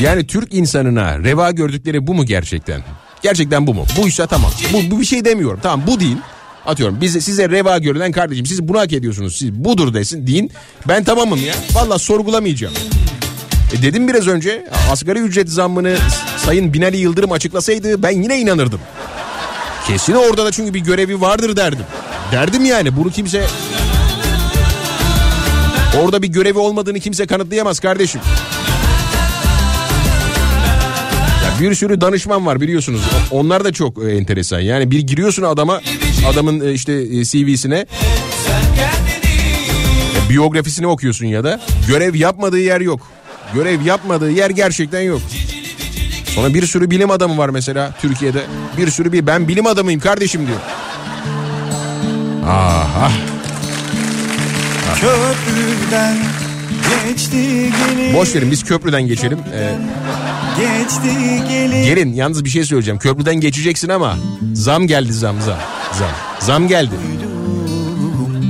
Yani 0.01 0.27
Türk 0.27 0.53
insanına 0.53 1.19
reva 1.19 1.51
gördükleri 1.51 2.07
bu 2.07 2.13
mu 2.13 2.25
gerçekten? 2.25 2.81
Gerçekten 3.21 3.67
bu 3.67 3.73
mu? 3.73 3.85
Buysa 3.97 4.27
tamam. 4.27 4.51
Bu, 4.73 4.91
bu 4.91 4.99
bir 4.99 5.05
şey 5.05 5.25
demiyorum. 5.25 5.59
Tamam 5.63 5.87
bu 5.87 5.99
değil. 5.99 6.17
Atıyorum 6.65 7.01
bize 7.01 7.21
size 7.21 7.49
reva 7.49 7.77
görülen 7.77 8.11
kardeşim 8.11 8.45
siz 8.45 8.67
bunu 8.67 8.79
hak 8.79 8.93
ediyorsunuz. 8.93 9.37
Siz 9.37 9.51
budur 9.51 9.93
desin 9.93 10.27
deyin. 10.27 10.51
Ben 10.87 11.03
tamamım 11.03 11.45
ya. 11.45 11.55
Valla 11.73 11.99
sorgulamayacağım. 11.99 12.73
E 13.73 13.81
dedim 13.81 14.07
biraz 14.07 14.27
önce 14.27 14.67
asgari 14.91 15.19
ücret 15.19 15.49
zammını 15.49 15.97
Sayın 16.37 16.73
Binali 16.73 16.97
Yıldırım 16.97 17.31
açıklasaydı 17.31 18.03
ben 18.03 18.21
yine 18.21 18.39
inanırdım. 18.39 18.79
Kesin 19.87 20.13
orada 20.13 20.45
da 20.45 20.51
çünkü 20.51 20.73
bir 20.73 20.79
görevi 20.79 21.21
vardır 21.21 21.55
derdim. 21.55 21.85
Derdim 22.31 22.65
yani 22.65 22.97
bunu 22.97 23.11
kimse... 23.11 23.45
Orada 26.03 26.21
bir 26.21 26.27
görevi 26.27 26.59
olmadığını 26.59 26.99
kimse 26.99 27.27
kanıtlayamaz 27.27 27.79
kardeşim. 27.79 28.21
Bir 31.59 31.75
sürü 31.75 32.01
danışman 32.01 32.45
var 32.45 32.61
biliyorsunuz. 32.61 33.01
Onlar 33.31 33.63
da 33.63 33.73
çok 33.73 34.03
e, 34.03 34.11
enteresan. 34.11 34.59
Yani 34.59 34.91
bir 34.91 34.99
giriyorsun 34.99 35.43
adama 35.43 35.81
adamın 36.27 36.67
e, 36.67 36.73
işte 36.73 36.93
e, 36.93 37.25
CV'sine 37.25 37.85
biyografisini 40.29 40.87
okuyorsun 40.87 41.25
ya 41.25 41.43
da 41.43 41.61
görev 41.87 42.15
yapmadığı 42.15 42.59
yer 42.59 42.81
yok. 42.81 43.07
Görev 43.53 43.81
yapmadığı 43.81 44.31
yer 44.31 44.49
gerçekten 44.49 45.01
yok. 45.01 45.21
Sonra 46.25 46.53
bir 46.53 46.67
sürü 46.67 46.91
bilim 46.91 47.11
adamı 47.11 47.37
var 47.37 47.49
mesela 47.49 47.95
Türkiye'de. 48.01 48.41
Bir 48.77 48.89
sürü 48.89 49.11
bir 49.11 49.27
ben 49.27 49.47
bilim 49.47 49.65
adamıyım 49.65 49.99
kardeşim 49.99 50.47
diyor. 50.47 50.59
Aha. 52.45 53.11
Köprüden 54.99 56.17
geçti 57.07 57.71
Boş 58.13 58.35
verin 58.35 58.51
biz 58.51 58.63
köprüden 58.63 59.01
geçelim. 59.01 59.39
Ee, 59.53 59.71
Geçti 60.59 61.09
gelin 61.49 61.83
gelin 61.83 62.13
yalnız 62.13 62.45
bir 62.45 62.49
şey 62.49 62.63
söyleyeceğim. 62.63 62.99
Köprüden 62.99 63.35
geçeceksin 63.35 63.89
ama 63.89 64.17
zam 64.53 64.87
geldi 64.87 65.13
zam 65.13 65.41
zam. 65.41 65.57
Zam. 65.99 66.09
Zam 66.39 66.67
geldi. 66.67 66.95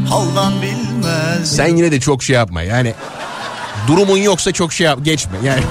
Haldan 0.09 0.53
bilmez 0.61 1.55
Sen 1.55 1.67
yine 1.75 1.91
de 1.91 1.99
çok 1.99 2.23
şey 2.23 2.35
yapma 2.35 2.61
yani. 2.61 2.93
Durumun 3.87 4.17
yoksa 4.17 4.51
çok 4.51 4.73
şey 4.73 4.85
yap 4.85 4.99
geçme 5.03 5.37
yani. 5.43 5.61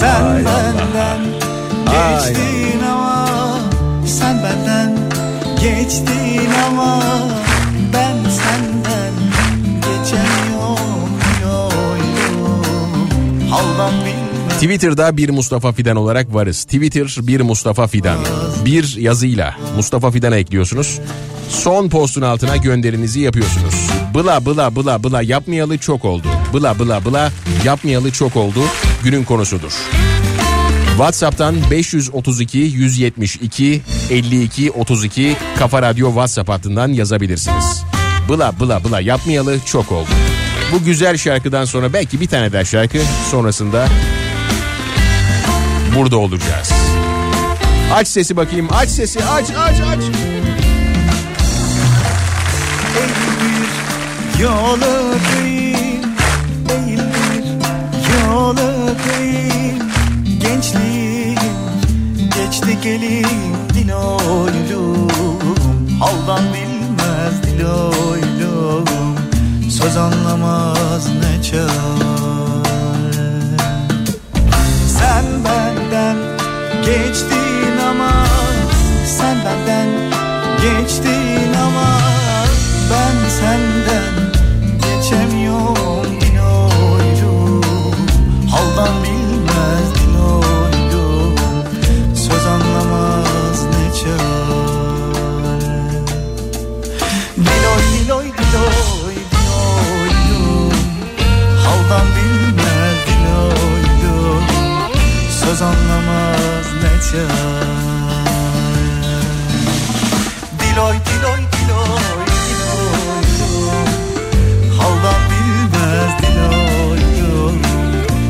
Sen 0.00 0.24
Ay 0.24 0.44
benden 0.44 1.20
Ay 1.86 2.14
geçtin 2.34 2.80
ama 2.92 3.28
Sen 4.06 4.42
benden 4.42 4.98
geçtin 5.60 6.50
ama 6.68 7.02
Twitter'da 14.50 15.16
bir 15.16 15.30
Mustafa 15.30 15.72
Fidan 15.72 15.96
olarak 15.96 16.34
varız. 16.34 16.64
Twitter 16.64 17.16
bir 17.20 17.40
Mustafa 17.40 17.86
Fidan. 17.86 18.18
Bir 18.64 18.96
yazıyla 18.96 19.56
Mustafa 19.76 20.10
Fidan'a 20.10 20.36
ekliyorsunuz. 20.36 21.00
Son 21.48 21.88
postun 21.88 22.22
altına 22.22 22.56
gönderinizi 22.56 23.20
yapıyorsunuz. 23.20 23.90
Bıla 24.14 24.46
bıla 24.46 24.76
bıla 24.76 25.02
bıla 25.02 25.22
yapmayalı 25.22 25.78
çok 25.78 26.04
oldu. 26.04 26.26
Bıla 26.52 26.78
bıla 26.78 27.04
bıla 27.04 27.32
yapmayalı 27.64 28.12
çok 28.12 28.36
oldu. 28.36 28.60
Günün 29.04 29.24
konusudur. 29.24 29.72
WhatsApp'tan 30.90 31.56
532 31.70 32.58
172 32.58 33.82
52 34.10 34.70
32 34.70 35.36
Kafa 35.58 35.82
Radyo 35.82 36.08
WhatsApp 36.08 36.48
hattından 36.48 36.88
yazabilirsiniz. 36.88 37.82
Bıla 38.28 38.52
bıla 38.60 38.84
bıla 38.84 39.00
yapmayalı 39.00 39.58
çok 39.66 39.92
oldu. 39.92 40.08
Bu 40.72 40.84
güzel 40.84 41.16
şarkıdan 41.16 41.64
sonra 41.64 41.92
belki 41.92 42.20
bir 42.20 42.26
tane 42.26 42.52
daha 42.52 42.64
şarkı 42.64 42.98
sonrasında 43.30 43.88
burada 45.96 46.16
olacağız. 46.16 46.72
Aç 47.94 48.08
sesi 48.08 48.36
bakayım 48.36 48.68
aç 48.72 48.88
sesi 48.88 49.24
aç 49.24 49.46
aç 49.50 49.76
aç. 49.80 50.04
Yolu 54.40 55.14
değil, 55.36 56.02
değildir 56.68 57.44
Yolu 58.14 58.94
değil, 59.08 59.82
gençliğim 60.40 61.38
Geçti 62.16 62.78
gelin 62.82 63.26
dil 63.74 63.92
oylum 63.92 65.08
Haldan 66.00 66.42
bilmez 66.54 67.42
dil 67.42 67.64
oylum 67.64 69.19
Söz 69.82 69.96
anlamaz 69.96 71.08
ne 71.08 71.42
çare. 71.42 71.70
Sen 74.98 75.24
benden 75.44 76.16
geçtin 76.84 77.78
ama 77.90 78.10
Sen 79.06 79.36
benden 79.44 79.88
geçtin 80.62 81.54
ama 81.54 81.98
Ben 82.90 83.28
senden 83.28 84.19
Anlamaz 105.62 106.66
ne 106.82 107.00
çare? 107.10 107.66
Diloy 110.58 110.96
diloy 111.06 111.40
diloy 111.52 112.26
diloy. 112.46 113.24
Haldan 114.78 115.20
bilmez 115.30 116.12
diloy 116.22 116.98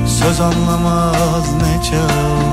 Söz 0.07 0.41
anlamaz 0.41 1.53
ne 1.63 1.83
çare 1.91 2.50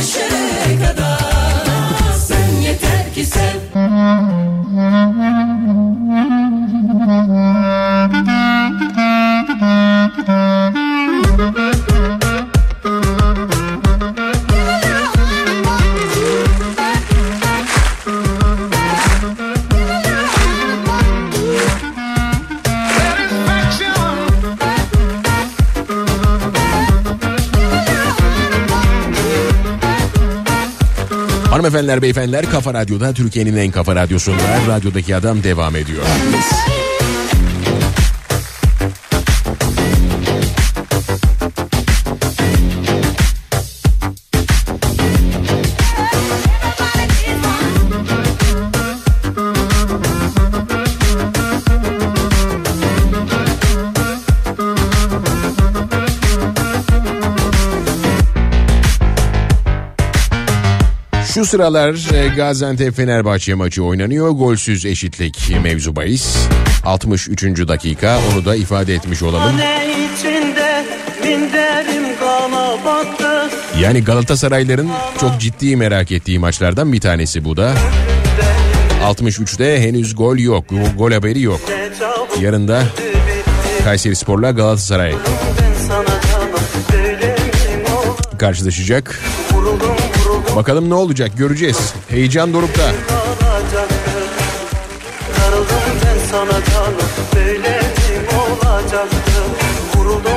should 0.00 0.37
Hanımefendiler, 31.88 32.02
beyefendiler 32.02 32.50
Kafa 32.50 32.74
Radyo'da 32.74 33.12
Türkiye'nin 33.12 33.56
en 33.56 33.70
kafa 33.70 33.96
radyosunda 33.96 34.66
radyodaki 34.68 35.16
adam 35.16 35.42
devam 35.42 35.76
ediyor. 35.76 36.02
Şu 61.38 61.44
sıralar 61.44 62.14
e, 62.14 62.28
Gaziantep 62.28 62.94
Fenerbahçe 62.96 63.54
maçı 63.54 63.84
oynanıyor. 63.84 64.30
Golsüz 64.30 64.84
eşitlik 64.84 65.52
mevzu 65.62 65.96
bahis. 65.96 66.36
63. 66.84 67.42
dakika 67.68 68.18
onu 68.32 68.44
da 68.44 68.56
ifade 68.56 68.94
etmiş 68.94 69.22
olalım. 69.22 69.52
Yani 73.80 74.04
Galatasarayların 74.04 74.90
çok 75.20 75.40
ciddi 75.40 75.76
merak 75.76 76.12
ettiği 76.12 76.38
maçlardan 76.38 76.92
bir 76.92 77.00
tanesi 77.00 77.44
bu 77.44 77.56
da. 77.56 77.74
63'te 79.04 79.80
henüz 79.82 80.16
gol 80.16 80.36
yok. 80.38 80.64
Gol 80.98 81.12
haberi 81.12 81.40
yok. 81.40 81.60
Yarın 82.40 82.68
da 82.68 82.82
Kayseri 83.84 84.16
Spor'la 84.16 84.50
Galatasaray 84.50 85.14
karşılaşacak. 88.38 89.20
Bakalım 90.58 90.90
ne 90.90 90.94
olacak 90.94 91.30
göreceğiz. 91.36 91.94
Heyecan 92.08 92.52
dorukta. 92.52 92.92
Vuruldum 99.96 100.32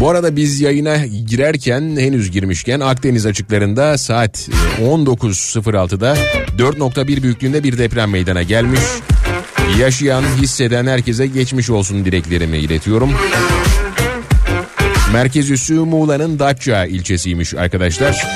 Bu 0.00 0.10
arada 0.10 0.36
biz 0.36 0.60
yayına 0.60 0.96
girerken 1.06 1.96
henüz 1.96 2.30
girmişken 2.30 2.80
Akdeniz 2.80 3.26
açıklarında 3.26 3.98
saat 3.98 4.48
e, 4.78 4.84
19.06'da 4.84 6.16
4.1 6.58 7.22
büyüklüğünde 7.22 7.64
bir 7.64 7.78
deprem 7.78 8.10
meydana 8.10 8.42
gelmiş. 8.42 8.80
Yaşayan, 9.76 10.22
hisseden 10.22 10.86
herkese 10.86 11.26
geçmiş 11.26 11.70
olsun 11.70 12.04
dileklerimi 12.04 12.58
iletiyorum. 12.58 13.10
Merkez 15.12 15.50
üssü 15.50 15.74
Muğla'nın 15.74 16.38
Datça 16.38 16.86
ilçesiymiş 16.86 17.54
arkadaşlar. 17.54 18.26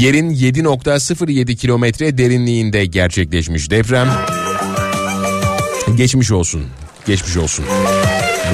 Yerin 0.00 0.30
7.07 0.30 1.56
kilometre 1.56 2.18
derinliğinde 2.18 2.86
gerçekleşmiş 2.86 3.70
deprem. 3.70 4.08
Geçmiş 5.96 6.30
olsun. 6.30 6.62
Geçmiş 7.06 7.36
olsun. 7.36 7.64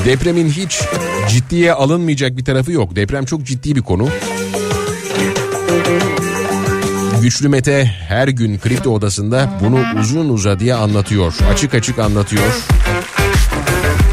Depremin 0.05 0.51
hiç 0.51 0.81
ciddiye 1.29 1.73
alınmayacak 1.73 2.37
bir 2.37 2.45
tarafı 2.45 2.73
yok. 2.73 2.97
Deprem 2.97 3.25
çok 3.25 3.45
ciddi 3.45 3.77
bir 3.77 3.83
konu. 3.83 4.09
Güçlü 7.23 7.49
Mete 7.49 7.85
her 7.85 8.29
gün 8.29 8.59
kripto 8.59 8.91
odasında 8.91 9.51
bunu 9.65 10.01
uzun 10.01 10.29
uzadıya 10.29 10.79
anlatıyor. 10.79 11.35
Açık 11.53 11.75
açık 11.75 11.99
anlatıyor. 11.99 12.43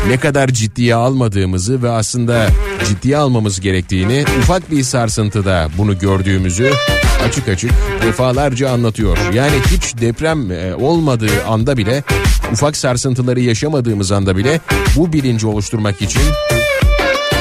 Ne 0.08 0.18
kadar 0.18 0.48
ciddiye 0.48 0.96
almadığımızı 0.96 1.84
ve 1.84 1.90
aslında 1.90 2.48
ciddiye 2.88 3.18
almamız 3.18 3.60
gerektiğini 3.60 4.26
ufak 4.40 4.72
bir 4.72 4.84
sarsıntıda 4.84 5.68
bunu 5.78 6.00
gördüğümüzü 6.00 6.72
açık 7.28 7.50
açık 7.50 7.72
defalarca 8.04 8.70
anlatıyor. 8.70 9.18
Yani 9.34 9.56
hiç 9.72 9.98
deprem 10.02 10.52
e, 10.52 10.76
olmadığı 10.76 11.46
anda 11.48 11.78
bile 11.78 12.04
ufak 12.52 12.78
sarsıntıları 12.78 13.40
yaşamadığımız 13.40 14.12
anda 14.12 14.38
bile 14.38 14.60
bu 14.96 15.14
bilinci 15.14 15.48
oluşturmak 15.48 16.02
için 16.02 16.22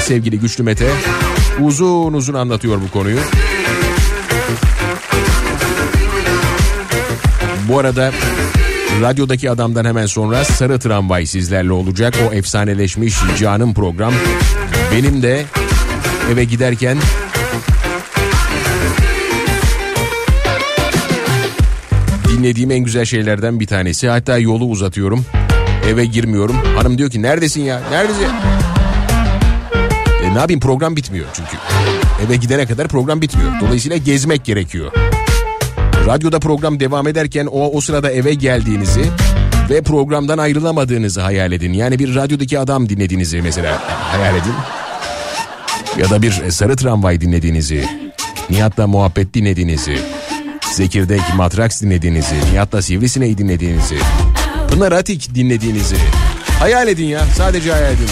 sevgili 0.01 0.41
Güçlü 0.41 0.65
Mete 0.65 0.89
uzun 1.61 2.13
uzun 2.13 2.35
anlatıyor 2.35 2.81
bu 2.89 2.91
konuyu. 2.91 3.19
Bu 7.69 7.79
arada 7.79 8.13
radyodaki 9.03 9.51
adamdan 9.51 9.85
hemen 9.85 10.07
sonra 10.07 10.45
Sarı 10.45 10.79
Tramvay 10.79 11.27
sizlerle 11.27 11.73
olacak. 11.73 12.15
O 12.31 12.35
efsaneleşmiş 12.35 13.15
canım 13.39 13.75
program. 13.75 14.13
Benim 14.93 15.23
de 15.23 15.45
eve 16.33 16.45
giderken 16.45 16.99
dinlediğim 22.29 22.71
en 22.71 22.79
güzel 22.79 23.05
şeylerden 23.05 23.61
bir 23.61 23.67
tanesi. 23.67 24.09
Hatta 24.09 24.39
yolu 24.39 24.65
uzatıyorum. 24.65 25.27
Eve 25.89 26.05
girmiyorum. 26.05 26.57
Hanım 26.77 26.99
diyor 26.99 27.11
ki 27.11 27.23
neredesin 27.23 27.63
ya? 27.63 27.81
Neredesin? 27.91 28.27
E, 30.25 30.35
ne 30.35 30.39
yapayım 30.39 30.61
program 30.61 30.97
bitmiyor 30.97 31.27
çünkü. 31.33 31.57
Eve 32.27 32.37
gidene 32.37 32.67
kadar 32.67 32.89
program 32.89 33.23
bitmiyor. 33.23 33.51
Dolayısıyla 33.61 33.97
gezmek 33.97 34.45
gerekiyor. 34.45 34.93
Radyoda 36.07 36.41
program 36.41 36.81
devam 36.81 37.09
ederken 37.09 37.47
o, 37.47 37.71
o 37.77 37.81
sırada 37.81 38.11
eve 38.11 38.35
geldiğinizi 38.35 39.05
ve 39.71 39.83
programdan 39.83 40.39
ayrılamadığınızı 40.39 41.21
hayal 41.21 41.53
edin. 41.53 41.73
Yani 41.73 41.99
bir 41.99 42.15
radyodaki 42.15 42.59
adam 42.59 42.89
dinlediğinizi 42.89 43.43
mesela 43.43 43.83
hayal 43.89 44.35
edin. 44.37 44.53
Ya 45.99 46.11
da 46.11 46.23
bir 46.23 46.51
sarı 46.51 46.77
tramvay 46.77 47.21
dinlediğinizi, 47.21 47.89
Nihat'la 48.51 48.87
muhabbet 48.87 49.35
dinlediğinizi, 49.35 49.99
Zekirdek 50.73 51.21
Matraks 51.37 51.83
dinlediğinizi, 51.83 52.35
Nihat'la 52.53 52.83
Sivrisineği 52.83 53.39
dinlediğinizi, 53.39 53.99
Pınar 54.71 54.93
Atik 54.93 55.35
dinlediğinizi 55.35 55.97
hayal 56.59 56.89
edin 56.89 57.07
ya 57.07 57.21
sadece 57.37 57.73
hayal 57.73 57.93
edin. 57.93 58.09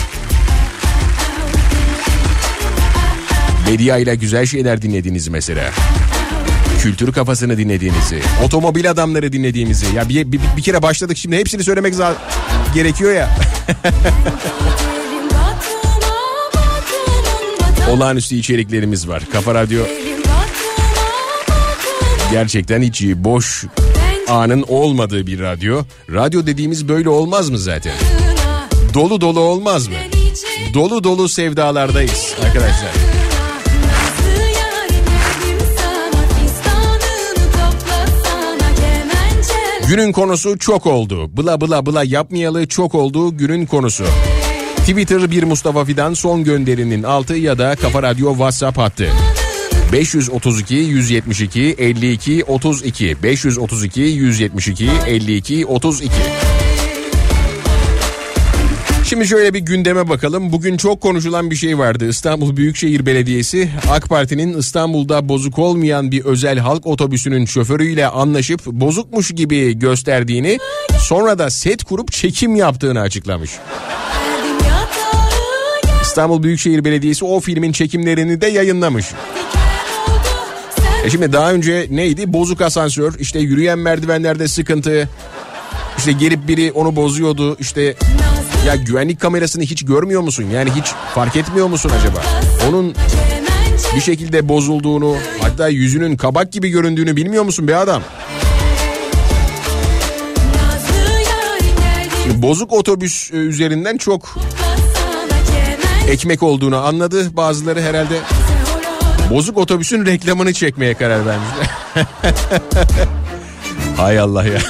Medya 3.70 3.98
ile 3.98 4.14
güzel 4.14 4.46
şeyler 4.46 4.82
dinlediğinizi 4.82 5.30
mesela 5.30 5.70
kültür 6.82 7.12
kafasını 7.12 7.58
dinlediğinizi, 7.58 8.20
otomobil 8.44 8.90
adamları 8.90 9.32
dinlediğimizi. 9.32 9.86
Ya 9.96 10.08
bir, 10.08 10.32
bir, 10.32 10.40
bir 10.56 10.62
kere 10.62 10.82
başladık 10.82 11.16
şimdi 11.16 11.36
hepsini 11.36 11.64
söylemek 11.64 11.94
za- 11.94 12.14
gerekiyor 12.74 13.12
ya. 13.12 13.30
Olağanüstü 17.90 18.36
içeriklerimiz 18.36 19.08
var. 19.08 19.22
Kafa 19.32 19.54
Radyo 19.54 19.84
gerçekten 22.30 22.82
hiç 22.82 23.02
boş 23.02 23.64
anın 24.28 24.64
olmadığı 24.68 25.26
bir 25.26 25.40
radyo. 25.40 25.82
Radyo 26.12 26.46
dediğimiz 26.46 26.88
böyle 26.88 27.08
olmaz 27.08 27.50
mı 27.50 27.58
zaten? 27.58 27.94
Dolu 28.94 29.20
dolu 29.20 29.40
olmaz 29.40 29.88
mı? 29.88 29.94
Dolu 30.74 31.04
dolu 31.04 31.28
sevdalardayız 31.28 32.34
arkadaşlar. 32.44 33.11
Günün 39.92 40.12
konusu 40.12 40.58
çok 40.58 40.86
oldu. 40.86 41.36
Bla 41.36 41.60
bla 41.60 41.86
bla 41.86 42.04
yapmayalı 42.04 42.66
çok 42.66 42.94
oldu 42.94 43.36
günün 43.36 43.66
konusu. 43.66 44.04
Twitter 44.76 45.30
bir 45.30 45.42
Mustafa 45.42 45.84
Fidan 45.84 46.14
son 46.14 46.44
gönderinin 46.44 47.02
altı 47.02 47.34
ya 47.34 47.58
da 47.58 47.76
Kafa 47.76 48.02
Radyo 48.02 48.32
WhatsApp 48.32 48.78
hattı. 48.78 49.08
532 49.92 50.74
172 50.74 51.74
52 51.78 52.44
32 52.44 53.22
532 53.22 54.00
172 54.00 54.88
52 55.06 55.66
32 55.66 56.10
Şimdi 59.12 59.26
şöyle 59.26 59.54
bir 59.54 59.58
gündeme 59.58 60.08
bakalım. 60.08 60.52
Bugün 60.52 60.76
çok 60.76 61.00
konuşulan 61.00 61.50
bir 61.50 61.56
şey 61.56 61.78
vardı. 61.78 62.08
İstanbul 62.08 62.56
Büyükşehir 62.56 63.06
Belediyesi 63.06 63.70
AK 63.90 64.08
Parti'nin 64.08 64.58
İstanbul'da 64.58 65.28
bozuk 65.28 65.58
olmayan 65.58 66.10
bir 66.10 66.24
özel 66.24 66.58
halk 66.58 66.86
otobüsünün 66.86 67.44
şoförüyle 67.44 68.06
anlaşıp 68.06 68.66
bozukmuş 68.66 69.30
gibi 69.30 69.78
gösterdiğini 69.78 70.58
sonra 70.98 71.38
da 71.38 71.50
set 71.50 71.84
kurup 71.84 72.12
çekim 72.12 72.56
yaptığını 72.56 73.00
açıklamış. 73.00 73.50
İstanbul 76.02 76.42
Büyükşehir 76.42 76.84
Belediyesi 76.84 77.24
o 77.24 77.40
filmin 77.40 77.72
çekimlerini 77.72 78.40
de 78.40 78.46
yayınlamış. 78.46 79.06
E 81.04 81.10
şimdi 81.10 81.32
daha 81.32 81.52
önce 81.52 81.86
neydi? 81.90 82.32
Bozuk 82.32 82.60
asansör, 82.60 83.14
işte 83.18 83.38
yürüyen 83.38 83.78
merdivenlerde 83.78 84.48
sıkıntı. 84.48 85.08
İşte 85.98 86.12
gelip 86.12 86.48
biri 86.48 86.72
onu 86.72 86.96
bozuyordu. 86.96 87.56
İşte 87.60 87.94
ya 88.66 88.76
güvenlik 88.76 89.20
kamerasını 89.20 89.62
hiç 89.62 89.84
görmüyor 89.84 90.20
musun? 90.20 90.44
Yani 90.54 90.70
hiç 90.70 90.86
fark 91.14 91.36
etmiyor 91.36 91.66
musun 91.66 91.90
acaba? 92.00 92.22
Onun 92.68 92.94
bir 93.96 94.00
şekilde 94.00 94.48
bozulduğunu, 94.48 95.16
hatta 95.40 95.68
yüzünün 95.68 96.16
kabak 96.16 96.52
gibi 96.52 96.68
göründüğünü 96.68 97.16
bilmiyor 97.16 97.44
musun 97.44 97.68
be 97.68 97.76
adam? 97.76 98.02
Şimdi 102.22 102.42
bozuk 102.42 102.72
otobüs 102.72 103.32
e, 103.32 103.36
üzerinden 103.36 103.96
çok 103.96 104.36
ekmek 106.08 106.42
olduğunu 106.42 106.76
anladı. 106.76 107.36
Bazıları 107.36 107.82
herhalde 107.82 108.14
bozuk 109.30 109.58
otobüsün 109.58 110.06
reklamını 110.06 110.52
çekmeye 110.52 110.94
karar 110.94 111.26
vermişler. 111.26 111.70
Hay 113.96 114.18
Allah 114.18 114.44
ya. 114.44 114.60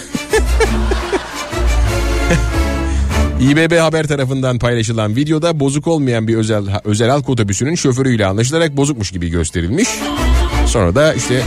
İBB 3.43 3.78
Haber 3.78 4.06
tarafından 4.06 4.59
paylaşılan 4.59 5.16
videoda 5.16 5.60
bozuk 5.60 5.86
olmayan 5.86 6.28
bir 6.28 6.36
özel 6.36 6.64
özel 6.85 7.10
halk 7.10 7.28
otobüsünün 7.28 7.74
şoförüyle 7.74 8.27
anlaşılarak 8.27 8.77
bozukmuş 8.77 9.10
gibi 9.10 9.28
gösterilmiş. 9.28 9.89
Sonra 10.66 10.94
da 10.94 11.14
işte 11.14 11.43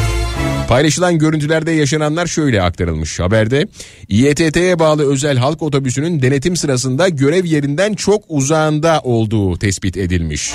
Paylaşılan 0.68 1.18
görüntülerde 1.18 1.70
yaşananlar 1.70 2.26
şöyle 2.26 2.62
aktarılmış 2.62 3.20
haberde. 3.20 3.68
İETT'ye 4.08 4.78
bağlı 4.78 5.12
özel 5.12 5.36
halk 5.36 5.62
otobüsünün 5.62 6.22
denetim 6.22 6.56
sırasında 6.56 7.08
görev 7.08 7.44
yerinden 7.44 7.94
çok 7.94 8.24
uzağında 8.28 9.00
olduğu 9.04 9.58
tespit 9.58 9.96
edilmiş. 9.96 10.54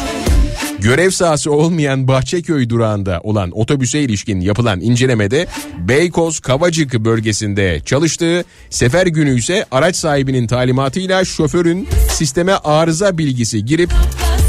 Görev 0.82 1.10
sahası 1.10 1.52
olmayan 1.52 2.08
Bahçeköy 2.08 2.70
durağında 2.70 3.20
olan 3.24 3.52
otobüse 3.52 4.00
ilişkin 4.00 4.40
yapılan 4.40 4.82
incelemede 4.82 5.48
Beykoz 5.88 6.40
Kavacık 6.40 6.94
bölgesinde 6.94 7.82
çalıştığı 7.86 8.44
sefer 8.70 9.08
günü 9.08 9.40
ise 9.40 9.66
araç 9.72 9.96
sahibinin 9.96 10.48
talimatıyla 10.48 11.26
şoförün 11.26 11.88
sisteme 12.12 12.54
arıza 12.54 13.18
bilgisi 13.18 13.66
girip 13.66 13.92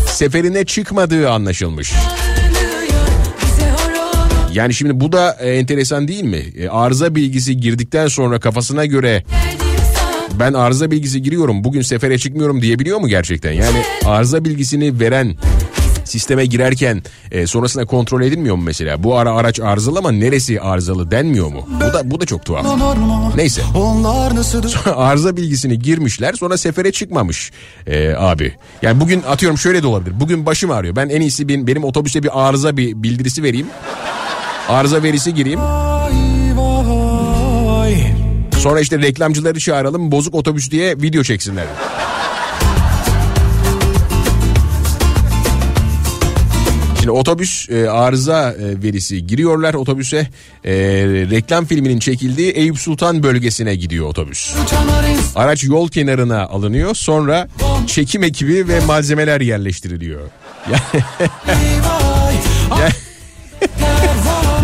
seferine 0.07 0.65
çıkmadığı 0.65 1.31
anlaşılmış. 1.31 1.93
Yani 4.55 4.75
şimdi 4.75 5.01
bu 5.01 5.13
da 5.13 5.37
e, 5.41 5.51
enteresan 5.51 6.09
değil 6.09 6.25
mi? 6.25 6.43
E, 6.57 6.69
arıza 6.69 7.15
bilgisi 7.15 7.57
girdikten 7.57 8.09
sonra 8.09 8.41
kafasına 8.41 8.87
göre 8.87 9.25
ben 10.41 10.53
arıza 10.53 10.91
bilgisi 10.91 11.23
giriyorum 11.23 11.65
bugün 11.65 11.83
sefere 11.83 12.19
çıkmıyorum 12.19 12.63
diyebiliyor 12.63 12.99
mu 12.99 13.09
gerçekten? 13.09 13.53
Yani 13.53 13.83
arıza 14.05 14.45
bilgisini 14.45 15.01
veren 15.01 15.37
sisteme 16.11 16.47
girerken 16.47 17.03
e, 17.31 17.47
sonrasında 17.47 17.85
kontrol 17.85 18.23
edilmiyor 18.23 18.57
mu 18.57 18.63
mesela? 18.65 19.03
Bu 19.03 19.19
ara 19.19 19.35
araç 19.35 19.61
arızalı 19.61 19.99
ama 19.99 20.13
neresi 20.13 20.61
arızalı 20.61 21.11
denmiyor 21.11 21.49
mu? 21.53 21.69
Bu 21.77 21.81
da 21.93 22.11
bu 22.11 22.21
da 22.21 22.27
çok 22.27 22.45
tuhaf. 22.45 22.67
Neyse. 23.37 23.63
Sonra 24.69 24.97
arıza 24.97 25.37
bilgisini 25.37 25.79
girmişler 25.79 26.33
sonra 26.33 26.57
sefere 26.59 26.93
çıkmamış 26.93 27.53
e, 27.87 28.15
abi. 28.15 28.55
Yani 28.83 29.01
bugün 29.01 29.23
atıyorum 29.23 29.59
şöyle 29.59 29.83
de 29.83 29.87
olabilir. 29.87 30.21
Bugün 30.21 30.47
başım 30.47 30.71
ağrıyor. 30.71 30.97
Ben 30.97 31.09
en 31.09 31.21
iyisi 31.21 31.49
benim, 31.49 31.67
benim 31.67 31.85
otobüste 31.85 32.23
bir 32.23 32.49
arıza 32.49 32.77
bir 32.77 33.03
bildirisi 33.03 33.43
vereyim. 33.43 33.67
Arıza 34.69 35.03
verisi 35.03 35.35
gireyim. 35.35 35.61
Sonra 38.59 38.81
işte 38.81 38.99
reklamcıları 38.99 39.59
çağıralım 39.59 40.13
bozuk 40.13 40.35
otobüs 40.35 40.71
diye 40.71 40.97
video 40.97 41.23
çeksinler. 41.23 41.65
Şimdi 47.01 47.11
otobüs 47.11 47.69
e, 47.71 47.91
arıza 47.91 48.53
e, 48.53 48.83
verisi 48.83 49.27
giriyorlar 49.27 49.75
otobüse. 49.75 50.29
E, 50.65 50.73
reklam 51.31 51.65
filminin 51.65 51.99
çekildiği 51.99 52.51
Eyüp 52.53 52.79
Sultan 52.79 53.23
bölgesine 53.23 53.75
gidiyor 53.75 54.07
otobüs. 54.07 54.55
Araç 55.35 55.65
yol 55.65 55.89
kenarına 55.89 56.47
alınıyor. 56.47 56.95
Sonra 56.95 57.49
çekim 57.87 58.23
ekibi 58.23 58.69
ve 58.69 58.81
malzemeler 58.81 59.41
yerleştiriliyor. 59.41 60.21
Yani, 62.81 62.93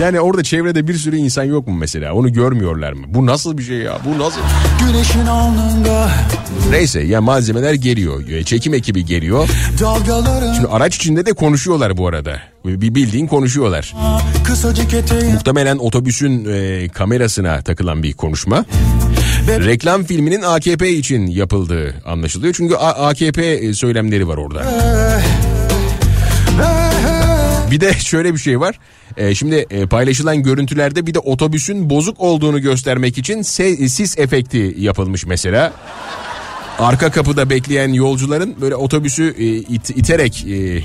yani 0.01 0.21
orada 0.21 0.43
çevrede 0.43 0.89
bir 0.89 0.95
sürü 0.95 1.17
insan 1.17 1.45
yok 1.45 1.67
mu 1.69 1.75
mesela? 1.79 2.15
Onu 2.15 2.33
görmüyorlar 2.33 2.93
mı? 2.93 3.07
Bu 3.09 3.27
nasıl 3.27 3.59
bir 3.59 3.63
şey 3.63 3.77
ya? 3.77 3.99
Bu 4.05 4.19
nasıl? 4.19 4.41
Güneşin 4.87 5.27
alnında 5.27 6.11
Neyse 6.71 7.01
ya 7.01 7.21
malzemeler 7.21 7.75
geliyor. 7.75 8.29
e, 8.29 8.45
Çekim 8.45 8.75
ekibi 8.75 9.05
geliyor. 9.05 9.49
dalgaların 9.81 10.55
Şimdi 10.55 10.69
araç 10.69 10.97
içinde 10.97 11.27
de 11.27 11.33
konuşuyorlar 11.33 11.97
bu 11.97 12.09
arada. 12.09 12.37
Bir 12.65 12.95
bildiğin 12.95 13.27
konuşuyorlar. 13.27 13.95
Muhtemelen 15.33 15.77
otobüsün 15.79 16.45
e, 16.53 16.89
kamerasına 16.89 17.63
takılan 17.63 18.03
bir 18.03 18.13
konuşma. 18.13 18.65
Reklam 19.49 20.05
filminin 20.05 20.43
AKP 20.43 20.91
için 20.91 21.27
yapıldığı 21.27 21.95
anlaşılıyor. 22.07 22.55
Çünkü 22.57 22.75
AKP 22.77 23.75
söylemleri 23.75 24.29
var 24.29 24.37
orada. 24.37 24.65
Bir 27.71 27.81
de 27.81 27.93
şöyle 27.99 28.35
bir 28.35 28.39
şey 28.39 28.61
var. 28.61 28.79
E, 29.17 29.35
şimdi 29.35 29.67
e, 29.71 29.87
paylaşılan 29.87 30.43
görüntülerde 30.43 31.07
bir 31.07 31.15
de 31.15 31.19
otobüsün 31.19 31.91
bozuk 31.91 32.21
olduğunu 32.21 32.61
göstermek 32.61 33.19
için 33.19 33.39
se- 33.39 33.89
sis 33.89 34.19
efekti 34.19 34.75
yapılmış 34.79 35.27
mesela. 35.27 35.73
Arka 36.79 37.11
kapıda 37.11 37.51
bekleyen 37.51 37.93
yolcuların 37.93 38.55
böyle 38.61 38.75
otobüsü 38.77 39.35
e, 39.39 39.45
it- 39.47 39.91
iterek 39.97 40.47
e, 40.47 40.83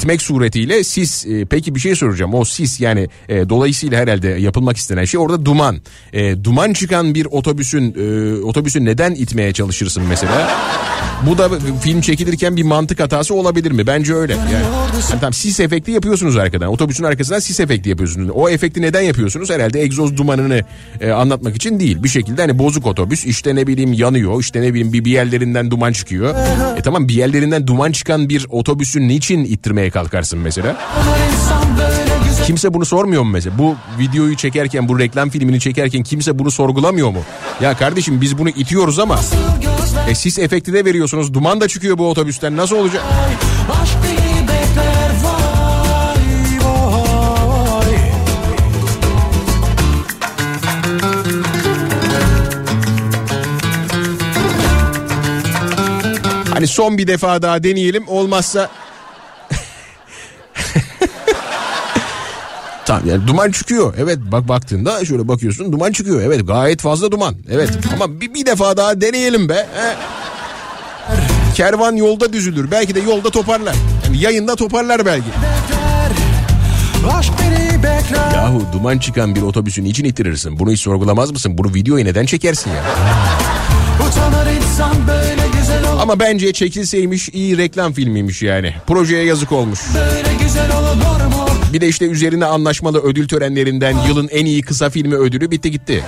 itmek 0.00 0.22
suretiyle 0.22 0.84
sis 0.84 1.26
e, 1.26 1.44
peki 1.44 1.74
bir 1.74 1.80
şey 1.80 1.94
soracağım. 1.94 2.34
O 2.34 2.44
sis 2.44 2.80
yani 2.80 3.08
e, 3.28 3.48
dolayısıyla 3.48 3.98
herhalde 3.98 4.28
yapılmak 4.28 4.76
istenen 4.76 5.04
şey 5.04 5.20
orada 5.20 5.44
duman. 5.44 5.80
E, 6.12 6.44
duman 6.44 6.72
çıkan 6.72 7.14
bir 7.14 7.26
otobüsün 7.30 7.94
e, 7.98 8.34
otobüsü 8.42 8.84
neden 8.84 9.14
itmeye 9.14 9.52
çalışırsın 9.52 10.02
mesela? 10.08 10.50
Bu 11.26 11.38
da 11.38 11.50
film 11.82 12.00
çekilirken 12.00 12.56
bir 12.56 12.62
mantık 12.62 13.00
hatası 13.00 13.34
olabilir 13.34 13.70
mi? 13.70 13.86
Bence 13.86 14.14
öyle. 14.14 14.32
Yani, 14.32 14.52
yani 14.52 14.64
tamam 15.10 15.32
sis 15.32 15.60
efekti 15.60 15.90
yapıyorsunuz 15.90 16.36
arkadan. 16.36 16.68
Otobüsün 16.68 17.04
arkasından 17.04 17.38
sis 17.38 17.60
efekti 17.60 17.88
yapıyorsunuz. 17.88 18.30
O 18.34 18.48
efekti 18.48 18.82
neden 18.82 19.00
yapıyorsunuz? 19.00 19.50
Herhalde 19.50 19.80
egzoz 19.80 20.16
dumanını 20.16 20.60
e, 21.00 21.10
anlatmak 21.10 21.56
için 21.56 21.80
değil. 21.80 22.02
Bir 22.02 22.08
şekilde 22.08 22.42
hani 22.42 22.58
bozuk 22.58 22.86
otobüs 22.86 23.26
işte 23.26 23.54
ne 23.54 23.66
bileyim 23.66 23.92
yanıyor 23.92 24.40
işte 24.40 24.62
ne 24.62 24.70
bileyim 24.70 24.92
bir, 24.92 25.04
bir 25.04 25.10
yerlerinden 25.10 25.70
duman 25.70 25.92
çıkıyor. 25.92 26.34
E 26.78 26.82
tamam 26.82 27.08
bir 27.08 27.14
yerlerinden 27.14 27.66
duman 27.66 27.92
çıkan 27.92 28.28
bir 28.28 28.46
otobüsü 28.50 29.08
niçin 29.08 29.44
ittirmeye 29.44 29.89
kalkarsın 29.90 30.38
mesela 30.38 30.76
Kimse 32.46 32.74
bunu 32.74 32.84
sormuyor 32.84 33.22
mu 33.22 33.30
mesela? 33.30 33.58
Bu 33.58 33.76
videoyu 33.98 34.36
çekerken, 34.36 34.88
bu 34.88 34.98
reklam 34.98 35.30
filmini 35.30 35.60
çekerken 35.60 36.02
kimse 36.02 36.38
bunu 36.38 36.50
sorgulamıyor 36.50 37.10
mu? 37.10 37.22
Ya 37.60 37.76
kardeşim 37.76 38.20
biz 38.20 38.38
bunu 38.38 38.48
itiyoruz 38.48 38.98
ama 38.98 39.20
e 40.08 40.14
sis 40.14 40.38
efekti 40.38 40.72
de 40.72 40.84
veriyorsunuz. 40.84 41.34
Duman 41.34 41.60
da 41.60 41.68
çıkıyor 41.68 41.98
bu 41.98 42.08
otobüsten. 42.10 42.56
Nasıl 42.56 42.76
olacak? 42.76 43.02
Hani 56.60 56.66
son 56.66 56.98
bir 56.98 57.06
defa 57.06 57.42
daha 57.42 57.62
deneyelim. 57.62 58.08
Olmazsa 58.08 58.68
Tamam 62.86 63.02
yani 63.06 63.26
duman 63.26 63.50
çıkıyor. 63.50 63.94
Evet 63.98 64.18
bak 64.32 64.48
baktığında 64.48 65.04
şöyle 65.04 65.28
bakıyorsun 65.28 65.72
duman 65.72 65.92
çıkıyor. 65.92 66.22
Evet 66.22 66.46
gayet 66.46 66.80
fazla 66.80 67.12
duman. 67.12 67.34
Evet 67.50 67.70
ama 67.94 68.20
bir, 68.20 68.34
bir 68.34 68.46
defa 68.46 68.76
daha 68.76 69.00
deneyelim 69.00 69.48
be. 69.48 69.54
He. 69.54 69.96
Kervan 71.54 71.96
yolda 71.96 72.32
düzülür. 72.32 72.70
Belki 72.70 72.94
de 72.94 73.00
yolda 73.00 73.30
toparlar. 73.30 73.74
Yani 74.06 74.22
yayında 74.22 74.56
toparlar 74.56 75.06
belki. 75.06 75.28
Yahu 78.34 78.62
duman 78.72 78.98
çıkan 78.98 79.34
bir 79.34 79.42
otobüsün 79.42 79.84
için 79.84 80.04
itirirsin. 80.04 80.58
Bunu 80.58 80.70
hiç 80.72 80.80
sorgulamaz 80.80 81.30
mısın? 81.30 81.58
Bunu 81.58 81.74
videoya 81.74 82.04
neden 82.04 82.26
çekersin 82.26 82.70
ya? 82.70 82.82
Utanır 84.08 84.46
insan 84.56 84.94
böyle 85.08 85.42
güzel 85.60 85.92
ol 85.92 85.98
Ama 86.00 86.20
bence 86.20 86.52
çekilseymiş 86.52 87.28
iyi 87.28 87.58
reklam 87.58 87.92
filmiymiş 87.92 88.42
yani. 88.42 88.74
Projeye 88.86 89.24
yazık 89.24 89.52
olmuş. 89.52 89.80
böyle 89.94 90.34
güzel 90.42 90.70
olur 90.78 91.24
mu 91.26 91.46
Bir 91.72 91.80
de 91.80 91.88
işte 91.88 92.04
üzerine 92.04 92.44
anlaşmalı 92.44 93.02
ödül 93.02 93.28
törenlerinden 93.28 93.96
yılın 94.08 94.28
en 94.28 94.44
iyi 94.46 94.62
kısa 94.62 94.90
filmi 94.90 95.14
ödülü 95.14 95.50
bitti 95.50 95.70
gitti. 95.70 96.04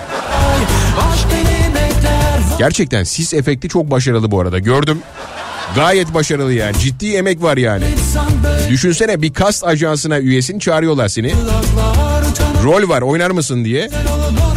Gerçekten 2.58 3.04
sis 3.04 3.34
efekti 3.34 3.68
çok 3.68 3.90
başarılı 3.90 4.30
bu 4.30 4.40
arada 4.40 4.58
gördüm. 4.58 4.98
Gayet 5.74 6.14
başarılı 6.14 6.52
yani 6.52 6.78
ciddi 6.78 7.14
emek 7.14 7.42
var 7.42 7.56
yani. 7.56 7.84
Düşünsene 8.70 9.22
bir 9.22 9.32
kast 9.32 9.64
ajansına 9.64 10.18
üyesin 10.18 10.58
çağırıyorlar 10.58 11.08
seni. 11.08 11.32
Rol 12.64 12.88
var 12.88 13.02
oynar 13.02 13.30
mısın 13.30 13.64
diye. 13.64 13.90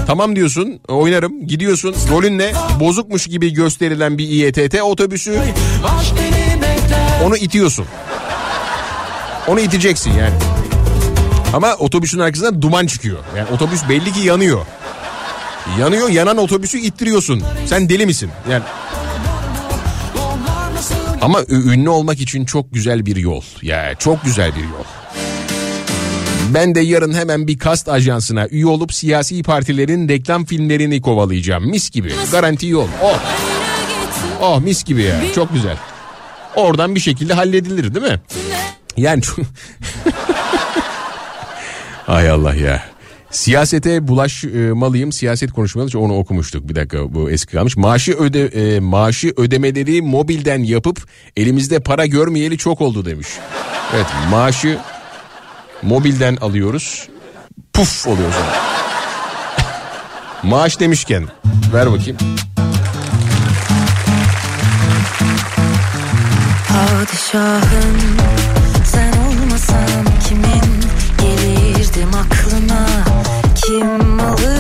Tamam 0.08 0.36
diyorsun 0.36 0.80
oynarım 0.88 1.48
gidiyorsun 1.48 1.96
rolün 2.12 2.38
ne 2.38 2.52
bozukmuş 2.80 3.28
gibi 3.28 3.54
gösterilen 3.54 4.18
bir 4.18 4.30
İETT 4.30 4.82
otobüsü 4.82 5.40
onu 7.24 7.38
itiyorsun. 7.38 7.86
Onu 9.48 9.60
iteceksin 9.60 10.12
yani. 10.12 10.34
Ama 11.54 11.74
otobüsün 11.76 12.20
arkasından 12.20 12.62
duman 12.62 12.88
çıkıyor. 12.88 13.18
Yani 13.38 13.48
otobüs 13.54 13.90
belli 13.90 14.14
ki 14.14 14.20
yanıyor. 14.20 14.66
Yanıyor 15.80 16.10
yanan 16.10 16.38
otobüsü 16.38 16.78
ittiriyorsun. 16.78 17.44
Sen 17.66 17.90
deli 17.90 18.06
misin? 18.06 18.30
Yani 18.52 18.64
ama 21.22 21.42
ünlü 21.50 21.90
olmak 21.90 22.22
için 22.22 22.46
çok 22.46 22.74
güzel 22.74 23.06
bir 23.06 23.16
yol. 23.16 23.42
Ya 23.62 23.96
çok 24.00 24.24
güzel 24.24 24.56
bir 24.56 24.64
yol. 24.64 24.86
Ben 26.54 26.76
de 26.76 26.80
yarın 26.80 27.14
hemen 27.14 27.48
bir 27.48 27.60
kast 27.60 27.90
ajansına 27.90 28.48
üye 28.48 28.66
olup 28.66 28.94
siyasi 28.94 29.44
partilerin 29.44 30.10
reklam 30.10 30.46
filmlerini 30.46 31.02
kovalayacağım. 31.02 31.70
Mis 31.70 31.90
gibi. 31.90 32.14
Garanti 32.32 32.68
yol. 32.68 32.88
Oh. 33.04 33.20
Oh 34.42 34.62
mis 34.62 34.84
gibi 34.84 35.02
ya. 35.02 35.22
Çok 35.36 35.54
güzel. 35.54 35.78
Oradan 36.56 36.96
bir 36.96 37.00
şekilde 37.00 37.34
halledilir 37.34 37.96
değil 37.96 38.06
mi? 38.06 38.20
Yani. 38.98 39.22
Ay 42.08 42.30
Allah 42.30 42.56
ya. 42.56 42.84
Siyasete 43.32 44.08
bulaşmalıyım. 44.08 45.12
Siyaset 45.12 45.52
konuşmalı. 45.52 46.00
Onu 46.00 46.18
okumuştuk. 46.18 46.70
Bir 46.70 46.76
dakika 46.76 47.14
bu 47.14 47.32
eski 47.32 47.52
kalmış. 47.52 47.78
Maaşı 47.78 48.12
öde 48.14 48.46
e, 48.46 48.80
maaşı 48.80 49.34
ödemeleri 49.38 50.02
mobilden 50.02 50.64
yapıp 50.64 51.08
elimizde 51.38 51.80
para 51.80 52.06
görmeyeli 52.06 52.58
çok 52.58 52.82
oldu 52.82 53.06
demiş. 53.06 53.28
Evet 53.96 54.06
maaşı 54.32 54.78
mobilden 55.82 56.36
alıyoruz. 56.36 57.10
Puf 57.74 58.08
oluyor 58.08 58.32
sonra. 58.34 58.56
Maaş 60.44 60.80
demişken 60.80 61.28
ver 61.74 61.92
bakayım. 61.92 62.18
Padişahım 66.68 67.98
sen 68.86 69.14
olmasan 69.14 70.06
kimin 70.28 70.82
gelirdim 71.22 72.10
aklına 72.14 72.88
Kim 73.56 74.20
alırdı 74.20 74.55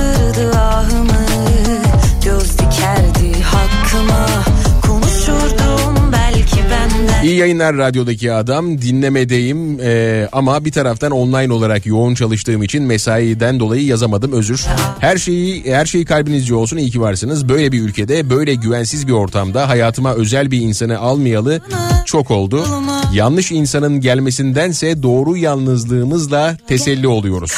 İyi 7.26 7.36
yayınlar 7.36 7.78
radyodaki 7.78 8.34
adam 8.34 8.82
dinlemedeyim 8.82 9.80
ee, 9.82 10.30
ama 10.32 10.66
bir 10.66 10.72
taraftan 10.72 11.12
online 11.12 11.54
olarak 11.54 11.86
yoğun 11.86 12.16
çalıştığım 12.16 12.64
için 12.64 12.84
mesaiden 12.84 13.60
dolayı 13.60 13.86
yazamadım 13.86 14.32
özür. 14.32 14.66
Her 15.00 15.18
şeyi 15.18 15.74
her 15.74 15.86
şey 15.86 16.06
kalbinizce 16.06 16.56
olsun 16.56 16.78
iyi 16.78 16.92
ki 16.92 17.02
varsınız. 17.02 17.50
Böyle 17.50 17.72
bir 17.72 17.82
ülkede 17.82 18.30
böyle 18.30 18.56
güvensiz 18.56 19.08
bir 19.08 19.12
ortamda 19.12 19.70
hayatıma 19.70 20.14
özel 20.14 20.52
bir 20.52 20.62
insanı 20.62 21.00
almayalı 21.00 21.62
çok 22.06 22.32
oldu. 22.32 22.66
Yanlış 23.14 23.52
insanın 23.52 24.02
gelmesindense 24.02 25.04
doğru 25.04 25.38
yalnızlığımızla 25.38 26.58
teselli 26.68 27.08
oluyoruz. 27.08 27.52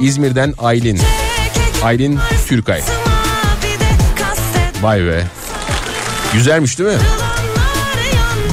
İzmir'den 0.00 0.54
Aylin. 0.58 0.98
Aylin 1.82 2.18
Türkay. 2.48 2.80
Vay 4.82 5.06
be. 5.06 5.26
Güzelmiş 6.34 6.78
değil 6.78 6.90
mi? 6.90 7.21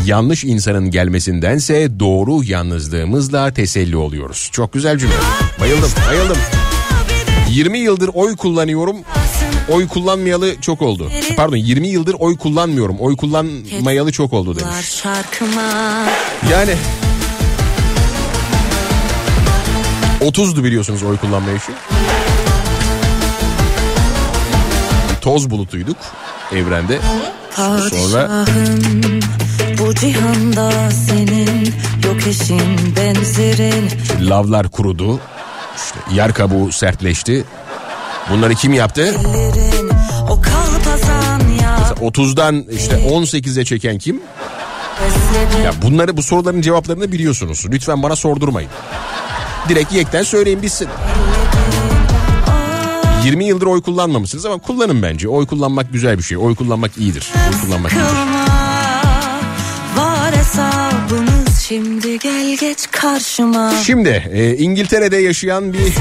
Yanlış 0.09 0.43
insanın 0.43 0.91
gelmesindense 0.91 1.99
doğru 1.99 2.43
yalnızlığımızla 2.43 3.53
teselli 3.53 3.97
oluyoruz. 3.97 4.49
Çok 4.51 4.73
güzel 4.73 4.97
cümle. 4.97 5.13
Bayıldım, 5.59 5.89
bayıldım. 6.09 6.37
20 7.49 7.79
yıldır 7.79 8.09
oy 8.13 8.35
kullanıyorum. 8.35 8.95
Oy 9.69 9.87
kullanmayalı 9.87 10.61
çok 10.61 10.81
oldu. 10.81 11.11
Pardon 11.37 11.55
20 11.55 11.87
yıldır 11.87 12.15
oy 12.19 12.37
kullanmıyorum. 12.37 12.97
Oy 12.99 13.17
kullanmayalı 13.17 14.11
çok 14.11 14.33
oldu 14.33 14.55
demiş. 14.59 15.03
Yani 16.51 16.75
30'du 20.21 20.63
biliyorsunuz 20.63 21.03
oy 21.03 21.17
kullanma 21.17 21.49
yaşı. 21.49 21.71
Toz 25.21 25.49
bulutuyduk 25.49 25.97
evrende. 26.51 26.99
Sonra 27.89 28.45
bu 29.89 29.95
cihanda 29.95 30.91
senin 30.91 31.73
yok 32.05 32.27
eşin 32.27 32.95
benzerin 32.95 33.89
lavlar 34.21 34.69
kurudu. 34.69 35.19
İşte 35.75 36.15
yer 36.15 36.33
kabuğu 36.33 36.71
sertleşti. 36.71 37.45
Bunları 38.29 38.55
kim 38.55 38.73
yaptı? 38.73 39.01
Ellerin 39.01 39.89
o 40.29 40.41
kalpazan 40.41 41.39
ya 41.61 41.77
Mesela 41.79 42.09
30'dan 42.09 42.65
işte 42.71 42.95
18'e 42.95 43.65
çeken 43.65 43.97
kim? 43.97 44.21
Ya 45.63 45.71
bunları 45.81 46.17
bu 46.17 46.23
soruların 46.23 46.61
cevaplarını 46.61 47.11
biliyorsunuz. 47.11 47.65
Lütfen 47.69 48.03
bana 48.03 48.15
sordurmayın. 48.15 48.69
Direkt 49.69 49.93
yekten 49.93 50.23
söyleyin 50.23 50.61
bitsin. 50.61 50.87
20 53.25 53.45
yıldır 53.45 53.65
oy 53.65 53.81
kullanmamışsınız 53.81 54.45
ama 54.45 54.57
kullanın 54.57 55.03
bence. 55.03 55.29
Oy 55.29 55.45
kullanmak 55.45 55.93
güzel 55.93 56.17
bir 56.17 56.23
şey. 56.23 56.37
Oy 56.37 56.55
kullanmak 56.55 56.97
iyidir. 56.97 57.31
Oy 57.53 57.61
kullanmak 57.61 57.91
iyidir. 57.91 58.48
Şimdi 61.69 62.19
gel 62.19 62.57
geç 62.57 62.91
karşıma 62.91 63.73
Şimdi 63.85 64.23
e, 64.33 64.57
İngiltere'de 64.57 65.17
yaşayan 65.17 65.73
bir 65.73 65.93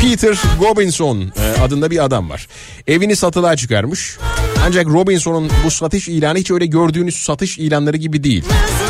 Peter 0.00 0.36
Robinson 0.60 1.32
e, 1.36 1.60
adında 1.60 1.90
bir 1.90 2.04
adam 2.04 2.30
var. 2.30 2.48
Evini 2.86 3.16
satılığa 3.16 3.56
çıkarmış. 3.56 4.18
Ancak 4.66 4.86
Robinson'un 4.86 5.50
bu 5.64 5.70
satış 5.70 6.08
ilanı 6.08 6.38
hiç 6.38 6.50
öyle 6.50 6.66
gördüğünüz 6.66 7.16
satış 7.16 7.58
ilanları 7.58 7.96
gibi 7.96 8.24
değil. 8.24 8.44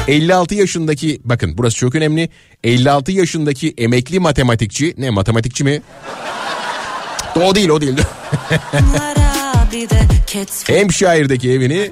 56 0.08 0.54
yaşındaki 0.54 1.20
bakın 1.24 1.58
burası 1.58 1.76
çok 1.76 1.94
önemli. 1.94 2.28
56 2.64 3.12
yaşındaki 3.12 3.74
emekli 3.78 4.18
matematikçi 4.18 4.94
ne 4.98 5.10
matematikçi 5.10 5.64
mi? 5.64 5.82
O 7.36 7.54
değil 7.54 7.68
o 7.68 7.80
değil. 7.80 7.96
Hampshire'daki 10.68 11.50
evini 11.50 11.90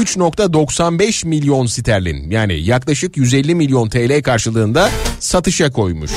3.95 0.00 1.26
milyon 1.26 1.66
sterlin 1.66 2.30
yani 2.30 2.60
yaklaşık 2.60 3.16
150 3.16 3.54
milyon 3.54 3.88
TL 3.88 4.22
karşılığında 4.22 4.90
satışa 5.20 5.70
koymuş. 5.70 6.10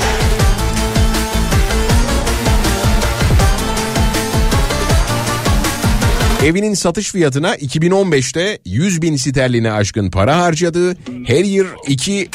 Evinin 6.44 6.74
satış 6.74 7.12
fiyatına 7.12 7.56
2015'te 7.56 8.58
100 8.64 9.02
bin 9.02 9.16
sterline 9.16 9.72
aşkın 9.72 10.10
para 10.10 10.38
harcadığı 10.38 10.96
Harrier 11.28 11.66
2 11.88 12.28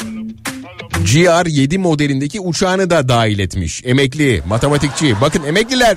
GR7 1.04 1.78
modelindeki 1.78 2.40
uçağını 2.40 2.90
da 2.90 3.08
dahil 3.08 3.38
etmiş. 3.38 3.82
Emekli, 3.84 4.42
matematikçi. 4.48 5.14
Bakın 5.20 5.44
emekliler. 5.44 5.96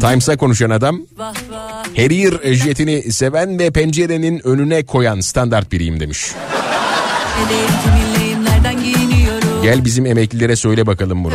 Times'a 0.00 0.36
konuşan 0.36 0.70
adam 0.70 1.00
Harrier 1.96 2.54
jetini 2.54 3.12
seven 3.12 3.58
ve 3.58 3.70
pencerenin 3.70 4.40
önüne 4.46 4.82
koyan 4.86 5.20
standart 5.20 5.72
biriyim 5.72 6.00
demiş. 6.00 6.26
Gel 9.62 9.84
bizim 9.84 10.06
emeklilere 10.06 10.56
söyle 10.56 10.86
bakalım 10.86 11.24
bunu. 11.24 11.34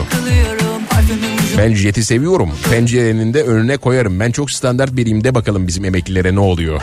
Ben 1.57 1.73
jeti 1.73 2.05
seviyorum. 2.05 2.51
Pencerenin 2.71 3.33
de 3.33 3.43
önüne 3.43 3.77
koyarım. 3.77 4.19
Ben 4.19 4.31
çok 4.31 4.51
standart 4.51 4.95
biriyim 4.95 5.23
de 5.23 5.35
bakalım 5.35 5.67
bizim 5.67 5.85
emeklilere 5.85 6.35
ne 6.35 6.39
oluyor. 6.39 6.81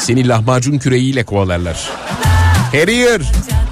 Seni 0.00 0.28
lahmacun 0.28 0.78
küreğiyle 0.78 1.24
kovalarlar. 1.24 1.90
Harrier. 2.72 3.20
Çat 3.20 3.63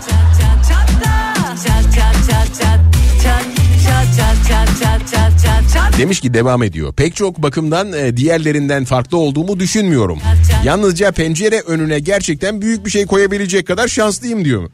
Demiş 5.99 6.21
ki 6.21 6.35
devam 6.35 6.63
ediyor. 6.63 6.93
Pek 6.93 7.17
çok 7.17 7.39
bakımdan 7.39 7.93
e, 7.93 8.17
diğerlerinden 8.17 8.85
farklı 8.85 9.19
olduğumu 9.19 9.61
düşünmüyorum. 9.61 10.19
Yalnızca 10.65 11.13
pencere 11.13 11.61
önüne 11.61 11.99
gerçekten 11.99 12.63
büyük 12.63 12.87
bir 12.87 12.91
şey 12.91 13.07
koyabilecek 13.07 13.67
kadar 13.67 13.89
şanslıyım 13.89 14.45
diyor. 14.45 14.71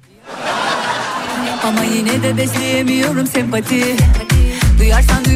Ama 1.65 1.85
yine 1.85 2.23
de 2.23 2.37
besleyemiyorum 2.37 3.27
sempati 3.27 3.97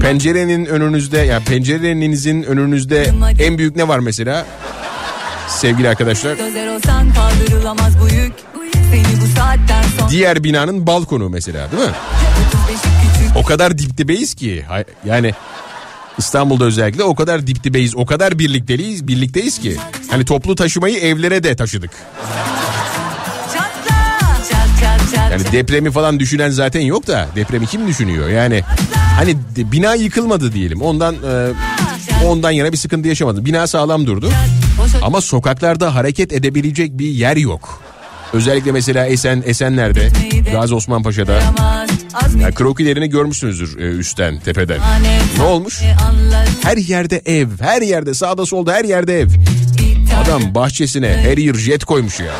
Pencerenin 0.00 0.66
önünüzde 0.66 1.18
ya 1.18 1.40
pencerenizin 1.40 2.42
önünüzde 2.42 3.12
en 3.38 3.58
büyük 3.58 3.76
ne 3.76 3.88
var 3.88 3.98
mesela? 3.98 4.46
Sevgili 5.48 5.88
arkadaşlar. 5.88 6.36
Diğer 10.10 10.44
binanın 10.44 10.86
balkonu 10.86 11.28
mesela 11.28 11.72
değil 11.72 11.82
mi? 11.82 11.94
O 13.36 13.42
kadar 13.42 13.78
dip 13.78 13.98
dibeyiz 13.98 14.34
ki 14.34 14.64
yani 15.04 15.34
İstanbul'da 16.22 16.64
özellikle 16.64 17.04
o 17.04 17.14
kadar 17.14 17.46
dip 17.46 17.64
dibeyiz, 17.64 17.96
o 17.96 18.06
kadar 18.06 18.38
birlikteyiz, 18.38 19.08
birlikteyiz 19.08 19.58
ki. 19.58 19.76
Hani 20.10 20.24
toplu 20.24 20.54
taşımayı 20.54 20.98
evlere 20.98 21.42
de 21.42 21.56
taşıdık. 21.56 21.90
Yani 25.30 25.52
depremi 25.52 25.90
falan 25.90 26.20
düşünen 26.20 26.50
zaten 26.50 26.80
yok 26.80 27.06
da 27.06 27.28
depremi 27.36 27.66
kim 27.66 27.88
düşünüyor? 27.88 28.28
Yani 28.28 28.62
hani 29.16 29.36
bina 29.56 29.94
yıkılmadı 29.94 30.52
diyelim. 30.52 30.82
Ondan 30.82 31.14
e, 31.14 32.26
ondan 32.26 32.50
yana 32.50 32.72
bir 32.72 32.76
sıkıntı 32.76 33.08
yaşamadı. 33.08 33.44
Bina 33.44 33.66
sağlam 33.66 34.06
durdu. 34.06 34.30
Ama 35.02 35.20
sokaklarda 35.20 35.94
hareket 35.94 36.32
edebilecek 36.32 36.98
bir 36.98 37.06
yer 37.06 37.36
yok. 37.36 37.81
Özellikle 38.32 38.72
mesela 38.72 39.06
Esen 39.06 39.42
Esenler'de, 39.46 40.08
Gazi 40.52 40.74
Osman 40.74 41.02
Paşa'da. 41.02 41.40
Ya 42.40 42.50
krokilerini 42.50 43.08
görmüşsünüzdür 43.10 43.78
e, 43.78 43.82
üstten, 43.82 44.40
tepeden. 44.40 44.80
Ne 45.38 45.42
olmuş? 45.42 45.82
Her 46.62 46.76
yerde 46.76 47.22
ev, 47.26 47.48
her 47.60 47.82
yerde 47.82 48.14
sağda 48.14 48.46
solda 48.46 48.72
her 48.72 48.84
yerde 48.84 49.20
ev. 49.20 49.28
Adam 50.22 50.54
bahçesine 50.54 51.08
her 51.08 51.38
yer 51.38 51.54
jet 51.54 51.84
koymuş 51.84 52.20
ya. 52.20 52.32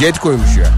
Jet 0.00 0.18
koymuş 0.18 0.56
ya. 0.56 0.70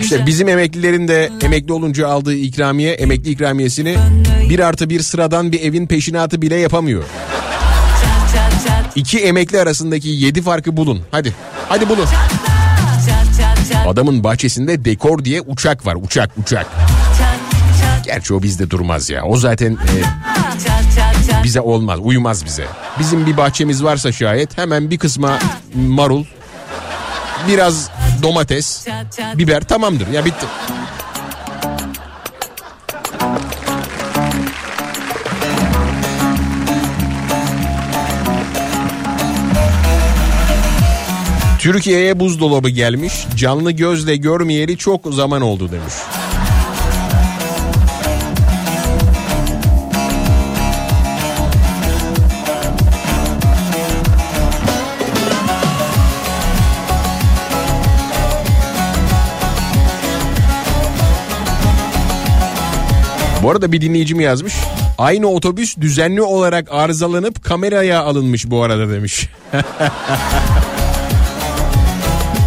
İşte 0.00 0.26
bizim 0.26 0.48
emeklilerin 0.48 1.08
de 1.08 1.30
emekli 1.42 1.72
olunca 1.72 2.08
aldığı 2.08 2.34
ikramiye, 2.34 2.92
emekli 2.92 3.30
ikramiyesini 3.30 3.96
bir 4.48 4.58
artı 4.58 4.90
bir 4.90 5.00
sıradan 5.00 5.52
bir 5.52 5.60
evin 5.60 5.86
peşinatı 5.86 6.42
bile 6.42 6.56
yapamıyor. 6.56 7.04
İki 8.96 9.18
emekli 9.18 9.60
arasındaki 9.60 10.08
7 10.08 10.42
farkı 10.42 10.76
bulun. 10.76 11.02
Hadi. 11.10 11.34
Hadi 11.68 11.88
bulun. 11.88 12.06
Adamın 13.86 14.24
bahçesinde 14.24 14.84
dekor 14.84 15.24
diye 15.24 15.40
uçak 15.40 15.86
var. 15.86 15.96
Uçak 16.02 16.30
uçak. 16.42 16.66
Gerçi 18.04 18.34
o 18.34 18.42
bizde 18.42 18.70
durmaz 18.70 19.10
ya. 19.10 19.24
O 19.24 19.36
zaten 19.36 19.72
e, 19.72 19.94
bize 21.44 21.60
olmaz. 21.60 21.98
Uymaz 22.02 22.44
bize. 22.44 22.66
Bizim 22.98 23.26
bir 23.26 23.36
bahçemiz 23.36 23.84
varsa 23.84 24.12
şayet 24.12 24.58
hemen 24.58 24.90
bir 24.90 24.98
kısma 24.98 25.38
marul, 25.74 26.24
biraz 27.48 27.90
domates, 28.22 28.86
biber 29.34 29.60
tamamdır. 29.60 30.08
Ya 30.08 30.24
bitti. 30.24 30.46
Türkiye'ye 41.62 42.20
buzdolabı 42.20 42.68
gelmiş. 42.68 43.26
Canlı 43.36 43.70
gözle 43.70 44.16
görmeyeli 44.16 44.76
çok 44.76 45.14
zaman 45.14 45.42
oldu 45.42 45.70
demiş. 45.72 45.94
Bu 63.42 63.50
arada 63.50 63.72
bir 63.72 63.80
dinleyicim 63.80 64.20
yazmış. 64.20 64.54
Aynı 64.98 65.26
otobüs 65.26 65.76
düzenli 65.76 66.22
olarak 66.22 66.68
arızalanıp 66.72 67.44
kameraya 67.44 68.02
alınmış 68.02 68.50
bu 68.50 68.62
arada 68.62 68.90
demiş. 68.90 69.28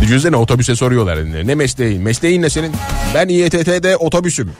Düşünsene 0.06 0.36
otobüse 0.36 0.76
soruyorlar. 0.76 1.48
Ne 1.48 1.56
mesleğin? 1.56 2.02
Mesleğin 2.02 2.42
ne 2.42 2.50
senin? 2.50 2.72
Ben 3.14 3.28
İETT'de 3.28 3.98
otobüsüm. 3.98 4.52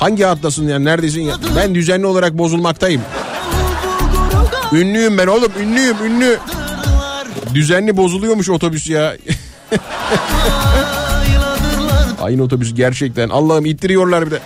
Hangi 0.00 0.24
hattasın 0.24 0.68
yani 0.68 0.84
neredesin 0.84 1.20
ya? 1.20 1.34
Ben 1.56 1.74
düzenli 1.74 2.06
olarak 2.06 2.38
bozulmaktayım. 2.38 3.02
Ünlüyüm 4.72 5.18
ben 5.18 5.26
oğlum 5.26 5.52
ünlüyüm 5.60 5.96
ünlü. 6.04 6.38
Düzenli 7.54 7.96
bozuluyormuş 7.96 8.50
otobüs 8.50 8.90
ya. 8.90 9.16
Aynı 12.20 12.42
otobüs 12.42 12.74
gerçekten. 12.74 13.28
Allah'ım 13.28 13.66
ittiriyorlar 13.66 14.26
bir 14.26 14.30
de. 14.30 14.40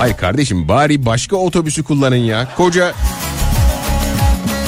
Hayır 0.00 0.16
kardeşim 0.16 0.68
bari 0.68 1.06
başka 1.06 1.36
otobüsü 1.36 1.82
kullanın 1.82 2.16
ya. 2.16 2.48
Koca 2.56 2.92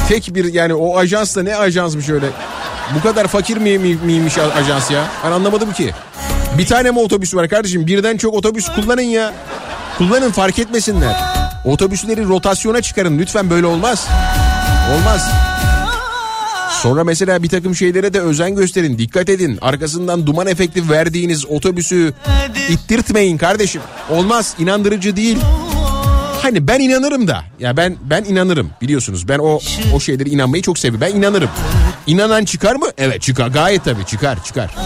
tek 0.09 0.35
bir 0.35 0.53
yani 0.55 0.75
o 0.75 0.99
ajans 0.99 1.37
da 1.37 1.43
ne 1.43 1.57
ajansmış 1.57 2.09
öyle. 2.09 2.27
Bu 2.95 3.03
kadar 3.03 3.27
fakir 3.27 3.57
mi, 3.57 3.79
mi- 3.79 3.99
miymiş 4.05 4.39
ajans 4.39 4.91
ya? 4.91 5.05
Ben 5.25 5.31
anlamadım 5.33 5.73
ki. 5.73 5.91
Bir 6.59 6.67
tane 6.67 6.91
mi 6.91 6.99
otobüs 6.99 7.35
var 7.35 7.49
kardeşim? 7.49 7.87
Birden 7.87 8.17
çok 8.17 8.35
otobüs 8.35 8.69
kullanın 8.69 9.03
ya. 9.03 9.33
Kullanın 9.99 10.31
fark 10.31 10.59
etmesinler. 10.59 11.17
Otobüsleri 11.65 12.29
rotasyona 12.29 12.83
çıkarın 12.83 13.19
lütfen 13.19 13.51
böyle 13.51 13.67
olmaz. 13.67 14.09
Olmaz. 14.95 15.31
Sonra 16.83 17.05
mesela 17.05 17.43
bir 17.43 17.49
takım 17.49 17.77
şeylere 17.77 18.15
de 18.15 18.21
özen 18.21 18.55
gösterin. 18.55 18.99
Dikkat 18.99 19.29
edin. 19.29 19.59
Arkasından 19.61 20.27
duman 20.27 20.47
efekti 20.47 20.91
verdiğiniz 20.91 21.47
otobüsü 21.47 22.13
ittirtmeyin 22.69 23.39
kardeşim. 23.39 23.83
Olmaz. 24.11 24.55
inandırıcı 24.59 25.17
değil. 25.17 25.39
Hani 26.43 26.69
ben 26.69 26.81
inanırım 26.81 27.29
da. 27.29 27.45
Ya 27.61 27.77
ben 27.77 27.97
ben 28.05 28.25
inanırım. 28.25 28.71
Biliyorsunuz 28.81 29.29
ben 29.29 29.39
o 29.39 29.61
o 29.95 30.01
şeylere 30.01 30.29
inanmayı 30.29 30.63
çok 30.63 30.79
seviyorum. 30.79 31.01
Ben 31.01 31.19
inanırım. 31.19 31.51
İnanan 32.07 32.45
çıkar 32.45 32.77
mı? 32.77 32.87
Evet 32.99 33.23
çıkar. 33.23 33.49
Gayet 33.49 33.85
tabii 33.85 34.07
çıkar 34.07 34.45
çıkar. 34.45 34.77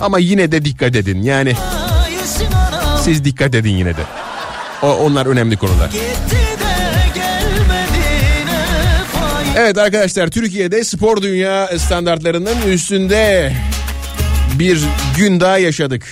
Ama 0.00 0.18
yine 0.18 0.52
de 0.52 0.64
dikkat 0.64 0.96
edin. 0.96 1.22
Yani 1.22 1.54
siz 3.04 3.24
dikkat 3.24 3.54
edin 3.54 3.76
yine 3.76 3.96
de. 3.96 4.02
O, 4.82 4.86
onlar 4.86 5.26
önemli 5.26 5.56
konular. 5.56 5.90
Evet 9.56 9.78
arkadaşlar 9.78 10.28
Türkiye'de 10.28 10.84
spor 10.84 11.22
dünya 11.22 11.78
standartlarının 11.78 12.62
üstünde 12.62 13.52
bir 14.58 14.82
gün 15.16 15.40
daha 15.40 15.58
yaşadık. 15.58 16.04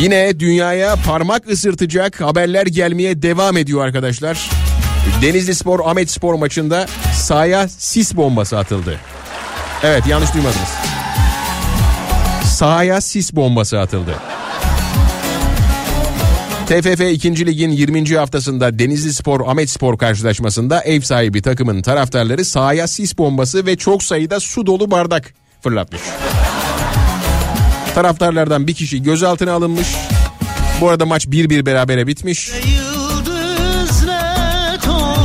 Yine 0.00 0.40
dünyaya 0.40 0.96
parmak 1.06 1.50
ısırtacak 1.50 2.20
haberler 2.20 2.66
gelmeye 2.66 3.22
devam 3.22 3.56
ediyor 3.56 3.84
arkadaşlar. 3.84 4.50
Denizli 5.22 5.54
Spor 5.54 5.80
Ahmet 5.84 6.10
Spor 6.10 6.34
maçında 6.34 6.86
sahaya 7.14 7.68
sis 7.68 8.16
bombası 8.16 8.58
atıldı. 8.58 9.00
Evet 9.82 10.06
yanlış 10.06 10.34
duymadınız. 10.34 10.68
Sahaya 12.44 13.00
sis 13.00 13.32
bombası 13.32 13.80
atıldı. 13.80 14.29
TFF 16.70 17.00
2. 17.00 17.46
Lig'in 17.46 17.70
20. 17.70 18.16
haftasında 18.16 18.78
Denizli 18.78 19.12
Spor 19.12 19.40
Ahmet 19.46 19.70
Spor 19.70 19.98
karşılaşmasında 19.98 20.82
ev 20.82 21.00
sahibi 21.00 21.42
takımın 21.42 21.82
taraftarları 21.82 22.44
sahaya 22.44 22.86
sis 22.86 23.18
bombası 23.18 23.66
ve 23.66 23.76
çok 23.76 24.02
sayıda 24.02 24.40
su 24.40 24.66
dolu 24.66 24.90
bardak 24.90 25.34
fırlatmış. 25.60 26.00
Taraftarlardan 27.94 28.66
bir 28.66 28.74
kişi 28.74 29.02
gözaltına 29.02 29.52
alınmış. 29.52 29.88
Bu 30.80 30.88
arada 30.88 31.06
maç 31.06 31.26
1-1 31.26 31.66
berabere 31.66 32.06
bitmiş. 32.06 32.50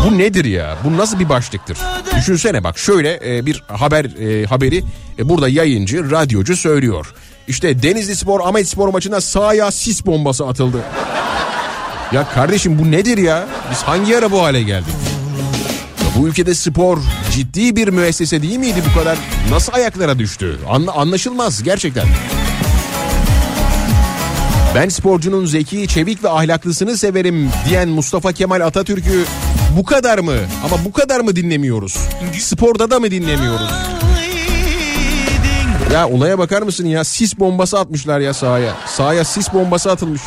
Bu 0.05 0.17
nedir 0.17 0.45
ya? 0.45 0.77
Bu 0.83 0.97
nasıl 0.97 1.19
bir 1.19 1.29
başlıktır? 1.29 1.77
Düşünsene 2.17 2.63
bak 2.63 2.77
şöyle 2.77 3.19
e, 3.25 3.45
bir 3.45 3.63
haber 3.67 4.05
e, 4.05 4.45
haberi 4.45 4.83
e, 5.19 5.29
burada 5.29 5.49
yayıncı, 5.49 6.11
radyocu 6.11 6.57
söylüyor. 6.57 7.13
İşte 7.47 7.83
Denizli 7.83 8.15
Spor 8.15 8.39
Ahmet 8.39 8.67
Spor 8.69 8.87
maçına 8.89 9.21
sahaya 9.21 9.71
sis 9.71 10.05
bombası 10.05 10.47
atıldı. 10.47 10.77
Ya 12.11 12.27
kardeşim 12.29 12.79
bu 12.79 12.91
nedir 12.91 13.17
ya? 13.17 13.47
Biz 13.71 13.77
hangi 13.83 14.17
ara 14.17 14.31
bu 14.31 14.43
hale 14.43 14.61
geldik? 14.63 14.93
Ya 16.01 16.21
bu 16.21 16.27
ülkede 16.27 16.55
spor 16.55 16.97
ciddi 17.31 17.75
bir 17.75 17.87
müessese 17.87 18.41
değil 18.41 18.57
miydi 18.57 18.83
bu 18.91 18.99
kadar? 18.99 19.17
Nasıl 19.51 19.73
ayaklara 19.73 20.19
düştü? 20.19 20.59
Anla- 20.69 20.91
anlaşılmaz 20.91 21.63
gerçekten. 21.63 22.07
Ben 24.75 24.89
sporcunun 24.89 25.45
zeki, 25.45 25.87
çevik 25.87 26.23
ve 26.23 26.29
ahlaklısını 26.29 26.97
severim 26.97 27.51
diyen 27.69 27.89
Mustafa 27.89 28.31
Kemal 28.33 28.61
Atatürk'ü 28.61 29.25
bu 29.77 29.83
kadar 29.83 30.19
mı? 30.19 30.35
Ama 30.65 30.85
bu 30.85 30.91
kadar 30.93 31.19
mı 31.19 31.35
dinlemiyoruz? 31.35 31.97
Sporda 32.39 32.91
da 32.91 32.99
mı 32.99 33.11
dinlemiyoruz? 33.11 33.69
Ya 35.95 36.09
olaya 36.09 36.39
bakar 36.39 36.61
mısın 36.61 36.85
ya? 36.85 37.03
Sis 37.03 37.39
bombası 37.39 37.79
atmışlar 37.79 38.19
ya 38.19 38.33
sahaya. 38.33 38.73
Sahaya 38.85 39.23
sis 39.23 39.53
bombası 39.53 39.91
atılmış. 39.91 40.21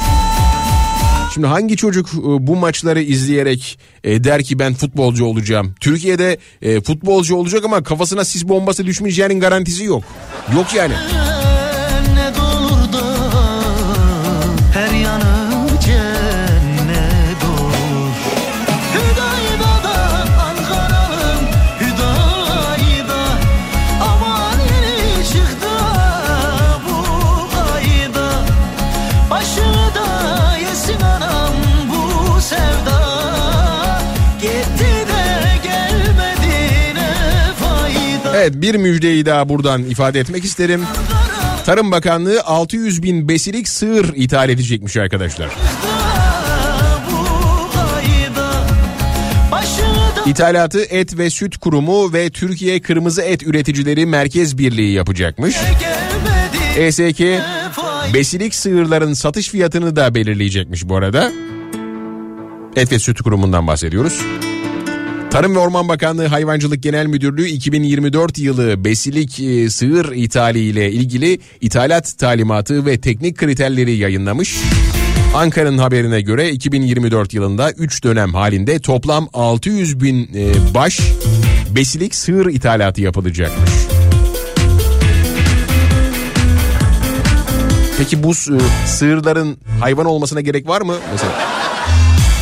Şimdi 1.35 1.47
hangi 1.47 1.77
çocuk 1.77 2.09
e, 2.15 2.47
bu 2.47 2.57
maçları 2.57 3.03
izleyerek 3.03 3.78
e, 4.05 4.24
der 4.24 4.43
ki 4.43 4.59
ben 4.59 4.74
futbolcu 4.74 5.24
olacağım? 5.24 5.74
Türkiye'de 5.81 6.39
e, 6.62 6.81
futbolcu 6.81 7.36
olacak 7.36 7.65
ama 7.65 7.82
kafasına 7.82 8.24
sis 8.24 8.49
bombası 8.49 8.86
düşmeyeceğinin 8.86 9.40
garantisi 9.40 9.85
yok. 9.85 10.05
Yok 10.55 10.74
yani. 10.74 10.95
Evet 38.49 38.62
bir 38.62 38.75
müjdeyi 38.75 39.27
daha 39.27 39.49
buradan 39.49 39.85
ifade 39.85 40.20
etmek 40.20 40.45
isterim. 40.45 40.83
Tarım 41.66 41.93
Bakanlığı 41.93 42.43
600 42.45 43.03
bin 43.03 43.29
besilik 43.29 43.69
sığır 43.69 44.15
ithal 44.15 44.49
edecekmiş 44.49 44.97
arkadaşlar. 44.97 45.51
İthalatı 50.27 50.81
Et 50.81 51.19
ve 51.19 51.31
Süt 51.31 51.57
Kurumu 51.57 52.12
ve 52.12 52.31
Türkiye 52.31 52.81
Kırmızı 52.81 53.23
Et 53.23 53.43
Üreticileri 53.43 54.07
Merkez 54.07 54.59
Birliği 54.59 54.93
yapacakmış. 54.93 55.57
ESK 56.77 57.20
besilik 58.15 58.55
sığırların 58.55 59.15
satış 59.15 59.49
fiyatını 59.49 59.97
da 59.97 60.15
belirleyecekmiş 60.15 60.89
bu 60.89 60.97
arada. 60.97 61.33
Et 62.77 62.93
ve 62.93 62.99
Süt 62.99 63.23
Kurumu'ndan 63.23 63.66
bahsediyoruz. 63.66 64.20
Tarım 65.30 65.55
ve 65.55 65.59
Orman 65.59 65.88
Bakanlığı 65.88 66.26
Hayvancılık 66.26 66.82
Genel 66.82 67.06
Müdürlüğü 67.06 67.46
2024 67.46 68.38
yılı 68.38 68.84
besilik 68.84 69.40
e, 69.40 69.70
sığır 69.70 70.12
ithali 70.12 70.59
ile 70.60 70.92
ilgili 70.92 71.40
ithalat 71.60 72.18
talimatı 72.18 72.86
ve 72.86 73.00
teknik 73.00 73.36
kriterleri 73.38 73.96
yayınlamış. 73.96 74.56
Ankara'nın 75.34 75.78
haberine 75.78 76.20
göre 76.20 76.50
2024 76.50 77.34
yılında 77.34 77.72
3 77.72 78.05
dönem 78.05 78.34
halinde 78.34 78.78
toplam 78.78 79.28
600 79.32 80.00
bin 80.00 80.30
e, 80.34 80.74
baş 80.74 81.00
besilik 81.74 82.14
sığır 82.14 82.46
ithalatı 82.46 83.00
yapılacakmış. 83.00 83.70
Peki 87.98 88.22
bu 88.22 88.34
s- 88.34 88.52
sığırların 88.86 89.59
hayvan 89.80 90.06
olmasına 90.06 90.40
gerek 90.40 90.68
var 90.68 90.80
mı? 90.80 90.94
Mesela 91.12 91.32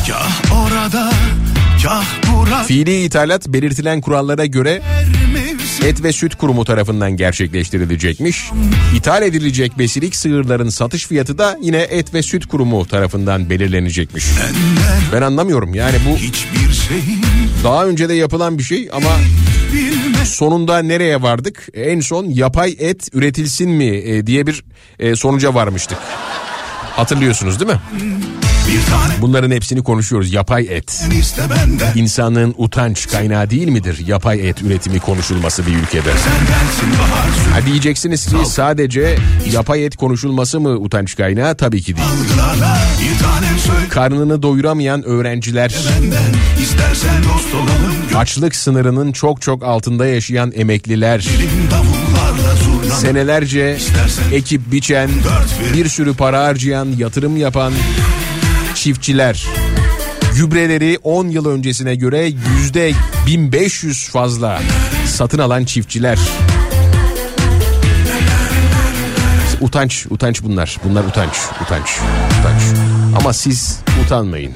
Kah 0.07 0.41
orada 0.65 1.11
fiili 2.67 3.03
ithalat 3.03 3.47
belirtilen 3.47 4.01
kurallara 4.01 4.45
göre 4.45 4.81
Et 5.85 6.03
ve 6.03 6.11
Süt 6.11 6.35
Kurumu 6.35 6.65
tarafından 6.65 7.11
gerçekleştirilecekmiş. 7.17 8.51
İthal 8.95 9.21
edilecek 9.23 9.79
besilik 9.79 10.15
sığırların 10.15 10.69
satış 10.69 11.07
fiyatı 11.07 11.37
da 11.37 11.57
yine 11.61 11.77
Et 11.77 12.13
ve 12.13 12.21
Süt 12.21 12.45
Kurumu 12.45 12.85
tarafından 12.85 13.49
belirlenecekmiş. 13.49 14.25
Ben 15.13 15.21
anlamıyorum 15.21 15.73
yani 15.73 15.95
bu 16.09 16.17
daha 17.63 17.85
önce 17.85 18.09
de 18.09 18.13
yapılan 18.13 18.57
bir 18.57 18.63
şey 18.63 18.89
ama 18.93 19.09
sonunda 20.25 20.79
nereye 20.79 21.21
vardık? 21.21 21.67
En 21.73 21.99
son 21.99 22.25
yapay 22.25 22.75
et 22.79 23.09
üretilsin 23.13 23.69
mi 23.69 23.85
e, 23.85 24.27
diye 24.27 24.47
bir 24.47 24.63
e, 24.99 25.15
sonuca 25.15 25.53
varmıştık. 25.53 25.97
Hatırlıyorsunuz 26.95 27.59
değil 27.59 27.71
mi? 27.71 27.79
Bunların 29.21 29.51
hepsini 29.51 29.83
konuşuyoruz. 29.83 30.33
Yapay 30.33 30.67
et. 30.69 31.03
İnsanın 31.95 32.55
utanç 32.57 33.07
kaynağı 33.07 33.49
değil 33.49 33.67
midir? 33.67 34.07
Yapay 34.07 34.49
et 34.49 34.61
üretimi 34.61 34.99
konuşulması 34.99 35.67
bir 35.67 35.75
ülkede? 35.75 36.11
Ha 37.53 37.65
diyeceksiniz 37.65 38.25
ki 38.25 38.35
sadece 38.45 39.17
yapay 39.51 39.85
et 39.85 39.95
konuşulması 39.95 40.59
mı 40.59 40.69
utanç 40.69 41.15
kaynağı? 41.15 41.57
Tabii 41.57 41.81
ki 41.81 41.95
değil. 41.95 42.07
Karnını 43.89 44.41
doyuramayan 44.41 45.03
öğrenciler, 45.03 45.75
olalım. 47.53 47.95
Açlık 48.15 48.55
sınırının 48.55 49.11
çok 49.11 49.41
çok 49.41 49.63
altında 49.63 50.05
yaşayan 50.05 50.51
emekliler, 50.55 51.27
senelerce 53.01 53.77
ekip 54.33 54.71
biçen, 54.71 55.09
bir 55.73 55.89
sürü 55.89 56.13
para 56.13 56.43
harcayan, 56.43 56.87
yatırım 56.97 57.37
yapan 57.37 57.73
çiftçiler, 58.77 59.45
gübreleri 60.35 60.99
10 61.03 61.27
yıl 61.27 61.45
öncesine 61.45 61.95
göre 61.95 62.31
yüzde 62.57 62.91
1500 63.27 64.09
fazla 64.09 64.61
satın 65.05 65.39
alan 65.39 65.65
çiftçiler. 65.65 66.19
Utanç, 69.61 70.05
utanç 70.09 70.43
bunlar. 70.43 70.77
Bunlar 70.83 71.03
utanç, 71.03 71.33
utanç, 71.61 71.99
utanç. 72.39 72.61
Ama 73.19 73.33
siz 73.33 73.79
utanmayın. 74.05 74.53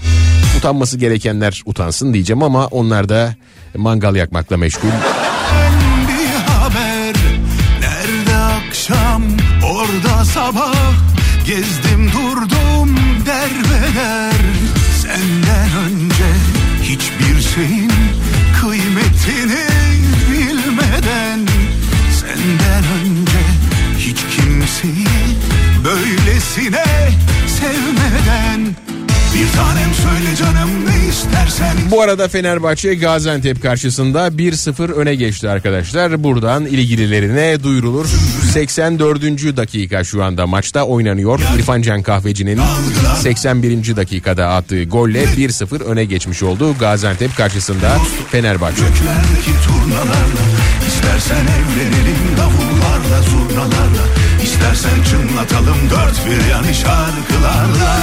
Utanması 0.57 0.97
gerekenler 0.97 1.61
utansın 1.65 2.13
diyeceğim 2.13 2.43
ama 2.43 2.67
onlar 2.67 3.09
da 3.09 3.35
mangal 3.77 4.15
yakmakla 4.15 4.57
meşgul. 4.57 4.89
haber 6.47 7.15
Nerede 7.81 8.35
akşam 8.35 9.23
orada 9.63 10.25
sabah 10.25 10.93
Gezdim 11.47 12.11
durdum 12.11 12.60
derbeder 13.95 14.33
Senden 15.01 15.69
önce 15.85 16.25
hiçbir 16.83 17.41
şeyin 17.41 17.91
kıymetini 18.61 19.65
bilmeden 20.31 21.39
Senden 22.19 22.83
önce 23.01 23.39
hiç 23.97 24.17
kimseyi 24.35 25.07
böylesine 25.83 26.85
Bir 29.41 29.51
tanem 29.51 29.93
söyle 29.93 30.35
canım 30.35 30.69
ne 30.85 31.09
istersen 31.09 31.77
Bu 31.91 32.01
arada 32.01 32.27
Fenerbahçe 32.27 32.95
Gaziantep 32.95 33.61
karşısında 33.61 34.27
1-0 34.27 34.91
öne 34.91 35.15
geçti 35.15 35.49
arkadaşlar. 35.49 36.23
Buradan 36.23 36.65
ilgililerine 36.65 37.63
duyurulur. 37.63 38.05
84. 38.53 39.21
dakika 39.57 40.03
şu 40.03 40.23
anda 40.23 40.47
maçta 40.47 40.83
oynanıyor. 40.83 41.39
İrfan 41.57 41.81
Can 41.81 42.03
Kahveci'nin 42.03 42.59
81. 43.21 43.95
dakikada 43.95 44.47
attığı 44.47 44.83
golle 44.83 45.23
1-0 45.23 45.83
öne 45.83 46.05
geçmiş 46.05 46.43
oldu. 46.43 46.75
Gaziantep 46.79 47.37
karşısında 47.37 47.97
Fenerbahçe. 48.31 48.81
Göklerdeki 48.81 49.67
turnalarla 49.67 50.43
İstersen 50.87 51.43
evlenelim 51.43 52.37
davullarla 52.37 53.21
zurnalarla 53.21 54.03
İstersen 54.43 55.03
çınlatalım 55.09 55.77
dört 55.89 56.25
bir 56.25 56.51
yanı 56.51 56.73
şarkılarla 56.73 57.97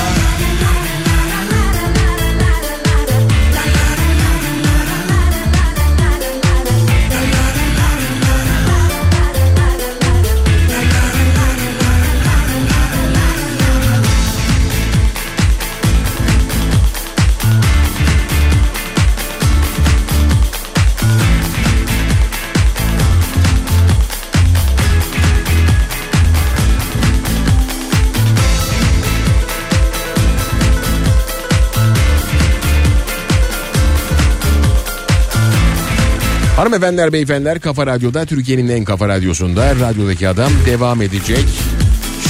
Hanımefendiler 36.59 37.13
beyefendiler 37.13 37.61
Kafa 37.61 37.87
Radyo'da 37.87 38.27
Türkiye'nin 38.27 38.69
en 38.69 38.85
kafa 38.85 39.09
radyosunda 39.09 39.77
radyodaki 39.77 40.29
adam 40.29 40.51
devam 40.67 41.03
edecek. 41.03 41.45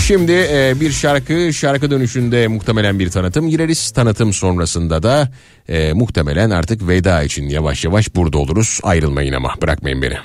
Şimdi 0.06 0.32
e, 0.32 0.74
bir 0.80 0.92
şarkı 0.92 1.52
şarkı 1.52 1.90
dönüşünde 1.90 2.48
muhtemelen 2.48 2.98
bir 2.98 3.10
tanıtım 3.10 3.48
gireriz. 3.48 3.90
Tanıtım 3.90 4.32
sonrasında 4.32 5.02
da 5.02 5.28
e, 5.68 5.92
muhtemelen 5.92 6.50
artık 6.50 6.88
veda 6.88 7.22
için 7.22 7.48
yavaş 7.48 7.84
yavaş 7.84 8.14
burada 8.14 8.38
oluruz. 8.38 8.80
Ayrılmayın 8.82 9.32
ama 9.32 9.54
bırakmayın 9.62 10.02
beni. 10.02 10.16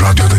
Radyodaki 0.00 0.29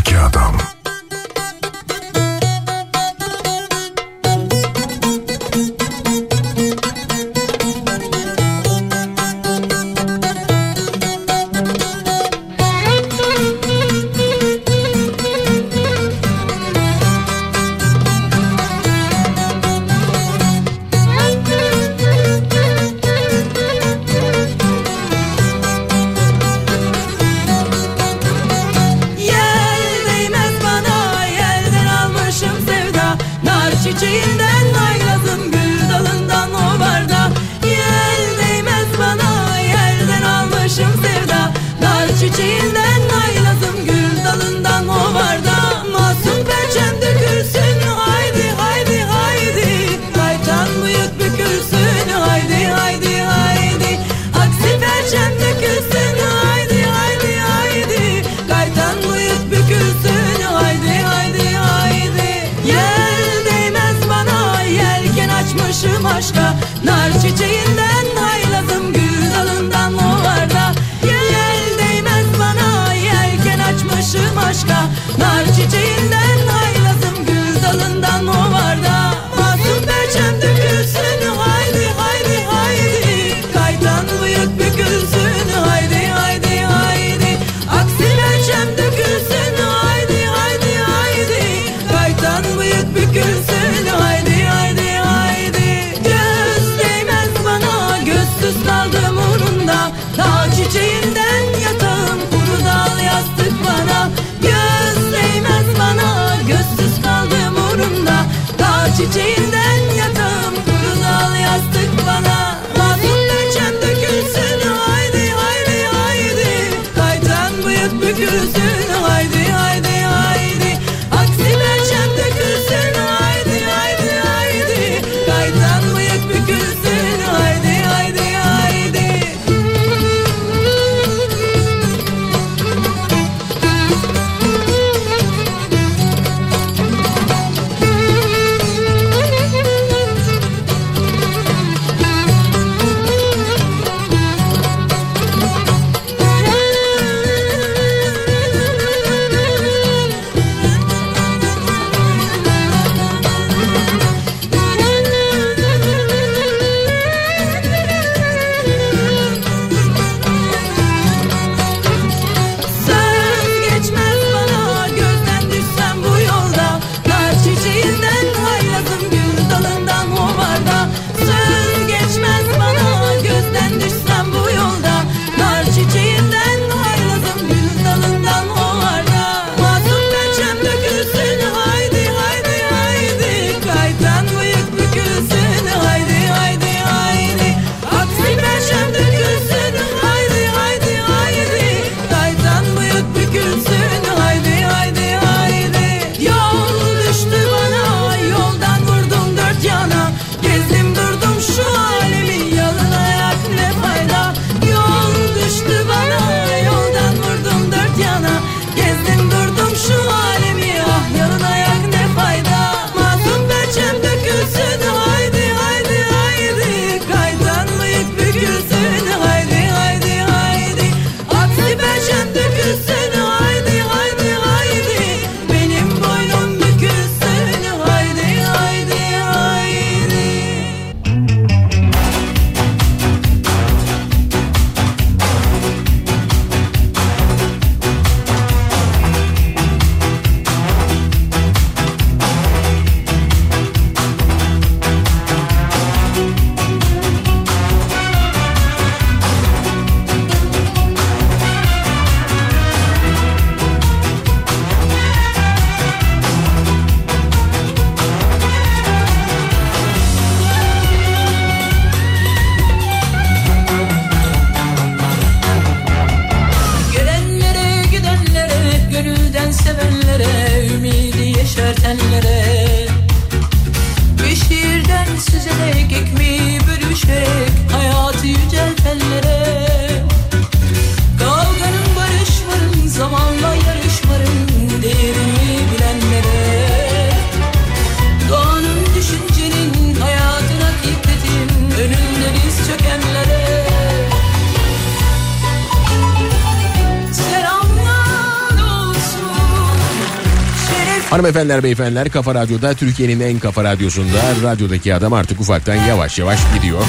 Hanımefendiler 301.52 301.64
beyefendiler 301.64 302.10
Kafa 302.10 302.36
Radyo'da 302.36 302.74
Türkiye'nin 302.74 303.20
en 303.20 303.40
kafa 303.40 303.64
radyosunda 303.64 304.22
radyodaki 304.44 304.96
adam 304.96 305.14
artık 305.14 305.42
ufaktan 305.42 305.76
yavaş 305.76 306.20
yavaş 306.20 306.40
gidiyor. 306.56 306.84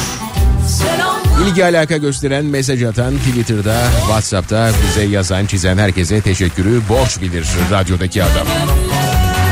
İlgi 1.45 1.65
alaka 1.65 1.97
gösteren, 1.97 2.45
mesaj 2.45 2.83
atan, 2.83 3.15
Twitter'da, 3.17 3.77
Whatsapp'ta 4.01 4.71
bize 4.89 5.05
yazan, 5.05 5.47
çizen 5.47 5.79
herkese 5.79 6.21
teşekkürü 6.21 6.81
borç 6.89 7.21
bilir 7.21 7.47
radyodaki 7.71 8.25
adam. 8.25 8.47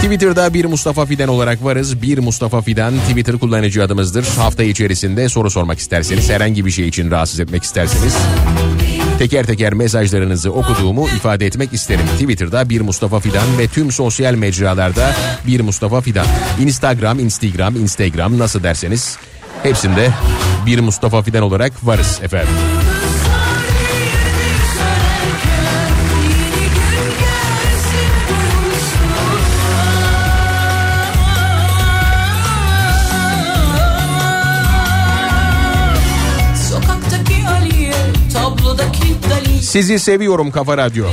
Twitter'da 0.02 0.54
bir 0.54 0.64
Mustafa 0.64 1.06
Fidan 1.06 1.28
olarak 1.28 1.64
varız. 1.64 2.02
Bir 2.02 2.18
Mustafa 2.18 2.62
Fidan 2.62 2.94
Twitter 3.08 3.38
kullanıcı 3.38 3.84
adımızdır. 3.84 4.26
Hafta 4.36 4.62
içerisinde 4.62 5.28
soru 5.28 5.50
sormak 5.50 5.78
isterseniz, 5.78 6.30
herhangi 6.30 6.66
bir 6.66 6.70
şey 6.70 6.88
için 6.88 7.10
rahatsız 7.10 7.40
etmek 7.40 7.62
isterseniz 7.62 8.16
teker 9.20 9.46
teker 9.46 9.74
mesajlarınızı 9.74 10.52
okuduğumu 10.52 11.08
ifade 11.08 11.46
etmek 11.46 11.72
isterim. 11.72 12.06
Twitter'da 12.06 12.68
bir 12.68 12.80
Mustafa 12.80 13.20
Fidan 13.20 13.58
ve 13.58 13.66
tüm 13.66 13.92
sosyal 13.92 14.34
mecralarda 14.34 15.14
bir 15.46 15.60
Mustafa 15.60 16.00
Fidan. 16.00 16.26
Instagram, 16.60 17.18
Instagram, 17.18 17.76
Instagram 17.76 18.38
nasıl 18.38 18.62
derseniz 18.62 19.18
hepsinde 19.62 20.10
bir 20.66 20.80
Mustafa 20.80 21.22
Fidan 21.22 21.42
olarak 21.42 21.86
varız 21.86 22.20
efendim. 22.22 22.54
Sizi 39.70 39.98
seviyorum 39.98 40.50
Kafa 40.50 40.76
Radyo. 40.76 41.06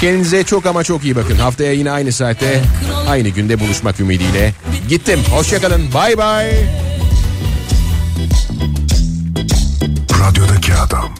Kendinize 0.00 0.44
çok 0.44 0.66
ama 0.66 0.84
çok 0.84 1.04
iyi 1.04 1.16
bakın. 1.16 1.36
Haftaya 1.36 1.72
yine 1.72 1.90
aynı 1.90 2.12
saatte, 2.12 2.60
aynı 3.08 3.28
günde 3.28 3.60
buluşmak 3.60 4.00
ümidiyle. 4.00 4.54
Gittim. 4.88 5.20
Hoşçakalın. 5.30 5.94
Bay 5.94 6.18
bay. 6.18 6.50
Radyodaki 10.20 10.74
adam. 10.74 11.17